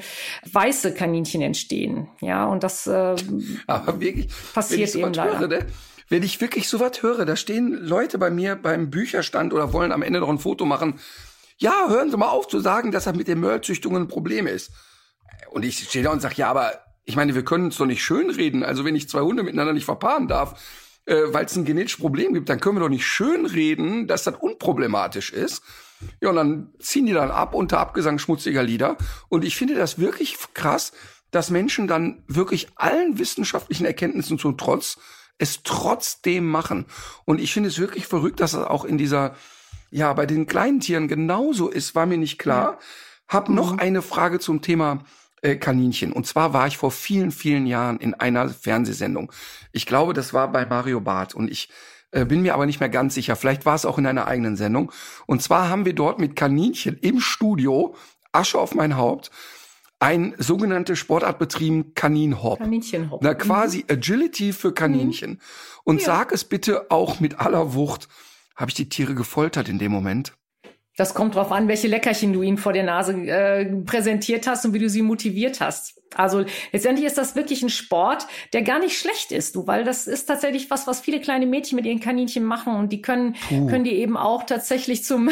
[0.52, 2.08] weiße Kaninchen entstehen.
[2.22, 2.92] Ja, und das äh,
[3.98, 5.40] wirklich, passiert eben leider.
[5.40, 5.66] Höre, ne?
[6.08, 9.92] Wenn ich wirklich so was höre, da stehen Leute bei mir beim Bücherstand oder wollen
[9.92, 11.00] am Ende noch ein Foto machen.
[11.58, 14.72] Ja, hören Sie mal auf zu sagen, dass das mit der Möllzüchtung ein Problem ist.
[15.52, 16.74] Und ich stehe da und sage, ja, aber
[17.06, 18.64] ich meine, wir können es doch nicht schönreden.
[18.64, 20.60] Also wenn ich zwei Hunde miteinander nicht verpaaren darf,
[21.06, 24.36] äh, weil es ein genetisches Problem gibt, dann können wir doch nicht schönreden, dass das
[24.36, 25.62] unproblematisch ist.
[26.20, 28.98] Ja, und dann ziehen die dann ab unter Abgesang schmutziger Lieder.
[29.30, 30.92] Und ich finde das wirklich krass,
[31.32, 34.98] dass Menschen dann wirklich allen wissenschaftlichen Erkenntnissen zum Trotz
[35.38, 36.86] es trotzdem machen.
[37.26, 39.36] Und ich finde es wirklich verrückt, dass es auch in dieser,
[39.96, 42.80] ja, bei den kleinen Tieren genauso ist, war mir nicht klar.
[43.30, 43.56] Hab mhm.
[43.56, 45.06] noch eine Frage zum Thema
[45.42, 46.12] äh, Kaninchen.
[46.12, 49.32] Und zwar war ich vor vielen, vielen Jahren in einer Fernsehsendung.
[49.72, 51.70] Ich glaube, das war bei Mario Barth und ich
[52.12, 53.38] äh, bin mir aber nicht mehr ganz sicher.
[53.38, 54.92] Vielleicht war es auch in einer eigenen Sendung.
[55.28, 57.96] Und zwar haben wir dort mit Kaninchen im Studio
[58.34, 59.32] Asche auf mein Haupt
[60.00, 62.60] ein sogenannte Sportart betrieben, Kaninhop.
[62.60, 63.24] Kaninchenhop.
[63.24, 63.96] Na, quasi mhm.
[63.96, 65.32] Agility für Kaninchen.
[65.32, 65.40] Mhm.
[65.86, 66.06] Und ja.
[66.06, 68.10] sag es bitte auch mit aller Wucht.
[68.56, 70.38] Habe ich die Tiere gefoltert in dem Moment?
[70.96, 74.74] Das kommt drauf an, welche Leckerchen du ihnen vor der Nase äh, präsentiert hast und
[74.74, 76.02] wie du sie motiviert hast.
[76.16, 80.08] Also letztendlich ist das wirklich ein Sport, der gar nicht schlecht ist, du, weil das
[80.08, 83.68] ist tatsächlich was, was viele kleine Mädchen mit ihren Kaninchen machen und die können Puh.
[83.68, 85.30] können die eben auch tatsächlich zum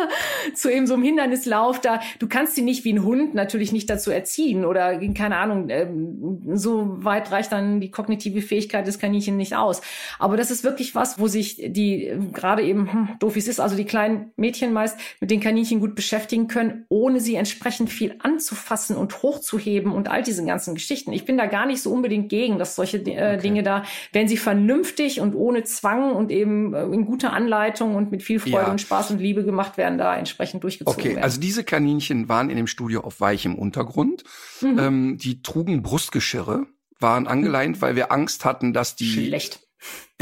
[0.54, 2.00] zu eben so einem Hindernislauf da.
[2.18, 6.40] Du kannst sie nicht wie ein Hund natürlich nicht dazu erziehen oder keine Ahnung, ähm,
[6.54, 9.82] so weit reicht dann die kognitive Fähigkeit des Kaninchen nicht aus.
[10.18, 13.60] Aber das ist wirklich was, wo sich die gerade eben hm, doof wie es ist,
[13.60, 18.16] also die kleinen Mädchen meist mit den Kaninchen gut beschäftigen können, ohne sie entsprechend viel
[18.18, 21.12] anzufassen und hochzuheben und all diese ganzen Geschichten.
[21.12, 23.38] Ich bin da gar nicht so unbedingt gegen, dass solche äh, okay.
[23.38, 28.10] Dinge da, wenn sie vernünftig und ohne Zwang und eben äh, in guter Anleitung und
[28.10, 28.70] mit viel Freude ja.
[28.70, 31.18] und Spaß und Liebe gemacht werden, da entsprechend durchgezogen okay, werden.
[31.18, 34.24] Okay, also diese Kaninchen waren in dem Studio auf weichem Untergrund.
[34.60, 34.78] Mhm.
[34.78, 36.66] Ähm, die trugen Brustgeschirre,
[37.00, 39.63] waren angeleint, weil wir Angst hatten, dass die Schlecht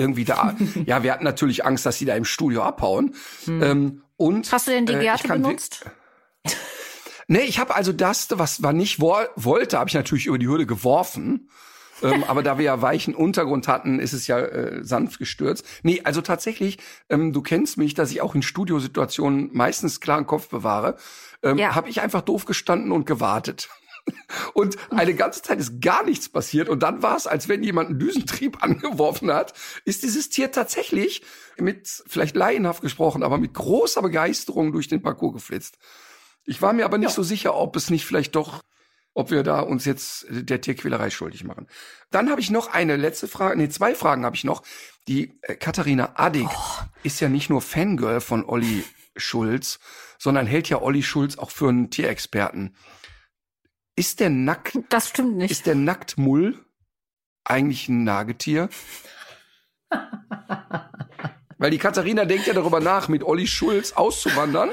[0.02, 0.56] irgendwie da.
[0.86, 3.14] ja, wir hatten natürlich Angst, dass sie da im Studio abhauen.
[3.44, 3.62] Hm.
[3.62, 5.86] Ähm, und hast du denn die äh, Gerte äh, benutzt?
[7.28, 10.48] Nee, ich habe also das, was man nicht wo wollte, habe ich natürlich über die
[10.48, 11.48] Hürde geworfen.
[12.02, 15.64] ähm, aber da wir ja weichen Untergrund hatten, ist es ja äh, sanft gestürzt.
[15.82, 16.78] Nee, also tatsächlich,
[17.08, 20.96] ähm, du kennst mich, dass ich auch in Studiosituationen meistens klaren Kopf bewahre.
[21.42, 21.74] Ähm, ja.
[21.74, 23.70] Habe ich einfach doof gestanden und gewartet.
[24.54, 26.68] Und eine ganze Zeit ist gar nichts passiert.
[26.68, 29.52] Und dann war es, als wenn jemand einen Düsentrieb angeworfen hat,
[29.84, 31.22] ist dieses Tier tatsächlich
[31.58, 35.78] mit, vielleicht laienhaft gesprochen, aber mit großer Begeisterung durch den Parcours geflitzt.
[36.44, 37.14] Ich war mir aber nicht ja.
[37.14, 38.62] so sicher, ob es nicht vielleicht doch,
[39.14, 41.68] ob wir da uns jetzt der Tierquälerei schuldig machen.
[42.10, 44.62] Dann habe ich noch eine letzte Frage, nee, zwei Fragen habe ich noch.
[45.08, 46.84] Die äh, Katharina Addig oh.
[47.02, 48.84] ist ja nicht nur Fangirl von Olli
[49.16, 49.78] Schulz,
[50.18, 52.74] sondern hält ja Olli Schulz auch für einen Tierexperten.
[53.94, 55.50] Ist der Nackt Das stimmt nicht.
[55.50, 56.64] Ist der Nacktmull
[57.44, 58.68] eigentlich ein Nagetier?
[61.58, 64.70] Weil die Katharina denkt ja darüber nach, mit Olli Schulz auszuwandern.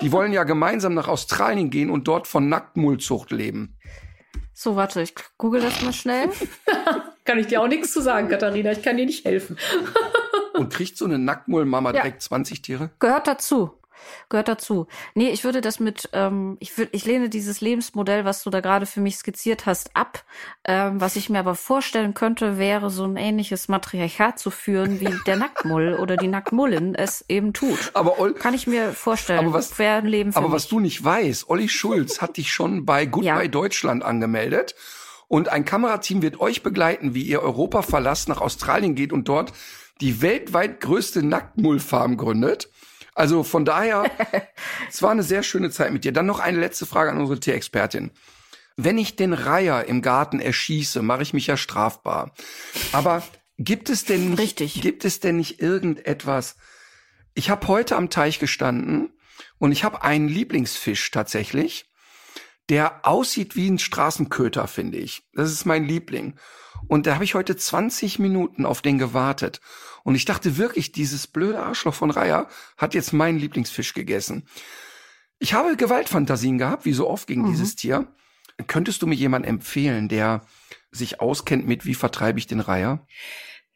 [0.00, 3.76] Die wollen ja gemeinsam nach Australien gehen und dort von Nacktmullzucht leben.
[4.54, 6.30] So, warte, ich google das mal schnell.
[7.24, 8.72] kann ich dir auch nichts zu sagen, Katharina.
[8.72, 9.58] Ich kann dir nicht helfen.
[10.54, 12.02] und kriegt so eine Nacktmullmama ja.
[12.02, 12.90] direkt 20 Tiere?
[13.00, 13.79] Gehört dazu
[14.28, 14.86] gehört dazu.
[15.14, 18.60] Nee, ich würde das mit, ähm, ich würde, ich lehne dieses Lebensmodell, was du da
[18.60, 20.24] gerade für mich skizziert hast, ab.
[20.64, 25.14] Ähm, was ich mir aber vorstellen könnte, wäre so ein ähnliches Matriarchat zu führen, wie
[25.26, 27.90] der Nacktmull oder die Nacktmullin es eben tut.
[27.94, 29.40] Aber Ol kann ich mir vorstellen.
[29.40, 30.54] Aber was, ein Leben aber mich.
[30.54, 33.48] was du nicht weißt, Olli Schulz hat dich schon bei Goodbye ja.
[33.48, 34.74] Deutschland angemeldet.
[35.28, 39.52] Und ein Kamerateam wird euch begleiten, wie ihr Europa verlasst, nach Australien geht und dort
[40.00, 42.68] die weltweit größte Nacktmullfarm gründet.
[43.14, 44.10] Also von daher,
[44.88, 46.12] es war eine sehr schöne Zeit mit dir.
[46.12, 48.10] Dann noch eine letzte Frage an unsere Tierexpertin.
[48.76, 52.32] Wenn ich den Reiher im Garten erschieße, mache ich mich ja strafbar.
[52.92, 53.22] Aber
[53.58, 54.80] gibt es denn nicht, Richtig.
[54.80, 56.56] gibt es denn nicht irgendetwas?
[57.34, 59.12] Ich habe heute am Teich gestanden
[59.58, 61.90] und ich habe einen Lieblingsfisch tatsächlich,
[62.70, 65.28] der aussieht wie ein Straßenköter, finde ich.
[65.34, 66.38] Das ist mein Liebling.
[66.88, 69.60] Und da habe ich heute 20 Minuten auf den gewartet.
[70.04, 74.46] Und ich dachte wirklich, dieses blöde Arschloch von Raya hat jetzt meinen Lieblingsfisch gegessen.
[75.38, 77.50] Ich habe Gewaltfantasien gehabt, wie so oft gegen mhm.
[77.50, 78.06] dieses Tier.
[78.66, 80.42] Könntest du mir jemanden empfehlen, der
[80.90, 83.06] sich auskennt mit, wie vertreibe ich den Reiher?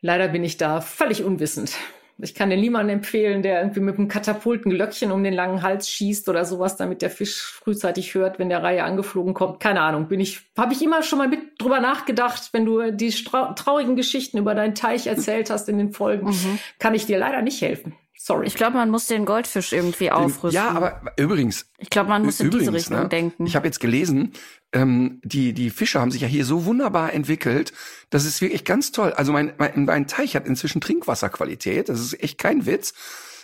[0.01, 1.72] Leider bin ich da völlig unwissend.
[2.18, 5.88] Ich kann den niemanden empfehlen, der irgendwie mit einem Katapulten Glöckchen um den langen Hals
[5.88, 9.58] schießt oder sowas, damit der Fisch frühzeitig hört, wenn der Reihe angeflogen kommt.
[9.58, 13.10] Keine Ahnung, bin ich, habe ich immer schon mal mit drüber nachgedacht, wenn du die
[13.10, 16.58] traurigen Geschichten über deinen Teich erzählt hast in den Folgen, mhm.
[16.78, 17.96] kann ich dir leider nicht helfen.
[18.27, 18.47] Sorry.
[18.47, 20.53] Ich glaube, man muss den Goldfisch irgendwie aufrüsten.
[20.53, 21.66] Ja, aber übrigens.
[21.77, 23.45] Ich glaube, man muss in übrigens, diese Richtung ne, denken.
[23.47, 24.33] Ich habe jetzt gelesen,
[24.72, 27.75] ähm, die, die Fische haben sich ja hier so wunderbar entwickelt.
[28.09, 29.12] Das ist wirklich ganz toll.
[29.12, 31.91] Also mein, mein, mein Teich hat inzwischen Trinkwasserqualität.
[31.91, 32.95] Das ist echt kein Witz.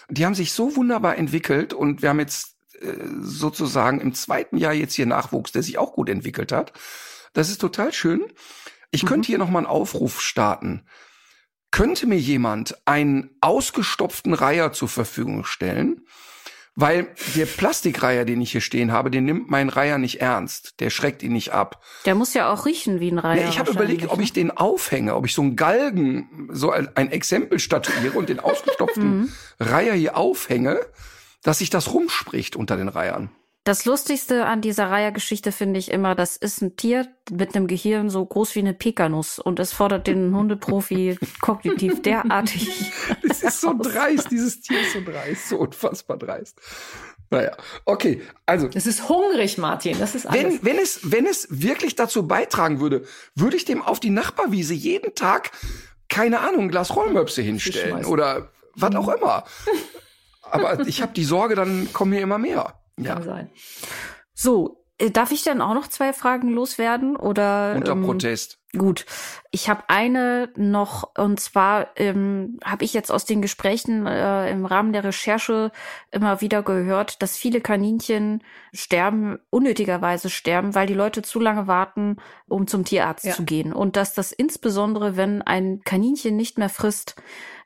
[0.09, 2.87] Die haben sich so wunderbar entwickelt und wir haben jetzt äh,
[3.21, 6.73] sozusagen im zweiten Jahr jetzt hier Nachwuchs, der sich auch gut entwickelt hat.
[7.35, 8.25] Das ist total schön.
[8.93, 9.09] Ich mhm.
[9.09, 10.87] könnte hier noch mal einen Aufruf starten.
[11.71, 16.03] Könnte mir jemand einen ausgestopften Reiher zur Verfügung stellen?
[16.77, 20.81] Weil der Plastikreiher, den ich hier stehen habe, den nimmt mein Reiher nicht ernst.
[20.81, 21.83] Der schreckt ihn nicht ab.
[22.07, 23.43] Der muss ja auch riechen wie ein Reiher.
[23.43, 27.11] Ja, ich habe überlegt, ob ich den aufhänge, ob ich so einen Galgen, so ein
[27.11, 29.33] Exempel statuiere und den ausgestopften mhm.
[29.59, 30.81] Reiher hier aufhänge,
[31.43, 33.31] dass sich das rumspricht unter den Reihern.
[33.65, 38.09] Das Lustigste an dieser Reihergeschichte finde ich immer, das ist ein Tier mit einem Gehirn
[38.09, 42.91] so groß wie eine Pekanuss und es fordert den Hundeprofi kognitiv derartig.
[43.23, 46.59] Das ist so dreist, dieses Tier ist so dreist, so unfassbar dreist.
[47.29, 47.55] Naja,
[47.85, 48.69] okay, also.
[48.73, 50.43] Es ist hungrig, Martin, das ist alles.
[50.43, 53.05] Wenn, wenn, es, wenn es wirklich dazu beitragen würde,
[53.35, 55.51] würde ich dem auf die Nachbarwiese jeden Tag,
[56.09, 59.45] keine Ahnung, ein Glas Rollmöpse hinstellen oder was auch immer.
[60.43, 62.80] Aber ich habe die Sorge, dann kommen mir immer mehr.
[63.05, 63.15] Ja.
[63.15, 63.51] Kann sein.
[64.35, 67.75] So, äh, darf ich dann auch noch zwei Fragen loswerden oder?
[67.77, 68.59] Unter ähm, Protest.
[68.79, 69.05] Gut,
[69.51, 74.65] ich habe eine noch und zwar ähm, habe ich jetzt aus den Gesprächen äh, im
[74.65, 75.73] Rahmen der Recherche
[76.13, 82.19] immer wieder gehört, dass viele Kaninchen sterben, unnötigerweise sterben, weil die Leute zu lange warten,
[82.47, 83.33] um zum Tierarzt ja.
[83.33, 87.17] zu gehen und dass das insbesondere, wenn ein Kaninchen nicht mehr frisst,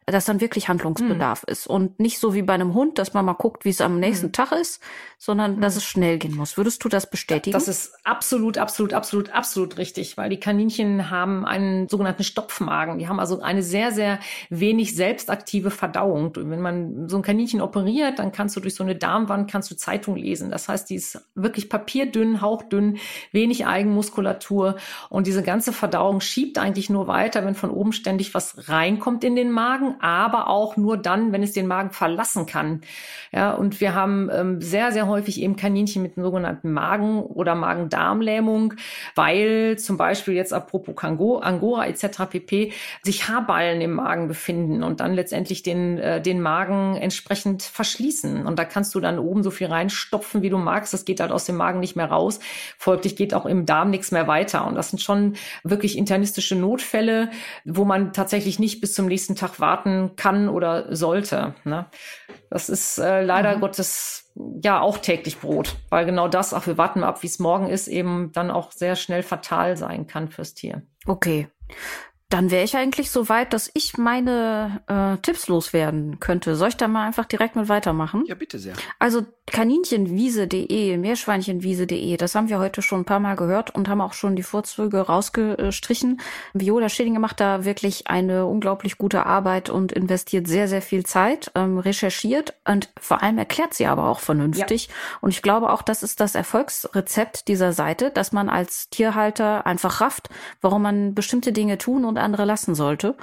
[0.06, 1.52] dass dann wirklich Handlungsbedarf mhm.
[1.52, 3.98] ist und nicht so wie bei einem Hund, dass man mal guckt, wie es am
[3.98, 4.32] nächsten mhm.
[4.32, 4.82] Tag ist,
[5.24, 5.78] sondern dass hm.
[5.78, 6.58] es schnell gehen muss.
[6.58, 7.54] Würdest du das bestätigen?
[7.54, 12.98] Das ist absolut, absolut, absolut, absolut richtig, weil die Kaninchen haben einen sogenannten Stopfmagen.
[12.98, 14.18] Die haben also eine sehr, sehr
[14.50, 16.32] wenig selbstaktive Verdauung.
[16.36, 19.76] Wenn man so ein Kaninchen operiert, dann kannst du durch so eine Darmwand kannst du
[19.76, 20.50] Zeitung lesen.
[20.50, 22.98] Das heißt, die ist wirklich papierdünn, hauchdünn,
[23.32, 24.76] wenig Eigenmuskulatur
[25.08, 29.36] und diese ganze Verdauung schiebt eigentlich nur weiter, wenn von oben ständig was reinkommt in
[29.36, 32.82] den Magen, aber auch nur dann, wenn es den Magen verlassen kann.
[33.32, 37.54] Ja, und wir haben ähm, sehr, sehr häufig eben Kaninchen mit einer sogenannten Magen- oder
[37.54, 38.74] Magen-Darm-Lähmung,
[39.14, 42.26] weil zum Beispiel jetzt apropos Kango, Angora etc.
[42.30, 42.72] pp.
[43.02, 48.46] sich Haarballen im Magen befinden und dann letztendlich den, äh, den Magen entsprechend verschließen.
[48.46, 50.92] Und da kannst du dann oben so viel reinstopfen, wie du magst.
[50.92, 52.40] Das geht halt aus dem Magen nicht mehr raus.
[52.78, 54.66] Folglich geht auch im Darm nichts mehr weiter.
[54.66, 57.30] Und das sind schon wirklich internistische Notfälle,
[57.64, 59.83] wo man tatsächlich nicht bis zum nächsten Tag warten
[60.16, 61.54] kann oder sollte.
[61.64, 61.86] Ne?
[62.50, 63.60] Das ist äh, leider mhm.
[63.60, 64.32] Gottes
[64.62, 67.68] ja auch täglich Brot, weil genau das, ach, wir warten mal ab, wie es morgen
[67.68, 70.82] ist, eben dann auch sehr schnell fatal sein kann fürs Tier.
[71.06, 71.48] Okay.
[72.30, 76.56] Dann wäre ich eigentlich so weit, dass ich meine äh, Tipps loswerden könnte.
[76.56, 78.24] Soll ich da mal einfach direkt mit weitermachen?
[78.26, 78.74] Ja, bitte sehr.
[78.98, 84.14] Also Kaninchenwiese.de, Meerschweinchenwiese.de, das haben wir heute schon ein paar Mal gehört und haben auch
[84.14, 86.20] schon die Vorzüge rausgestrichen.
[86.54, 91.52] Viola Schillinge macht da wirklich eine unglaublich gute Arbeit und investiert sehr, sehr viel Zeit,
[91.54, 94.86] ähm, recherchiert und vor allem erklärt sie aber auch vernünftig.
[94.86, 94.94] Ja.
[95.20, 100.00] Und ich glaube auch, das ist das Erfolgsrezept dieser Seite, dass man als Tierhalter einfach
[100.00, 100.30] rafft,
[100.62, 103.16] warum man bestimmte Dinge tun und andere lassen sollte.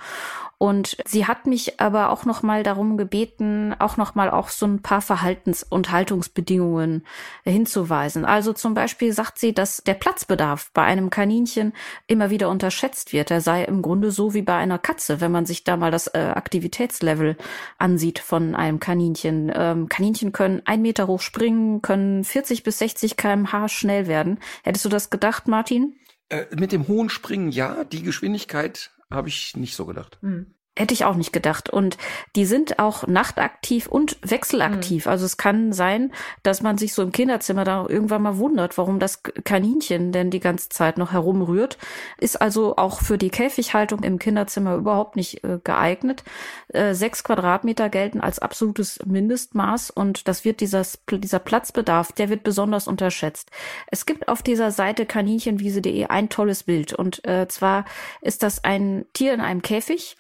[0.62, 4.68] Und sie hat mich aber auch noch mal darum gebeten, auch noch mal auch so
[4.68, 7.04] ein paar Verhaltens- und Haltungsbedingungen
[7.44, 8.26] hinzuweisen.
[8.26, 11.74] Also zum Beispiel sagt sie, dass der Platzbedarf bei einem Kaninchen
[12.06, 13.32] immer wieder unterschätzt wird.
[13.32, 16.06] Er sei im Grunde so wie bei einer Katze, wenn man sich da mal das
[16.06, 17.38] äh, Aktivitätslevel
[17.80, 19.52] ansieht von einem Kaninchen.
[19.56, 24.38] Ähm, Kaninchen können ein Meter hoch springen, können 40 bis 60 kmh schnell werden.
[24.62, 25.96] Hättest du das gedacht, Martin?
[26.32, 30.18] Äh, mit dem hohen Springen ja, die Geschwindigkeit habe ich nicht so gedacht.
[30.22, 30.56] Mhm.
[30.78, 31.70] Hätte ich auch nicht gedacht.
[31.70, 31.98] Und
[32.38, 35.06] die sind auch nachtaktiv und wechselaktiv.
[35.06, 35.12] Mhm.
[35.12, 36.14] Also es kann sein,
[36.44, 40.40] dass man sich so im Kinderzimmer da irgendwann mal wundert, warum das Kaninchen denn die
[40.40, 41.78] ganze Zeit noch herumrührt.
[42.20, 46.24] Ist also auch für die Käfighaltung im Kinderzimmer überhaupt nicht äh, geeignet.
[46.70, 52.44] Äh, sechs Quadratmeter gelten als absolutes Mindestmaß und das wird dieses, dieser Platzbedarf, der wird
[52.44, 53.52] besonders unterschätzt.
[53.88, 57.84] Es gibt auf dieser Seite kaninchenwiese.de ein tolles Bild und äh, zwar
[58.22, 60.16] ist das ein Tier in einem Käfig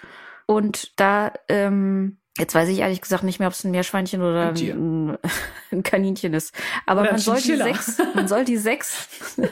[0.51, 4.49] und da, ähm, jetzt weiß ich ehrlich gesagt nicht mehr, ob es ein Meerschweinchen oder
[4.49, 5.17] ein,
[5.71, 6.53] ein, Kaninchen ist.
[6.85, 9.07] Aber man soll, die sechs, man soll die sechs,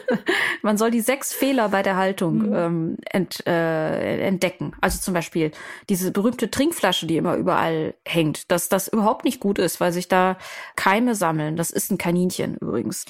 [0.62, 2.54] man soll die sechs Fehler bei der Haltung mhm.
[2.54, 4.74] ähm, ent, äh, entdecken.
[4.82, 5.52] Also zum Beispiel
[5.88, 10.10] diese berühmte Trinkflasche, die immer überall hängt, dass das überhaupt nicht gut ist, weil sich
[10.10, 10.38] da
[10.76, 11.56] Keime sammeln.
[11.56, 13.06] Das ist ein Kaninchen übrigens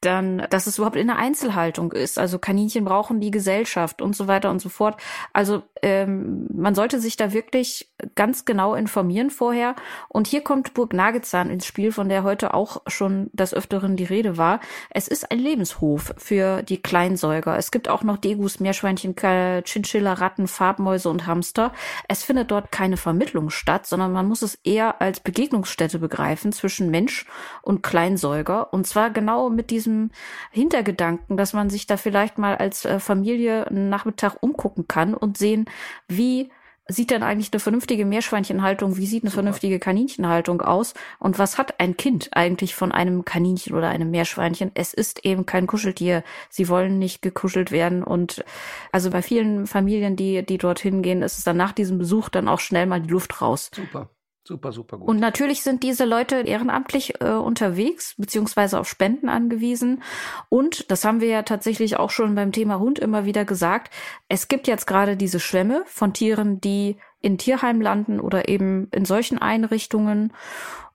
[0.00, 2.18] dann, dass es überhaupt in der Einzelhaltung ist.
[2.18, 5.00] Also Kaninchen brauchen die Gesellschaft und so weiter und so fort.
[5.32, 9.76] Also ähm, man sollte sich da wirklich ganz genau informieren vorher.
[10.08, 14.04] Und hier kommt Burg Nagezahn ins Spiel, von der heute auch schon des Öfteren die
[14.04, 14.60] Rede war.
[14.88, 17.58] Es ist ein Lebenshof für die Kleinsäuger.
[17.58, 21.72] Es gibt auch noch Degus, Meerschweinchen, Chinchilla, Ratten, Farbmäuse und Hamster.
[22.08, 26.90] Es findet dort keine Vermittlung statt, sondern man muss es eher als Begegnungsstätte begreifen zwischen
[26.90, 27.26] Mensch
[27.60, 28.72] und Kleinsäuger.
[28.72, 30.10] Und zwar genau mit diesem diesem
[30.50, 35.36] Hintergedanken, dass man sich da vielleicht mal als äh, Familie einen Nachmittag umgucken kann und
[35.36, 35.66] sehen,
[36.08, 36.50] wie
[36.88, 39.42] sieht denn eigentlich eine vernünftige Meerschweinchenhaltung, wie sieht eine Super.
[39.42, 44.72] vernünftige Kaninchenhaltung aus und was hat ein Kind eigentlich von einem Kaninchen oder einem Meerschweinchen?
[44.74, 46.24] Es ist eben kein Kuscheltier.
[46.48, 48.44] Sie wollen nicht gekuschelt werden und
[48.90, 52.48] also bei vielen Familien, die, die dorthin gehen, ist es dann nach diesem Besuch dann
[52.48, 53.70] auch schnell mal die Luft raus.
[53.72, 54.10] Super.
[54.50, 55.06] Super, super gut.
[55.06, 60.02] Und natürlich sind diese Leute ehrenamtlich äh, unterwegs, beziehungsweise auf Spenden angewiesen.
[60.48, 63.94] Und das haben wir ja tatsächlich auch schon beim Thema Hund immer wieder gesagt.
[64.28, 69.04] Es gibt jetzt gerade diese Schwämme von Tieren, die in Tierheim landen oder eben in
[69.04, 70.32] solchen Einrichtungen.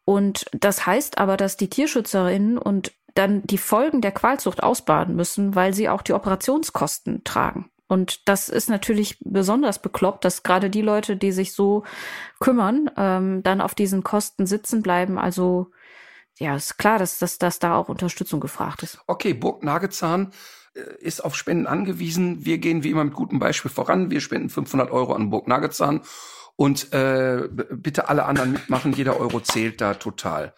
[0.03, 5.56] Und das heißt aber, dass die Tierschützerinnen und dann die Folgen der Qualzucht ausbaden müssen,
[5.56, 7.69] weil sie auch die Operationskosten tragen.
[7.88, 11.84] Und das ist natürlich besonders bekloppt, dass gerade die Leute, die sich so
[12.40, 15.20] kümmern, ähm, dann auf diesen Kosten sitzen bleiben.
[15.20, 15.72] Also
[16.38, 18.99] ja, ist klar, dass, dass, dass da auch Unterstützung gefragt ist.
[19.07, 20.34] Okay, Burg Nagezahn
[20.74, 22.45] äh, ist auf Spenden angewiesen.
[22.45, 24.12] Wir gehen wie immer mit gutem Beispiel voran.
[24.12, 26.02] Wir spenden 500 Euro an Burg Nagezahn
[26.56, 28.94] und äh, bitte alle anderen mitmachen.
[28.94, 30.53] Jeder Euro zählt da total.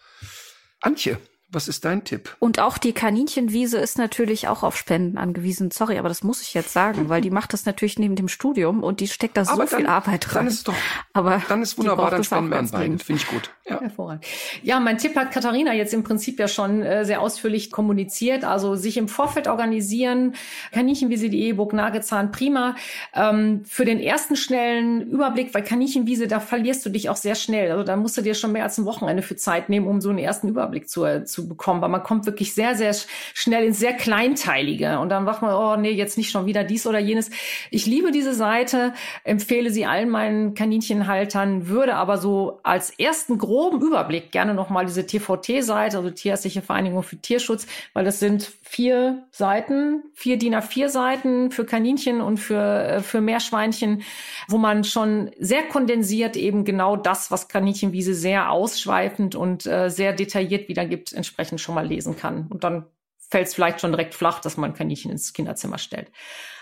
[0.80, 1.18] Antje,
[1.50, 2.36] was ist dein Tipp?
[2.40, 5.70] Und auch die Kaninchenwiese ist natürlich auch auf Spenden angewiesen.
[5.70, 8.82] Sorry, aber das muss ich jetzt sagen, weil die macht das natürlich neben dem Studium
[8.82, 10.44] und die steckt da so dann, viel Arbeit rein.
[10.44, 10.74] Dann ist doch,
[11.14, 12.98] aber dann ist wunderbar, dann spenden wir an beide.
[12.98, 13.50] Finde ich gut.
[13.66, 13.80] Ja.
[13.80, 14.24] Hervorragend.
[14.62, 18.44] Ja, mein Tipp hat Katharina jetzt im Prinzip ja schon äh, sehr ausführlich kommuniziert.
[18.44, 20.34] Also sich im Vorfeld organisieren,
[20.72, 22.76] Kaninchenwiese.de, Burg Nagezahn, prima.
[23.14, 27.70] Ähm, für den ersten schnellen Überblick, weil Kaninchenwiese, da verlierst du dich auch sehr schnell.
[27.70, 30.10] Also da musst du dir schon mehr als ein Wochenende für Zeit nehmen, um so
[30.10, 32.92] einen ersten Überblick zu, zu zu bekommen, weil man kommt wirklich sehr, sehr
[33.32, 36.84] schnell ins sehr Kleinteilige und dann macht man, oh nee, jetzt nicht schon wieder dies
[36.84, 37.30] oder jenes.
[37.70, 38.92] Ich liebe diese Seite,
[39.22, 45.06] empfehle sie allen meinen Kaninchenhaltern, würde aber so als ersten groben Überblick gerne nochmal diese
[45.06, 51.50] TVT-Seite, also Tierärztliche Vereinigung für Tierschutz, weil das sind vier Seiten, vier DIN A4 Seiten
[51.52, 54.02] für Kaninchen und für, äh, für Meerschweinchen,
[54.48, 60.12] wo man schon sehr kondensiert eben genau das, was Kaninchenwiese sehr ausschweifend und äh, sehr
[60.12, 62.48] detailliert wiedergibt, entsprechend schon mal lesen kann.
[62.48, 62.86] Und dann
[63.30, 66.10] fällt es vielleicht schon direkt flach, dass man Kaninchen ins Kinderzimmer stellt.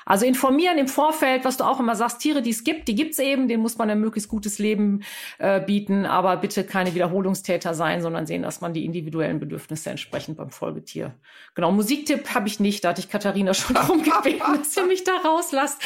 [0.09, 3.19] Also informieren im Vorfeld, was du auch immer sagst, Tiere, die es gibt, die gibt's
[3.19, 5.03] eben, denen muss man ein möglichst gutes Leben
[5.39, 10.37] äh, bieten, aber bitte keine Wiederholungstäter sein, sondern sehen, dass man die individuellen Bedürfnisse entsprechend
[10.37, 11.15] beim Folgetier.
[11.57, 15.03] Genau, Musiktipp habe ich nicht, da hatte ich Katharina schon darum gebeten, dass ihr mich
[15.03, 15.83] da rauslasst.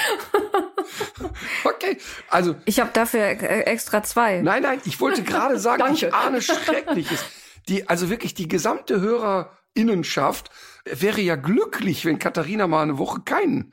[1.64, 1.96] okay,
[2.28, 4.42] also ich habe dafür äh, extra zwei.
[4.42, 7.24] Nein, nein, ich wollte gerade sagen, ich ahne Schreckliches.
[7.68, 10.50] Die, also wirklich die gesamte Hörerinnenschaft
[10.84, 13.72] wäre ja glücklich, wenn Katharina mal eine Woche keinen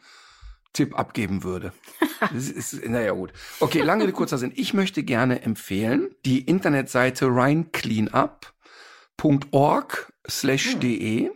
[0.74, 1.74] Tipp abgeben würde.
[2.34, 3.32] Das ist, naja, gut.
[3.60, 4.52] Okay, lange kurzer Sinn.
[4.56, 11.30] Ich möchte gerne empfehlen die Internetseite rheincleanup.org slash de.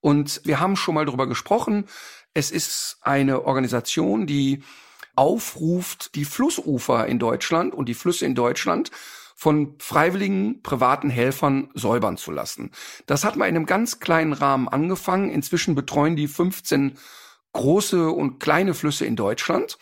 [0.00, 1.86] Und wir haben schon mal drüber gesprochen.
[2.32, 4.62] Es ist eine Organisation, die
[5.16, 8.92] aufruft, die Flussufer in Deutschland und die Flüsse in Deutschland
[9.40, 12.72] von freiwilligen privaten Helfern säubern zu lassen.
[13.06, 15.30] Das hat mal in einem ganz kleinen Rahmen angefangen.
[15.30, 16.98] Inzwischen betreuen die 15
[17.54, 19.78] große und kleine Flüsse in Deutschland.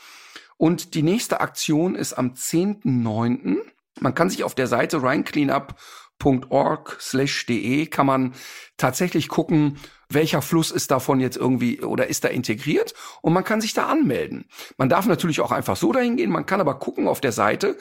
[0.58, 3.56] Und die nächste Aktion ist am 10.9.
[3.98, 8.34] Man kann sich auf der Seite rheincleanup.org/de kann man
[8.76, 9.76] tatsächlich gucken,
[10.08, 13.88] welcher Fluss ist davon jetzt irgendwie oder ist da integriert und man kann sich da
[13.88, 14.44] anmelden.
[14.76, 17.76] Man darf natürlich auch einfach so dahin gehen, man kann aber gucken auf der Seite,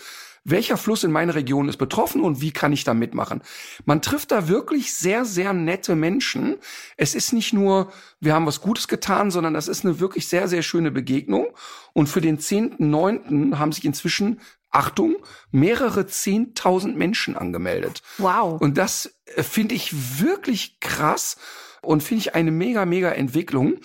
[0.50, 3.42] welcher Fluss in meiner Region ist betroffen und wie kann ich da mitmachen.
[3.86, 6.56] Man trifft da wirklich sehr, sehr nette Menschen.
[6.96, 7.92] Es ist nicht nur,
[8.22, 11.48] wir haben was Gutes getan, sondern das ist eine wirklich sehr, sehr schöne Begegnung.
[11.94, 13.58] Und für den 10.9.
[13.58, 15.18] haben sich inzwischen Achtung,
[15.52, 18.02] mehrere zehntausend Menschen angemeldet.
[18.18, 18.62] Wow.
[18.62, 21.38] Und das äh, finde ich wirklich krass
[21.82, 23.80] und finde ich eine mega, mega Entwicklung.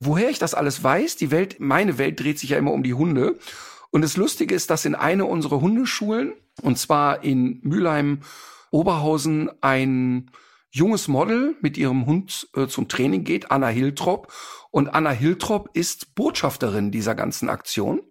[0.00, 2.94] Woher ich das alles weiß, die Welt, meine Welt dreht sich ja immer um die
[2.94, 3.38] Hunde.
[3.94, 8.22] Und das Lustige ist, dass in eine unserer Hundeschulen, und zwar in Mülheim,
[8.72, 10.32] Oberhausen, ein
[10.72, 14.32] junges Model mit ihrem Hund äh, zum Training geht, Anna Hiltrop.
[14.72, 18.02] Und Anna Hiltrop ist Botschafterin dieser ganzen Aktion.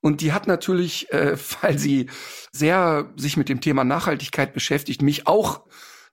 [0.00, 2.06] Und die hat natürlich, äh, weil sie
[2.50, 5.60] sehr sich mit dem Thema Nachhaltigkeit beschäftigt, mich auch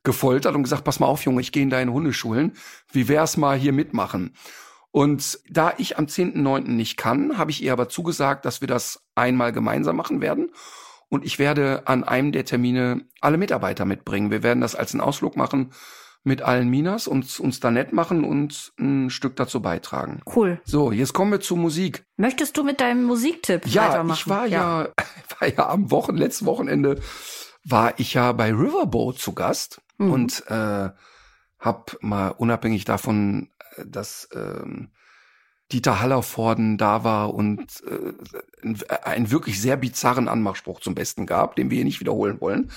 [0.03, 2.53] gefoltert und gesagt, pass mal auf, Junge, ich gehe in deine Hundeschulen.
[2.91, 4.35] Wie wär's mal hier mitmachen?
[4.91, 6.61] Und da ich am 10.9.
[6.61, 10.51] nicht kann, habe ich ihr aber zugesagt, dass wir das einmal gemeinsam machen werden.
[11.09, 14.31] Und ich werde an einem der Termine alle Mitarbeiter mitbringen.
[14.31, 15.71] Wir werden das als einen Ausflug machen
[16.23, 20.21] mit allen Minas und uns da nett machen und ein Stück dazu beitragen.
[20.35, 20.59] Cool.
[20.65, 22.05] So, jetzt kommen wir zur Musik.
[22.17, 24.19] Möchtest du mit deinem Musiktipp ja, weitermachen?
[24.19, 24.89] Ich war ja, ja,
[25.39, 26.99] war ja am Wochen, letzten Wochenende
[27.63, 30.11] war ich ja bei Riverboat zu Gast mhm.
[30.11, 30.89] und äh,
[31.59, 33.49] hab mal unabhängig davon,
[33.85, 34.89] dass ähm,
[35.71, 41.69] Dieter Hallervorden da war und äh, einen wirklich sehr bizarren Anmachspruch zum Besten gab, den
[41.69, 42.71] wir hier nicht wiederholen wollen.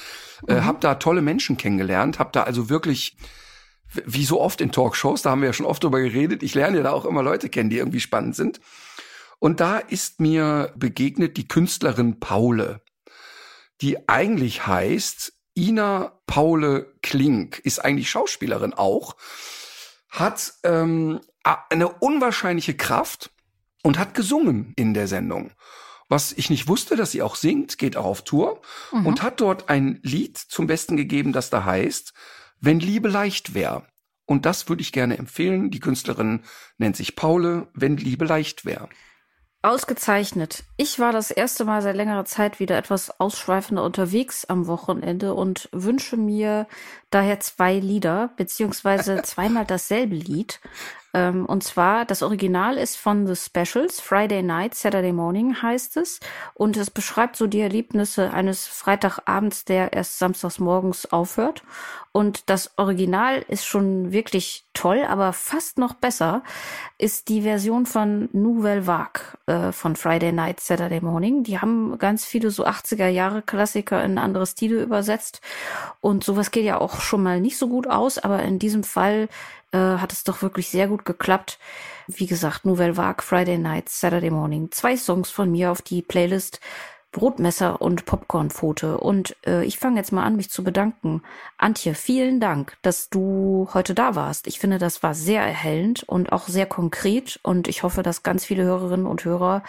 [0.47, 0.59] Äh, mhm.
[0.59, 3.17] Äh, hab da tolle Menschen kennengelernt, hab da also wirklich
[4.07, 6.79] wie so oft in Talkshows, da haben wir ja schon oft drüber geredet, ich lerne
[6.79, 8.61] ja da auch immer Leute kennen, die irgendwie spannend sind.
[9.39, 12.81] Und da ist mir begegnet die Künstlerin Paule,
[13.81, 19.17] die eigentlich heißt Ina Paule Klink, ist eigentlich Schauspielerin auch,
[20.13, 23.31] hat ähm, eine unwahrscheinliche Kraft
[23.83, 25.51] und hat gesungen in der Sendung.
[26.09, 28.61] Was ich nicht wusste, dass sie auch singt, geht auch auf Tour
[28.93, 29.07] mhm.
[29.07, 32.13] und hat dort ein Lied zum Besten gegeben, das da heißt,
[32.61, 33.87] wenn Liebe leicht wär.
[34.27, 35.71] Und das würde ich gerne empfehlen.
[35.71, 36.43] Die Künstlerin
[36.77, 38.89] nennt sich Paule, wenn Liebe leicht wär.
[39.63, 40.65] Ausgezeichnet.
[40.77, 45.69] Ich war das erste Mal seit längerer Zeit wieder etwas ausschweifender unterwegs am Wochenende und
[45.73, 46.67] wünsche mir
[47.15, 50.61] daher zwei Lieder, beziehungsweise zweimal dasselbe Lied.
[51.15, 56.21] Ähm, und zwar, das Original ist von The Specials, Friday Night, Saturday Morning heißt es.
[56.55, 61.63] Und es beschreibt so die Erlebnisse eines Freitagabends, der erst samstags morgens aufhört.
[62.13, 66.43] Und das Original ist schon wirklich toll, aber fast noch besser
[66.99, 71.43] ist die Version von Nouvelle Vague äh, von Friday Night, Saturday Morning.
[71.43, 75.41] Die haben ganz viele so 80er Jahre Klassiker in andere Stile übersetzt.
[76.01, 79.29] Und sowas geht ja auch schon mal nicht so gut aus, aber in diesem Fall
[79.73, 81.59] äh, hat es doch wirklich sehr gut geklappt.
[82.07, 84.71] Wie gesagt, Nouvelle Vague, Friday Night, Saturday Morning.
[84.71, 86.61] Zwei Songs von mir auf die Playlist
[87.13, 88.99] Brotmesser und Popcornpfote.
[88.99, 91.23] Und äh, ich fange jetzt mal an, mich zu bedanken.
[91.59, 94.47] Antje, vielen Dank, dass du heute da warst.
[94.47, 97.39] Ich finde, das war sehr erhellend und auch sehr konkret.
[97.43, 99.63] Und ich hoffe, dass ganz viele Hörerinnen und Hörer,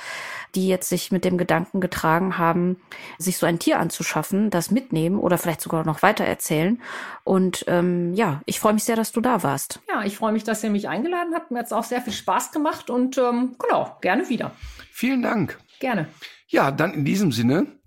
[0.55, 2.77] die jetzt sich mit dem Gedanken getragen haben,
[3.17, 6.81] sich so ein Tier anzuschaffen, das mitnehmen oder vielleicht sogar noch weiter erzählen.
[7.25, 9.81] Und ähm, ja, ich freue mich sehr, dass du da warst.
[9.89, 11.51] Ja, ich freue mich, dass ihr mich eingeladen habt.
[11.51, 14.51] Mir hat es auch sehr viel Spaß gemacht und ähm, genau, gerne wieder.
[14.91, 15.59] Vielen Dank.
[15.79, 16.07] Gerne.
[16.53, 17.79] Ja, dann in diesem Sinne.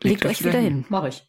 [0.00, 0.74] Legt, legt euch wieder hin.
[0.74, 0.84] hin.
[0.88, 1.28] Mach ich.